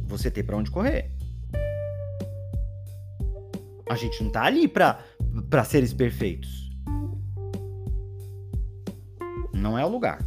você 0.05 0.29
ter 0.29 0.43
para 0.43 0.57
onde 0.57 0.69
correr. 0.69 1.09
A 3.89 3.95
gente 3.95 4.21
não 4.21 4.29
tá 4.29 4.43
ali 4.43 4.67
para 4.67 4.99
para 5.49 5.63
seres 5.63 5.93
perfeitos. 5.93 6.69
Não 9.53 9.79
é 9.79 9.85
o 9.85 9.87
lugar. 9.87 10.19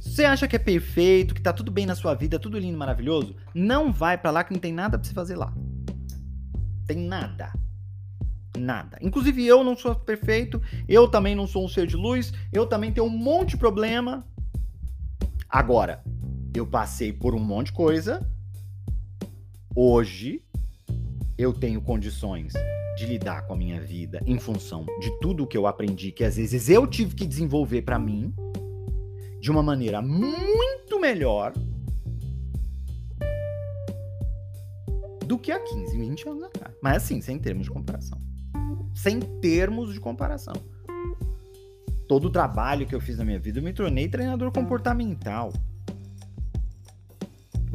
Você 0.00 0.24
acha 0.24 0.48
que 0.48 0.56
é 0.56 0.58
perfeito, 0.58 1.34
que 1.34 1.42
tá 1.42 1.52
tudo 1.52 1.70
bem 1.70 1.84
na 1.84 1.94
sua 1.94 2.14
vida, 2.14 2.38
tudo 2.38 2.58
lindo, 2.58 2.78
maravilhoso, 2.78 3.36
não 3.54 3.92
vai 3.92 4.16
para 4.16 4.30
lá 4.30 4.42
que 4.42 4.54
não 4.54 4.60
tem 4.60 4.72
nada 4.72 4.98
para 4.98 5.06
você 5.06 5.12
fazer 5.12 5.36
lá. 5.36 5.52
Tem 6.86 6.96
nada. 6.96 7.52
Nada. 8.56 8.98
Inclusive 9.02 9.46
eu 9.46 9.62
não 9.62 9.76
sou 9.76 9.94
perfeito, 9.94 10.60
eu 10.88 11.06
também 11.06 11.34
não 11.34 11.46
sou 11.46 11.66
um 11.66 11.68
ser 11.68 11.86
de 11.86 11.96
luz, 11.96 12.32
eu 12.50 12.64
também 12.64 12.90
tenho 12.90 13.06
um 13.06 13.10
monte 13.10 13.50
de 13.50 13.56
problema. 13.58 14.26
Agora, 15.50 16.02
eu 16.54 16.66
passei 16.66 17.12
por 17.12 17.34
um 17.34 17.38
monte 17.38 17.66
de 17.66 17.72
coisa. 17.72 18.26
Hoje 19.74 20.42
eu 21.36 21.52
tenho 21.52 21.80
condições 21.80 22.52
de 22.96 23.06
lidar 23.06 23.46
com 23.46 23.52
a 23.52 23.56
minha 23.56 23.80
vida 23.80 24.20
em 24.26 24.38
função 24.38 24.84
de 25.00 25.10
tudo 25.20 25.46
que 25.46 25.56
eu 25.56 25.66
aprendi, 25.66 26.10
que 26.10 26.24
às 26.24 26.36
vezes 26.36 26.68
eu 26.68 26.86
tive 26.86 27.14
que 27.14 27.26
desenvolver 27.26 27.82
para 27.82 27.98
mim 27.98 28.34
de 29.40 29.50
uma 29.50 29.62
maneira 29.62 30.02
muito 30.02 30.98
melhor 30.98 31.52
do 35.24 35.38
que 35.38 35.52
há 35.52 35.60
15, 35.60 35.96
20 35.96 36.28
anos 36.28 36.42
atrás. 36.42 36.74
Mas 36.82 36.96
assim, 36.96 37.20
sem 37.20 37.38
termos 37.38 37.64
de 37.66 37.70
comparação. 37.70 38.18
Sem 38.94 39.20
termos 39.20 39.92
de 39.92 40.00
comparação. 40.00 40.54
todo 42.08 42.24
o 42.24 42.30
trabalho 42.30 42.86
que 42.86 42.94
eu 42.94 43.00
fiz 43.00 43.18
na 43.18 43.24
minha 43.24 43.38
vida, 43.38 43.58
eu 43.58 43.62
me 43.62 43.72
tornei 43.72 44.08
treinador 44.08 44.50
comportamental. 44.50 45.52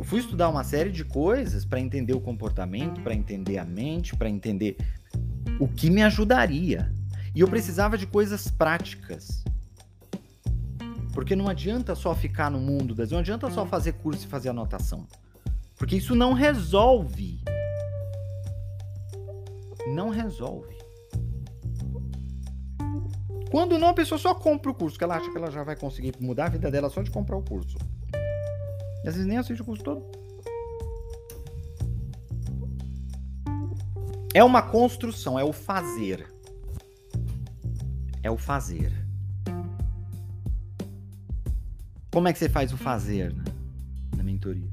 Eu 0.04 0.06
fui 0.06 0.20
estudar 0.20 0.50
uma 0.50 0.66
série 0.66 0.92
de 0.92 1.06
coisas 1.06 1.64
para 1.64 1.80
entender 1.80 2.14
o 2.14 2.20
comportamento, 2.20 3.00
para 3.00 3.14
entender 3.14 3.58
a 3.58 3.64
mente, 3.64 4.14
para 4.18 4.30
entender 4.30 4.76
o 5.58 5.66
que 5.66 5.90
me 5.90 6.04
ajudaria. 6.04 6.92
E 7.34 7.40
eu 7.40 7.48
precisava 7.48 7.98
de 7.98 8.06
coisas 8.06 8.50
práticas. 8.50 9.46
Porque 11.14 11.38
não 11.38 11.48
adianta 11.48 11.96
só 11.96 12.14
ficar 12.14 12.52
no 12.52 12.60
mundo 12.60 12.94
das. 12.94 13.12
Não 13.12 13.20
adianta 13.20 13.50
só 13.50 13.66
fazer 13.66 13.94
curso 13.94 14.26
e 14.26 14.28
fazer 14.28 14.50
anotação. 14.50 15.08
Porque 15.78 15.96
isso 15.96 16.14
não 16.14 16.34
resolve. 16.34 17.40
Não 19.88 20.10
resolve. 20.10 20.76
Quando 23.50 23.80
não, 23.80 23.88
a 23.88 23.94
pessoa 23.94 24.20
só 24.20 24.36
compra 24.36 24.70
o 24.70 24.76
curso, 24.76 24.98
que 24.98 25.04
ela 25.06 25.16
acha 25.16 25.32
que 25.32 25.38
ela 25.38 25.50
já 25.50 25.64
vai 25.64 25.78
conseguir 25.78 26.14
mudar 26.20 26.48
a 26.48 26.50
vida 26.50 26.70
dela 26.70 26.90
só 26.90 27.02
de 27.02 27.10
comprar 27.10 27.38
o 27.38 27.42
curso. 27.42 27.78
Às 29.06 29.16
vezes 29.16 29.26
nem 29.26 29.38
assiste 29.38 29.62
o 29.62 29.66
curso 29.66 29.84
todo. 29.84 30.06
É 34.34 34.44
uma 34.44 34.62
construção, 34.62 35.38
é 35.38 35.44
o 35.44 35.54
fazer. 35.54 36.28
É 38.24 38.32
o 38.32 38.38
fazer. 38.38 38.92
Como 42.12 42.28
é 42.28 42.34
que 42.34 42.40
você 42.40 42.48
faz 42.48 42.72
o 42.72 42.78
fazer 42.78 43.34
né? 43.34 43.44
na 44.16 44.24
mentoria? 44.24 44.72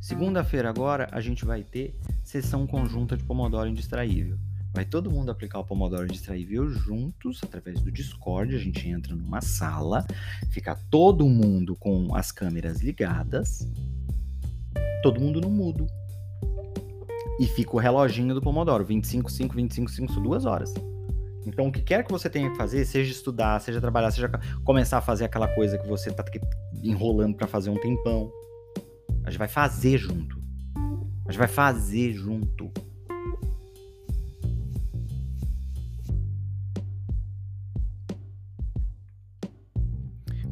Segunda-feira 0.00 0.68
agora 0.70 1.08
a 1.10 1.20
gente 1.20 1.44
vai 1.44 1.62
ter 1.62 1.98
sessão 2.22 2.66
conjunta 2.66 3.16
de 3.16 3.24
Pomodoro 3.24 3.68
Indistraível. 3.68 4.38
Vai 4.76 4.84
todo 4.84 5.10
mundo 5.10 5.30
aplicar 5.30 5.58
o 5.58 5.64
Pomodoro 5.64 6.06
Distraível 6.06 6.68
juntos, 6.68 7.40
através 7.42 7.80
do 7.80 7.90
Discord. 7.90 8.54
A 8.54 8.58
gente 8.58 8.86
entra 8.86 9.16
numa 9.16 9.40
sala, 9.40 10.06
fica 10.50 10.78
todo 10.90 11.26
mundo 11.26 11.74
com 11.74 12.14
as 12.14 12.30
câmeras 12.30 12.82
ligadas, 12.82 13.66
todo 15.02 15.18
mundo 15.18 15.40
no 15.40 15.48
mudo. 15.48 15.86
E 17.40 17.46
fica 17.46 17.74
o 17.74 17.78
reloginho 17.78 18.34
do 18.34 18.42
Pomodoro, 18.42 18.84
25, 18.84 19.32
5, 19.32 19.54
25, 19.54 19.90
5, 19.90 20.12
são 20.12 20.22
duas 20.22 20.44
horas. 20.44 20.74
Então, 21.46 21.68
o 21.68 21.72
que 21.72 21.80
quer 21.80 22.04
que 22.04 22.12
você 22.12 22.28
tenha 22.28 22.50
que 22.50 22.56
fazer, 22.58 22.84
seja 22.84 23.10
estudar, 23.10 23.58
seja 23.62 23.80
trabalhar, 23.80 24.10
seja 24.10 24.28
começar 24.62 24.98
a 24.98 25.00
fazer 25.00 25.24
aquela 25.24 25.48
coisa 25.48 25.78
que 25.78 25.88
você 25.88 26.12
tá 26.12 26.22
enrolando 26.82 27.34
para 27.34 27.46
fazer 27.46 27.70
um 27.70 27.80
tempão, 27.80 28.30
a 29.24 29.30
gente 29.30 29.38
vai 29.38 29.48
fazer 29.48 29.96
junto. 29.96 30.38
A 31.26 31.32
gente 31.32 31.38
vai 31.38 31.48
fazer 31.48 32.12
junto. 32.12 32.70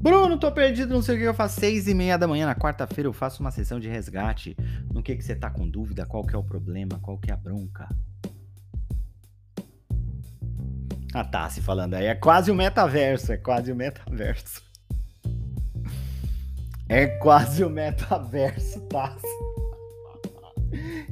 Bruno, 0.04 0.36
tô 0.38 0.52
perdido, 0.52 0.92
não 0.92 1.00
sei 1.00 1.16
o 1.16 1.18
que 1.18 1.24
eu 1.24 1.32
faço. 1.32 1.58
Seis 1.58 1.88
e 1.88 1.94
meia 1.94 2.18
da 2.18 2.28
manhã 2.28 2.44
na 2.44 2.54
quarta-feira 2.54 3.08
eu 3.08 3.12
faço 3.14 3.40
uma 3.40 3.50
sessão 3.50 3.80
de 3.80 3.88
resgate. 3.88 4.54
No 4.92 5.02
que 5.02 5.16
que 5.16 5.24
você 5.24 5.34
tá 5.34 5.48
com 5.48 5.66
dúvida? 5.66 6.04
Qual 6.04 6.22
que 6.26 6.34
é 6.34 6.38
o 6.38 6.44
problema? 6.44 7.00
Qual 7.00 7.16
que 7.16 7.30
é 7.30 7.32
a 7.32 7.38
bronca? 7.38 7.88
Ah, 11.14 11.24
tá, 11.24 11.48
se 11.48 11.62
falando 11.62 11.94
aí. 11.94 12.04
É 12.04 12.14
quase 12.14 12.50
o 12.50 12.54
metaverso, 12.54 13.32
é 13.32 13.38
quase 13.38 13.72
o 13.72 13.74
metaverso. 13.74 14.62
É 16.86 17.06
quase 17.06 17.64
o 17.64 17.70
metaverso, 17.70 18.82
Tassi. 18.82 19.26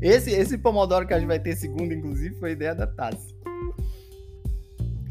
Esse, 0.03 0.33
esse 0.33 0.59
Pomodoro 0.59 1.07
que 1.07 1.15
a 1.15 1.19
gente 1.19 1.29
vai 1.29 1.41
ter 1.41 1.57
segunda, 1.57 1.95
inclusive, 1.95 2.35
foi 2.39 2.53
ideia 2.53 2.75
da 2.75 2.87
Tassi. 2.87 3.35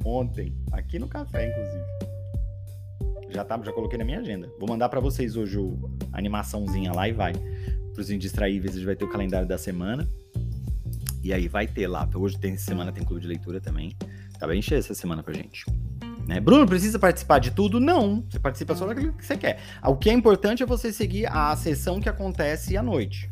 Ontem, 0.06 0.56
aqui 0.72 1.00
no 1.00 1.08
café, 1.08 1.50
inclusive. 1.50 2.01
Já, 3.32 3.46
tá, 3.46 3.60
já 3.64 3.72
coloquei 3.72 3.98
na 3.98 4.04
minha 4.04 4.20
agenda. 4.20 4.52
Vou 4.60 4.68
mandar 4.68 4.90
para 4.90 5.00
vocês 5.00 5.36
hoje 5.36 5.58
o, 5.58 5.90
a 6.12 6.18
animaçãozinha 6.18 6.92
lá 6.92 7.08
e 7.08 7.14
vai. 7.14 7.34
Para 7.94 8.02
os 8.02 8.12
indistraíveis, 8.12 8.74
a 8.74 8.78
gente 8.78 8.86
vai 8.86 8.96
ter 8.96 9.06
o 9.06 9.10
calendário 9.10 9.48
da 9.48 9.58
semana. 9.58 10.08
E 11.24 11.32
aí 11.32 11.48
vai 11.48 11.68
ter 11.68 11.88
lá. 11.88 12.08
Hoje 12.14 12.38
tem 12.38 12.58
semana, 12.58 12.92
tem 12.92 13.04
clube 13.04 13.22
de 13.22 13.28
leitura 13.28 13.62
também. 13.62 13.96
Tá 14.40 14.48
bem 14.48 14.62
cheio 14.62 14.80
essa 14.80 14.94
semana 14.94 15.22
pra 15.24 15.34
gente. 15.34 15.66
Né? 16.28 16.40
Bruno, 16.40 16.66
precisa 16.66 16.98
participar 16.98 17.40
de 17.40 17.52
tudo? 17.52 17.80
Não. 17.80 18.24
Você 18.30 18.40
participa 18.40 18.76
só 18.76 18.86
daquilo 18.86 19.14
que 19.14 19.26
você 19.26 19.38
quer. 19.38 19.60
O 19.84 19.96
que 19.96 20.10
é 20.10 20.14
importante 20.14 20.64
é 20.64 20.66
você 20.66 20.92
seguir 20.92 21.28
a 21.28 21.56
sessão 21.56 22.00
que 22.00 22.10
acontece 22.10 22.76
à 22.76 22.84
noite. 22.84 23.30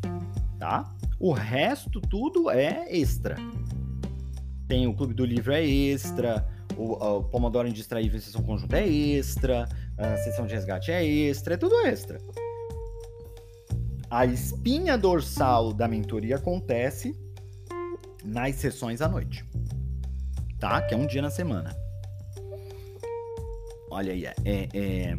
Tá? 0.58 0.92
O 1.18 1.32
resto, 1.32 2.00
tudo 2.00 2.50
é 2.50 2.86
extra. 2.90 3.36
Tem 4.68 4.86
o 4.86 4.94
Clube 4.94 5.14
do 5.14 5.24
Livro 5.24 5.52
é 5.52 5.64
extra. 5.64 6.46
O, 6.76 6.92
o 6.92 7.24
Pomodoro 7.24 7.66
Indistraível 7.66 8.20
Sessão 8.20 8.42
Conjunta 8.42 8.78
é 8.78 8.88
extra 8.88 9.68
a 10.00 10.16
sessão 10.16 10.46
de 10.46 10.54
resgate 10.54 10.90
é 10.90 11.04
extra, 11.04 11.54
é 11.54 11.56
tudo 11.56 11.74
extra. 11.86 12.18
A 14.10 14.26
espinha 14.26 14.96
dorsal 14.96 15.72
da 15.72 15.86
mentoria 15.86 16.36
acontece 16.36 17.14
nas 18.24 18.56
sessões 18.56 19.00
à 19.00 19.08
noite, 19.08 19.44
tá? 20.58 20.82
Que 20.82 20.94
é 20.94 20.96
um 20.96 21.06
dia 21.06 21.22
na 21.22 21.30
semana. 21.30 21.76
Olha 23.90 24.12
aí, 24.12 24.24
é, 24.24 24.34
é... 24.44 25.18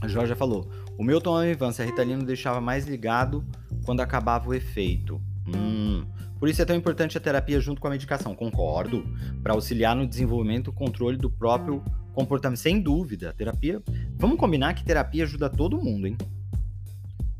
a 0.00 0.08
Jorge 0.08 0.34
falou. 0.34 0.70
O 0.96 1.02
meu 1.02 1.20
tomava 1.20 1.54
Vance, 1.54 1.80
a 1.80 1.84
Ritalina 1.84 2.22
deixava 2.22 2.60
mais 2.60 2.86
ligado 2.86 3.44
quando 3.84 4.00
acabava 4.00 4.48
o 4.48 4.54
efeito. 4.54 5.20
Hum. 5.46 6.06
Por 6.38 6.48
isso 6.48 6.62
é 6.62 6.64
tão 6.64 6.76
importante 6.76 7.18
a 7.18 7.20
terapia 7.20 7.60
junto 7.60 7.80
com 7.80 7.86
a 7.86 7.90
medicação, 7.90 8.34
concordo, 8.34 9.04
para 9.42 9.52
auxiliar 9.52 9.94
no 9.94 10.06
desenvolvimento 10.06 10.70
e 10.70 10.74
controle 10.74 11.16
do 11.16 11.30
próprio 11.30 11.82
comportamento, 12.12 12.58
sem 12.58 12.80
dúvida. 12.80 13.32
Terapia. 13.36 13.82
Vamos 14.16 14.38
combinar 14.38 14.74
que 14.74 14.84
terapia 14.84 15.24
ajuda 15.24 15.48
todo 15.48 15.82
mundo, 15.82 16.06
hein? 16.06 16.16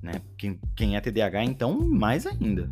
Né? 0.03 0.12
Quem, 0.37 0.59
quem 0.75 0.97
é 0.97 1.01
TDAH, 1.01 1.45
então, 1.45 1.79
mais 1.79 2.27
ainda. 2.27 2.71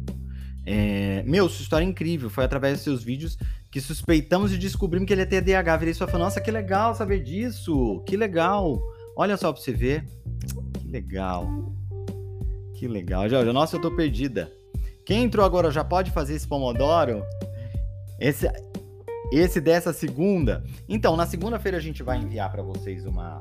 É... 0.64 1.22
Meu, 1.26 1.48
sua 1.48 1.62
história 1.62 1.84
é 1.84 1.88
incrível. 1.88 2.30
Foi 2.30 2.44
através 2.44 2.74
dos 2.74 2.84
seus 2.84 3.02
vídeos 3.02 3.38
que 3.70 3.80
suspeitamos 3.80 4.52
e 4.52 4.58
descobrimos 4.58 5.06
que 5.06 5.12
ele 5.12 5.22
é 5.22 5.26
TDAH. 5.26 5.76
Virei 5.76 5.94
sua 5.94 6.08
fã. 6.08 6.18
Nossa, 6.18 6.40
que 6.40 6.50
legal 6.50 6.94
saber 6.94 7.22
disso. 7.22 8.02
Que 8.06 8.16
legal. 8.16 8.80
Olha 9.16 9.36
só 9.36 9.52
pra 9.52 9.60
você 9.60 9.72
ver. 9.72 10.04
Que 10.74 10.88
legal. 10.88 11.74
Que 12.74 12.86
legal. 12.86 13.28
Nossa, 13.52 13.76
eu 13.76 13.80
tô 13.80 13.90
perdida. 13.90 14.52
Quem 15.04 15.24
entrou 15.24 15.44
agora 15.44 15.70
já 15.70 15.82
pode 15.82 16.10
fazer 16.10 16.34
esse 16.34 16.46
Pomodoro? 16.46 17.22
Esse, 18.20 18.46
esse 19.32 19.60
dessa 19.60 19.92
segunda. 19.92 20.64
Então, 20.88 21.16
na 21.16 21.26
segunda-feira 21.26 21.76
a 21.76 21.80
gente 21.80 22.02
vai 22.02 22.18
enviar 22.18 22.50
para 22.50 22.62
vocês 22.62 23.04
uma, 23.04 23.40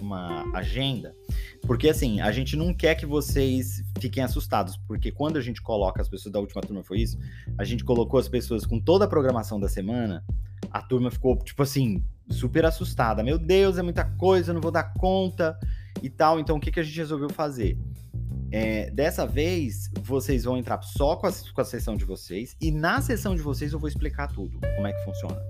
uma 0.00 0.44
agenda, 0.56 1.14
porque 1.62 1.88
assim, 1.88 2.20
a 2.20 2.30
gente 2.30 2.56
não 2.56 2.74
quer 2.74 2.94
que 2.94 3.06
vocês 3.06 3.82
fiquem 3.98 4.22
assustados, 4.22 4.76
porque 4.76 5.10
quando 5.10 5.36
a 5.36 5.40
gente 5.40 5.62
coloca 5.62 6.00
as 6.00 6.08
pessoas 6.08 6.32
da 6.32 6.40
última 6.40 6.60
turma 6.62 6.82
foi 6.82 7.00
isso, 7.00 7.18
a 7.58 7.64
gente 7.64 7.84
colocou 7.84 8.20
as 8.20 8.28
pessoas 8.28 8.66
com 8.66 8.78
toda 8.78 9.04
a 9.04 9.08
programação 9.08 9.58
da 9.58 9.68
semana, 9.68 10.24
a 10.70 10.82
turma 10.82 11.10
ficou 11.10 11.36
tipo 11.38 11.62
assim, 11.62 12.04
super 12.28 12.64
assustada. 12.64 13.22
Meu 13.22 13.38
Deus, 13.38 13.78
é 13.78 13.82
muita 13.82 14.04
coisa, 14.04 14.52
não 14.52 14.60
vou 14.60 14.70
dar 14.70 14.94
conta 14.94 15.58
e 16.02 16.10
tal. 16.10 16.38
Então, 16.38 16.56
o 16.56 16.60
que, 16.60 16.70
que 16.70 16.80
a 16.80 16.82
gente 16.82 16.96
resolveu 16.96 17.30
fazer? 17.30 17.78
É, 18.52 18.90
dessa 18.90 19.26
vez, 19.26 19.90
vocês 20.02 20.44
vão 20.44 20.56
entrar 20.56 20.80
só 20.82 21.16
com 21.16 21.26
a, 21.26 21.32
com 21.54 21.60
a 21.60 21.64
sessão 21.64 21.96
de 21.96 22.04
vocês, 22.04 22.56
e 22.60 22.70
na 22.70 23.00
sessão 23.00 23.34
de 23.34 23.42
vocês 23.42 23.72
eu 23.72 23.78
vou 23.78 23.88
explicar 23.88 24.28
tudo, 24.28 24.58
como 24.76 24.86
é 24.86 24.92
que 24.92 25.04
funciona. 25.04 25.40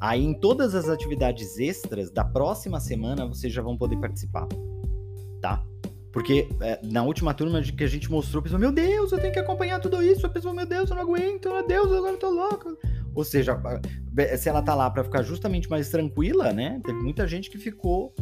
Aí, 0.00 0.22
em 0.22 0.34
todas 0.34 0.74
as 0.74 0.88
atividades 0.88 1.58
extras 1.58 2.10
da 2.10 2.24
próxima 2.24 2.80
semana, 2.80 3.26
vocês 3.26 3.52
já 3.52 3.62
vão 3.62 3.76
poder 3.76 3.96
participar, 3.96 4.46
tá? 5.40 5.64
Porque 6.12 6.48
é, 6.60 6.78
na 6.84 7.02
última 7.02 7.34
turma 7.34 7.60
que 7.60 7.82
a 7.82 7.88
gente 7.88 8.08
mostrou, 8.10 8.40
a 8.40 8.42
pessoa, 8.44 8.58
meu 8.58 8.70
Deus, 8.70 9.10
eu 9.10 9.18
tenho 9.18 9.32
que 9.32 9.38
acompanhar 9.38 9.80
tudo 9.80 10.00
isso. 10.00 10.24
A 10.24 10.28
pessoa, 10.28 10.54
meu 10.54 10.64
Deus, 10.64 10.88
eu 10.88 10.94
não 10.94 11.02
aguento, 11.02 11.50
meu 11.50 11.66
Deus, 11.66 11.92
agora 11.92 12.12
eu 12.12 12.18
tô 12.18 12.30
louco. 12.30 12.78
Ou 13.14 13.24
seja, 13.24 13.60
se 14.38 14.48
ela 14.48 14.62
tá 14.62 14.76
lá 14.76 14.88
para 14.88 15.02
ficar 15.02 15.22
justamente 15.22 15.68
mais 15.68 15.88
tranquila, 15.88 16.52
né? 16.52 16.80
Teve 16.84 17.00
muita 17.00 17.26
gente 17.26 17.50
que 17.50 17.58
ficou 17.58 18.14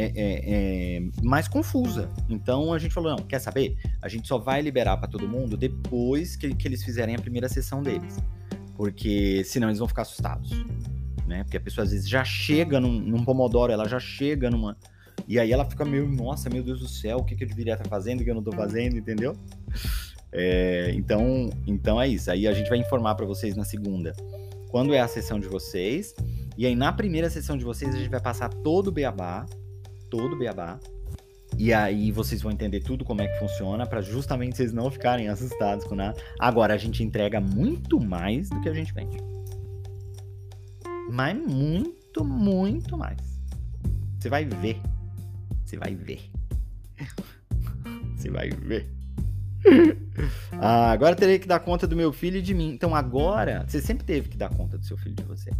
é, 0.00 0.12
é, 0.14 0.96
é, 0.96 1.02
mais 1.22 1.48
confusa. 1.48 2.08
Então 2.28 2.72
a 2.72 2.78
gente 2.78 2.94
falou: 2.94 3.16
não, 3.16 3.24
quer 3.24 3.40
saber? 3.40 3.76
A 4.00 4.08
gente 4.08 4.28
só 4.28 4.38
vai 4.38 4.62
liberar 4.62 4.96
para 4.96 5.08
todo 5.08 5.26
mundo 5.28 5.56
depois 5.56 6.36
que, 6.36 6.54
que, 6.54 6.68
eles 6.68 6.84
fizerem 6.84 7.16
a 7.16 7.18
primeira 7.18 7.48
sessão 7.48 7.82
deles. 7.82 8.16
Porque 8.76 9.42
senão 9.44 9.68
eles 9.68 9.80
vão 9.80 9.88
ficar 9.88 10.02
assustados. 10.02 10.52
Né? 11.26 11.42
Porque 11.42 11.56
a 11.56 11.60
pessoa 11.60 11.84
às 11.84 11.90
vezes 11.90 12.08
já 12.08 12.24
chega 12.24 12.78
num, 12.78 13.00
num 13.00 13.24
Pomodoro, 13.24 13.72
ela 13.72 13.88
já 13.88 13.98
chega 13.98 14.48
numa. 14.48 14.76
E 15.26 15.36
aí 15.36 15.52
ela 15.52 15.64
fica 15.64 15.84
meio, 15.84 16.08
nossa, 16.08 16.48
meu 16.48 16.62
Deus 16.62 16.78
do 16.78 16.88
céu, 16.88 17.18
o 17.18 17.24
que, 17.24 17.34
que 17.34 17.42
eu 17.42 17.48
deveria 17.48 17.74
estar 17.74 17.88
fazendo, 17.88 18.20
o 18.20 18.24
que 18.24 18.30
eu 18.30 18.34
não 18.34 18.40
estou 18.40 18.54
fazendo, 18.54 18.96
entendeu? 18.96 19.36
É, 20.30 20.92
então, 20.94 21.50
então 21.66 22.00
é 22.00 22.06
isso. 22.06 22.30
Aí 22.30 22.46
a 22.46 22.52
gente 22.52 22.68
vai 22.68 22.78
informar 22.78 23.16
para 23.16 23.26
vocês 23.26 23.56
na 23.56 23.64
segunda 23.64 24.14
quando 24.70 24.94
é 24.94 25.00
a 25.00 25.08
sessão 25.08 25.40
de 25.40 25.48
vocês. 25.48 26.14
E 26.56 26.66
aí 26.66 26.76
na 26.76 26.92
primeira 26.92 27.28
sessão 27.28 27.58
de 27.58 27.64
vocês 27.64 27.92
a 27.92 27.98
gente 27.98 28.10
vai 28.10 28.20
passar 28.20 28.48
todo 28.48 28.88
o 28.88 28.92
beabá 28.92 29.44
todo 30.10 30.34
o 30.34 30.38
beabá. 30.38 30.78
E 31.56 31.72
aí 31.72 32.12
vocês 32.12 32.42
vão 32.42 32.52
entender 32.52 32.80
tudo 32.80 33.04
como 33.04 33.22
é 33.22 33.26
que 33.26 33.38
funciona 33.38 33.86
para 33.86 34.02
justamente 34.02 34.56
vocês 34.56 34.72
não 34.72 34.90
ficarem 34.90 35.28
assustados 35.28 35.84
com 35.84 35.94
nada. 35.94 36.20
Agora 36.38 36.74
a 36.74 36.76
gente 36.78 37.02
entrega 37.02 37.40
muito 37.40 37.98
mais 37.98 38.48
do 38.50 38.60
que 38.60 38.68
a 38.68 38.74
gente 38.74 38.92
vende. 38.92 39.16
Mas 41.10 41.36
muito 41.36 41.98
muito, 42.24 42.96
mais. 42.96 43.18
Você 44.18 44.28
vai 44.28 44.44
ver. 44.44 44.80
Você 45.64 45.76
vai 45.76 45.94
ver. 45.94 46.20
Você 48.16 48.30
vai 48.30 48.50
ver. 48.50 48.88
Ah, 50.60 50.90
agora 50.90 51.14
terei 51.14 51.38
que 51.38 51.46
dar 51.46 51.60
conta 51.60 51.86
do 51.86 51.94
meu 51.94 52.12
filho 52.12 52.38
e 52.38 52.42
de 52.42 52.52
mim. 52.52 52.72
Então 52.72 52.92
agora, 52.92 53.64
você 53.68 53.80
sempre 53.80 54.04
teve 54.04 54.28
que 54.28 54.36
dar 54.36 54.48
conta 54.48 54.76
do 54.76 54.84
seu 54.84 54.96
filho 54.96 55.12
e 55.12 55.14
de 55.14 55.22
você. 55.22 55.52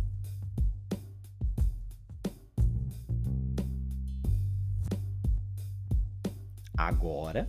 Agora, 6.78 7.48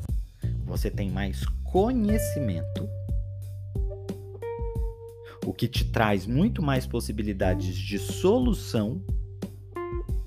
você 0.66 0.90
tem 0.90 1.12
mais 1.12 1.46
conhecimento, 1.64 2.90
o 5.46 5.54
que 5.54 5.68
te 5.68 5.86
traz 5.86 6.26
muito 6.26 6.64
mais 6.64 6.88
possibilidades 6.88 7.76
de 7.76 8.00
solução 8.00 9.00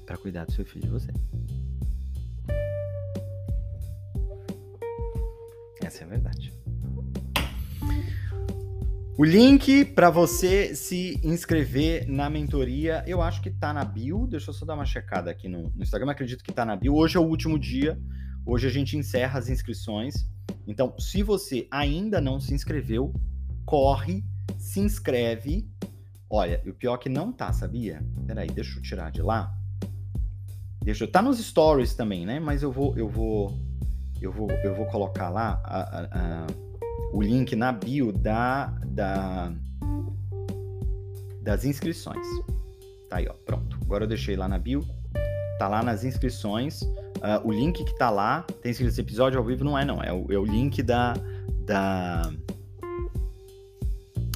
para 0.06 0.16
cuidar 0.16 0.44
do 0.44 0.52
seu 0.52 0.64
filho 0.64 0.84
de 0.84 0.88
você. 0.88 1.10
Essa 5.82 6.04
é 6.04 6.04
a 6.04 6.08
verdade. 6.08 6.52
O 9.18 9.24
link 9.24 9.84
para 9.84 10.10
você 10.10 10.76
se 10.76 11.20
inscrever 11.24 12.08
na 12.08 12.30
mentoria, 12.30 13.02
eu 13.04 13.20
acho 13.20 13.42
que 13.42 13.50
tá 13.50 13.72
na 13.72 13.84
bio. 13.84 14.28
Deixa 14.28 14.50
eu 14.50 14.54
só 14.54 14.64
dar 14.64 14.74
uma 14.74 14.86
checada 14.86 15.28
aqui 15.28 15.48
no, 15.48 15.72
no 15.74 15.82
Instagram. 15.82 16.12
Acredito 16.12 16.44
que 16.44 16.52
tá 16.52 16.64
na 16.64 16.76
bio. 16.76 16.94
Hoje 16.94 17.16
é 17.16 17.20
o 17.20 17.24
último 17.24 17.58
dia. 17.58 17.98
Hoje 18.44 18.66
a 18.66 18.70
gente 18.70 18.96
encerra 18.96 19.38
as 19.38 19.48
inscrições. 19.48 20.26
Então, 20.66 20.94
se 20.98 21.22
você 21.22 21.66
ainda 21.70 22.20
não 22.20 22.40
se 22.40 22.54
inscreveu, 22.54 23.12
corre, 23.64 24.24
se 24.58 24.80
inscreve. 24.80 25.68
Olha, 26.28 26.62
o 26.66 26.72
pior 26.72 26.94
é 26.94 26.98
que 26.98 27.08
não 27.08 27.32
tá, 27.32 27.52
sabia? 27.52 28.02
Peraí, 28.26 28.48
deixa 28.48 28.78
eu 28.78 28.82
tirar 28.82 29.10
de 29.10 29.22
lá. 29.22 29.54
Deixa 30.82 31.04
eu. 31.04 31.10
Tá 31.10 31.22
nos 31.22 31.38
stories 31.38 31.94
também, 31.94 32.26
né? 32.26 32.40
Mas 32.40 32.62
eu 32.62 32.72
vou, 32.72 32.96
eu 32.96 33.08
vou 33.08 33.56
eu 34.22 34.30
vou, 34.30 34.48
eu 34.50 34.74
vou 34.74 34.86
colocar 34.86 35.28
lá 35.28 35.60
a, 35.64 35.80
a, 35.80 36.04
a, 36.04 36.46
o 37.12 37.20
link 37.20 37.56
na 37.56 37.72
bio 37.72 38.12
da, 38.12 38.66
da, 38.86 39.52
das 41.42 41.64
inscrições. 41.64 42.24
Tá 43.08 43.16
aí, 43.16 43.26
ó, 43.28 43.34
pronto. 43.44 43.76
Agora 43.82 44.04
eu 44.04 44.08
deixei 44.08 44.36
lá 44.36 44.46
na 44.48 44.58
bio, 44.58 44.86
tá 45.58 45.66
lá 45.66 45.82
nas 45.82 46.04
inscrições. 46.04 46.80
Uh, 47.18 47.48
o 47.48 47.52
link 47.52 47.84
que 47.84 47.96
tá 47.96 48.10
lá, 48.10 48.42
tem 48.62 48.72
escrito 48.72 48.90
esse 48.90 49.00
episódio 49.00 49.38
ao 49.38 49.44
vivo, 49.44 49.64
não 49.64 49.78
é 49.78 49.84
não, 49.84 50.02
é 50.02 50.12
o, 50.12 50.26
é 50.32 50.38
o 50.38 50.44
link 50.44 50.82
da, 50.82 51.14
da 51.64 52.32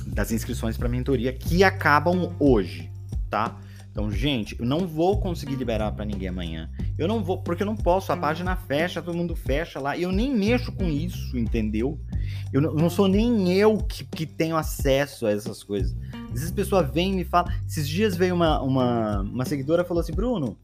das 0.06 0.32
inscrições 0.32 0.78
para 0.78 0.88
mentoria 0.88 1.32
que 1.32 1.62
acabam 1.62 2.34
hoje, 2.38 2.90
tá? 3.28 3.58
Então, 3.96 4.10
gente, 4.10 4.54
eu 4.60 4.66
não 4.66 4.86
vou 4.86 5.18
conseguir 5.20 5.56
liberar 5.56 5.90
para 5.92 6.04
ninguém 6.04 6.28
amanhã. 6.28 6.70
Eu 6.98 7.08
não 7.08 7.24
vou, 7.24 7.38
porque 7.38 7.62
eu 7.62 7.66
não 7.66 7.74
posso, 7.74 8.12
a 8.12 8.16
página 8.16 8.54
fecha, 8.54 9.00
todo 9.00 9.16
mundo 9.16 9.34
fecha 9.34 9.80
lá. 9.80 9.96
Eu 9.96 10.12
nem 10.12 10.34
mexo 10.34 10.70
com 10.70 10.84
isso, 10.84 11.34
entendeu? 11.36 11.98
Eu 12.52 12.60
não, 12.60 12.74
não 12.74 12.90
sou 12.90 13.08
nem 13.08 13.50
eu 13.54 13.78
que, 13.78 14.04
que 14.04 14.26
tenho 14.26 14.54
acesso 14.54 15.24
a 15.24 15.30
essas 15.30 15.62
coisas. 15.62 15.96
Às 16.26 16.32
vezes 16.32 16.50
pessoas 16.50 16.92
vêm 16.92 17.12
e 17.12 17.16
me 17.16 17.24
falam. 17.24 17.50
Esses 17.66 17.88
dias 17.88 18.14
veio 18.14 18.34
uma, 18.34 18.60
uma, 18.60 19.20
uma 19.20 19.44
seguidora 19.46 19.82
e 19.82 19.86
falou 19.86 20.02
assim: 20.02 20.12
Bruno, 20.12 20.58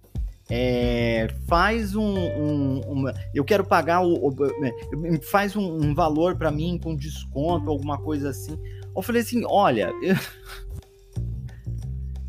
é, 0.55 1.29
faz 1.49 1.95
um, 1.95 2.15
um 2.15 3.05
eu 3.35 3.43
quero 3.43 3.65
pagar 3.65 4.03
o, 4.03 4.29
o 4.29 4.35
faz 5.23 5.57
um, 5.57 5.63
um 5.63 5.95
valor 5.95 6.37
para 6.37 6.51
mim 6.51 6.79
com 6.83 6.95
desconto 6.95 7.71
alguma 7.71 7.97
coisa 7.97 8.29
assim 8.29 8.59
eu 8.95 9.01
falei 9.01 9.23
assim 9.23 9.45
olha 9.47 9.91
eu, 10.03 10.15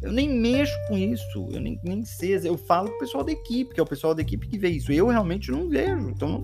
eu 0.04 0.12
nem 0.12 0.30
mexo 0.30 0.74
com 0.88 0.98
isso, 0.98 1.48
eu 1.50 1.62
nem, 1.62 1.80
nem 1.82 2.04
sei. 2.04 2.38
Eu 2.44 2.58
falo 2.58 2.90
com 2.90 2.96
o 2.96 3.00
pessoal 3.00 3.24
da 3.24 3.32
equipe, 3.32 3.74
que 3.74 3.80
é 3.80 3.84
o 3.84 3.86
pessoal 3.86 4.14
da 4.14 4.22
equipe 4.22 4.50
que 4.50 4.58
vê 4.58 4.68
isso. 4.68 4.92
Eu 4.92 5.08
realmente 5.08 5.50
não 5.50 5.70
vejo. 5.70 6.10
Então, 6.10 6.44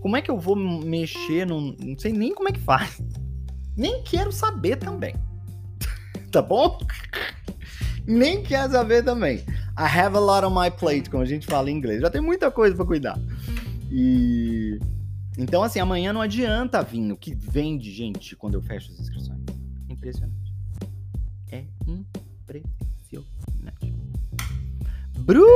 como 0.00 0.16
é 0.16 0.20
que 0.20 0.28
eu 0.28 0.36
vou 0.36 0.56
mexer? 0.56 1.46
Num, 1.46 1.76
não 1.78 1.96
sei 1.96 2.12
nem 2.12 2.34
como 2.34 2.48
é 2.48 2.52
que 2.52 2.58
faz. 2.58 3.00
Nem 3.76 4.02
quero 4.02 4.32
saber 4.32 4.78
também. 4.78 5.14
tá 6.32 6.42
bom? 6.42 6.76
nem 8.04 8.42
quero 8.42 8.72
saber 8.72 9.04
também. 9.04 9.44
I 9.78 9.86
have 9.86 10.16
a 10.16 10.20
lot 10.20 10.44
on 10.44 10.50
my 10.50 10.70
plate, 10.70 11.08
como 11.08 11.22
a 11.22 11.26
gente 11.26 11.46
fala 11.46 11.70
em 11.70 11.76
inglês. 11.76 12.00
Já 12.00 12.10
tem 12.10 12.20
muita 12.20 12.50
coisa 12.50 12.74
para 12.74 12.84
cuidar. 12.84 13.16
E. 13.92 14.76
Então, 15.38 15.62
assim, 15.62 15.78
amanhã 15.78 16.12
não 16.12 16.20
adianta 16.20 16.82
vir 16.82 17.12
o 17.12 17.16
que 17.16 17.32
vende, 17.32 17.92
gente, 17.92 18.34
quando 18.34 18.54
eu 18.54 18.62
fecho 18.62 18.90
as 18.90 18.98
inscrições. 18.98 19.38
Impressionante. 19.88 20.52
É 21.52 21.64
impressionante. 21.86 22.88
Bruno, 25.20 25.46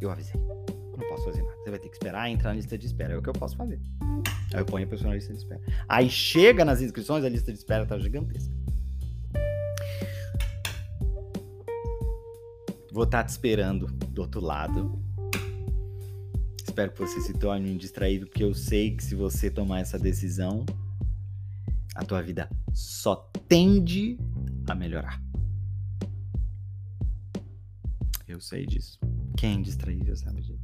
eu 0.00 0.10
avisei. 0.10 0.40
Não 0.40 1.08
posso 1.08 1.24
fazer 1.24 1.42
nada. 1.42 1.56
Você 1.62 1.70
vai 1.70 1.78
ter 1.78 1.88
que 1.88 1.94
esperar 1.94 2.28
entrar 2.28 2.50
na 2.50 2.56
lista 2.56 2.76
de 2.76 2.86
espera. 2.86 3.14
É 3.14 3.16
o 3.16 3.22
que 3.22 3.28
eu 3.28 3.34
posso 3.34 3.56
fazer. 3.56 3.78
Aí 4.52 4.60
eu 4.60 4.64
ponho 4.64 4.86
a 4.86 4.88
pessoa 4.88 5.10
na 5.10 5.14
lista 5.14 5.32
de 5.32 5.38
espera. 5.38 5.60
Aí 5.88 6.10
chega 6.10 6.64
nas 6.64 6.80
inscrições, 6.80 7.24
a 7.24 7.28
lista 7.28 7.52
de 7.52 7.58
espera 7.58 7.86
tá 7.86 7.96
gigantesca. 7.98 8.52
Vou 12.98 13.04
estar 13.04 13.18
tá 13.18 13.24
te 13.24 13.28
esperando 13.28 13.86
do 14.08 14.22
outro 14.22 14.40
lado. 14.40 15.00
Espero 16.66 16.90
que 16.90 16.98
você 16.98 17.20
se 17.20 17.32
torne 17.32 17.70
um 17.70 17.76
distraído, 17.76 18.26
porque 18.26 18.42
eu 18.42 18.52
sei 18.52 18.96
que 18.96 19.04
se 19.04 19.14
você 19.14 19.48
tomar 19.48 19.78
essa 19.78 19.96
decisão, 19.96 20.66
a 21.94 22.04
tua 22.04 22.20
vida 22.20 22.50
só 22.74 23.14
tende 23.46 24.18
a 24.66 24.74
melhorar. 24.74 25.22
Eu 28.26 28.40
sei 28.40 28.66
disso. 28.66 28.98
Quem 29.36 29.60
é 29.60 29.62
distraível 29.62 30.16
sabe 30.16 30.42
disso. 30.42 30.58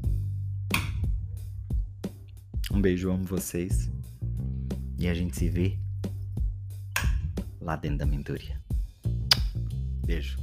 Um 2.72 2.82
beijo, 2.82 3.12
amo 3.12 3.22
vocês. 3.26 3.88
E 4.98 5.06
a 5.06 5.14
gente 5.14 5.36
se 5.36 5.48
vê 5.48 5.78
lá 7.60 7.76
dentro 7.76 7.98
da 7.98 8.06
mentoria. 8.06 8.60
Beijo. 10.04 10.36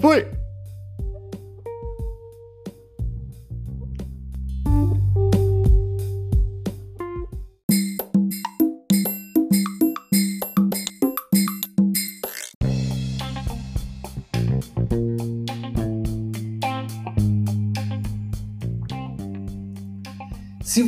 Fui! 0.00 0.45